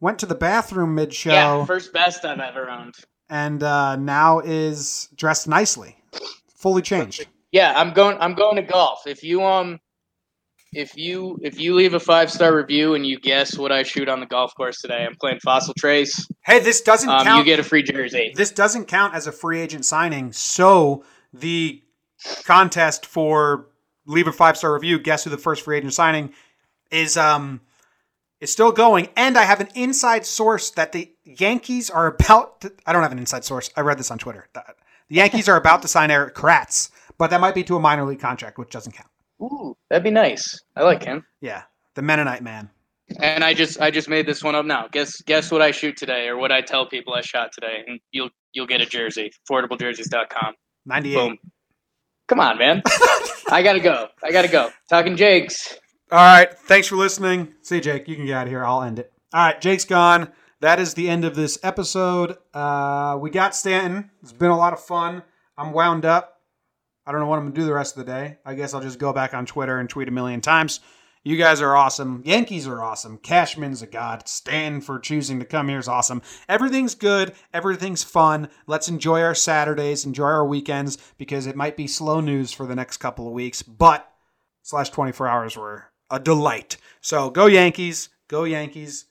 went 0.00 0.18
to 0.18 0.26
the 0.26 0.34
bathroom 0.34 0.94
mid 0.94 1.14
show, 1.14 1.30
Yeah, 1.32 1.64
first 1.64 1.92
best 1.92 2.24
I've 2.24 2.38
ever 2.40 2.68
owned. 2.68 2.94
and 3.30 3.62
uh, 3.62 3.96
now 3.96 4.40
is 4.40 5.08
dressed 5.16 5.48
nicely, 5.48 5.96
fully 6.54 6.82
changed. 6.82 7.26
Yeah, 7.50 7.72
I'm 7.74 7.92
going. 7.92 8.18
I'm 8.20 8.34
going 8.34 8.56
to 8.56 8.62
golf. 8.62 9.06
If 9.06 9.22
you 9.24 9.42
um, 9.42 9.80
if 10.72 10.96
you 10.96 11.38
if 11.42 11.58
you 11.60 11.74
leave 11.74 11.94
a 11.94 12.00
five 12.00 12.30
star 12.30 12.56
review 12.56 12.94
and 12.94 13.06
you 13.06 13.18
guess 13.20 13.56
what 13.58 13.70
I 13.72 13.82
shoot 13.82 14.08
on 14.08 14.20
the 14.20 14.26
golf 14.26 14.54
course 14.54 14.80
today, 14.80 15.04
I'm 15.08 15.16
playing 15.16 15.40
Fossil 15.40 15.74
Trace. 15.78 16.26
Hey, 16.44 16.58
this 16.60 16.80
doesn't 16.80 17.08
Um, 17.08 17.24
count. 17.24 17.38
you 17.38 17.44
get 17.44 17.60
a 17.60 17.62
free 17.64 17.82
jersey. 17.82 18.32
this 18.34 18.50
doesn't 18.50 18.86
count 18.86 19.14
as 19.14 19.26
a 19.26 19.32
free 19.32 19.60
agent 19.60 19.84
signing. 19.84 20.32
So 20.32 21.04
the 21.32 21.82
contest 22.44 23.04
for 23.06 23.66
leave 24.06 24.26
a 24.26 24.32
five 24.32 24.56
star 24.56 24.72
review, 24.74 24.98
guess 24.98 25.24
who 25.24 25.30
the 25.30 25.38
first 25.38 25.62
free 25.62 25.76
agent 25.76 25.92
signing 25.94 26.32
is 26.90 27.16
um 27.16 27.60
is 28.40 28.50
still 28.50 28.72
going. 28.72 29.08
And 29.16 29.36
I 29.38 29.44
have 29.44 29.60
an 29.60 29.68
inside 29.74 30.26
source 30.26 30.70
that 30.70 30.92
the 30.92 31.12
Yankees 31.24 31.88
are 31.90 32.06
about 32.08 32.60
to, 32.62 32.72
I 32.86 32.92
don't 32.92 33.02
have 33.02 33.12
an 33.12 33.18
inside 33.18 33.44
source. 33.44 33.70
I 33.76 33.82
read 33.82 33.98
this 33.98 34.10
on 34.10 34.18
Twitter. 34.18 34.48
The 34.54 34.64
the 35.08 35.16
Yankees 35.16 35.48
are 35.48 35.56
about 35.56 35.82
to 35.82 35.88
sign 35.88 36.10
Erik 36.10 36.34
Kratz, 36.34 36.90
but 37.18 37.28
that 37.30 37.40
might 37.40 37.54
be 37.54 37.62
to 37.64 37.76
a 37.76 37.80
minor 37.80 38.04
league 38.04 38.20
contract, 38.20 38.56
which 38.58 38.70
doesn't 38.70 38.92
count. 38.92 39.08
Ooh, 39.42 39.76
that'd 39.90 40.04
be 40.04 40.10
nice. 40.10 40.60
I 40.76 40.82
like 40.82 41.02
him. 41.02 41.24
Yeah. 41.40 41.62
The 41.94 42.02
Mennonite 42.02 42.42
man. 42.42 42.70
And 43.20 43.44
I 43.44 43.52
just 43.52 43.80
I 43.80 43.90
just 43.90 44.08
made 44.08 44.26
this 44.26 44.42
one 44.42 44.54
up 44.54 44.64
now. 44.64 44.86
Guess 44.90 45.20
guess 45.22 45.50
what 45.50 45.60
I 45.60 45.70
shoot 45.70 45.96
today, 45.96 46.28
or 46.28 46.38
what 46.38 46.50
I 46.52 46.62
tell 46.62 46.86
people 46.86 47.12
I 47.12 47.20
shot 47.20 47.50
today, 47.52 47.84
and 47.86 48.00
you'll 48.10 48.30
you'll 48.52 48.66
get 48.66 48.80
a 48.80 48.86
jersey. 48.86 49.30
AffordableJerseys.com. 49.50 50.54
98. 50.86 51.14
Boom. 51.14 51.38
Come 52.28 52.40
on, 52.40 52.56
man. 52.58 52.82
I 53.50 53.62
gotta 53.62 53.80
go. 53.80 54.08
I 54.22 54.32
gotta 54.32 54.48
go. 54.48 54.70
Talking 54.88 55.16
Jakes. 55.16 55.76
All 56.10 56.18
right. 56.18 56.56
Thanks 56.60 56.86
for 56.86 56.96
listening. 56.96 57.54
See, 57.62 57.80
Jake, 57.80 58.08
you 58.08 58.16
can 58.16 58.24
get 58.24 58.34
out 58.34 58.46
of 58.46 58.50
here. 58.50 58.64
I'll 58.64 58.82
end 58.82 58.98
it. 58.98 59.12
All 59.34 59.44
right. 59.44 59.60
Jake's 59.60 59.84
gone. 59.84 60.32
That 60.60 60.78
is 60.78 60.94
the 60.94 61.08
end 61.08 61.24
of 61.24 61.34
this 61.34 61.58
episode. 61.62 62.36
Uh, 62.54 63.18
we 63.20 63.30
got 63.30 63.54
Stanton. 63.54 64.10
It's 64.22 64.32
been 64.32 64.50
a 64.50 64.56
lot 64.56 64.72
of 64.72 64.80
fun. 64.80 65.22
I'm 65.58 65.72
wound 65.72 66.04
up. 66.04 66.40
I 67.06 67.12
don't 67.12 67.20
know 67.20 67.26
what 67.26 67.38
I'm 67.38 67.44
going 67.44 67.54
to 67.54 67.60
do 67.60 67.66
the 67.66 67.74
rest 67.74 67.96
of 67.96 68.06
the 68.06 68.12
day. 68.12 68.38
I 68.44 68.54
guess 68.54 68.74
I'll 68.74 68.80
just 68.80 68.98
go 68.98 69.12
back 69.12 69.34
on 69.34 69.46
Twitter 69.46 69.78
and 69.78 69.88
tweet 69.88 70.08
a 70.08 70.12
million 70.12 70.40
times. 70.40 70.80
You 71.24 71.36
guys 71.36 71.60
are 71.60 71.76
awesome. 71.76 72.22
Yankees 72.24 72.66
are 72.66 72.82
awesome. 72.82 73.18
Cashman's 73.18 73.80
a 73.80 73.86
god. 73.86 74.26
Stan 74.26 74.80
for 74.80 74.98
choosing 74.98 75.38
to 75.38 75.44
come 75.44 75.68
here 75.68 75.78
is 75.78 75.86
awesome. 75.86 76.20
Everything's 76.48 76.96
good. 76.96 77.32
Everything's 77.54 78.02
fun. 78.02 78.48
Let's 78.66 78.88
enjoy 78.88 79.22
our 79.22 79.34
Saturdays, 79.34 80.04
enjoy 80.04 80.24
our 80.24 80.44
weekends, 80.44 80.98
because 81.18 81.46
it 81.46 81.54
might 81.54 81.76
be 81.76 81.86
slow 81.86 82.20
news 82.20 82.52
for 82.52 82.66
the 82.66 82.74
next 82.74 82.96
couple 82.96 83.28
of 83.28 83.32
weeks, 83.32 83.62
but 83.62 84.12
slash 84.62 84.90
24 84.90 85.28
hours 85.28 85.56
were 85.56 85.92
a 86.10 86.18
delight. 86.18 86.76
So 87.00 87.30
go 87.30 87.46
Yankees. 87.46 88.08
Go 88.26 88.44
Yankees. 88.44 89.06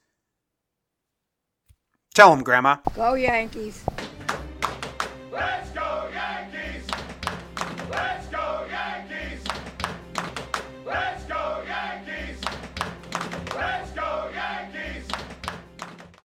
Tell 2.14 2.32
them, 2.32 2.44
Grandma. 2.44 2.78
Go 2.94 3.14
Yankees. 3.14 3.86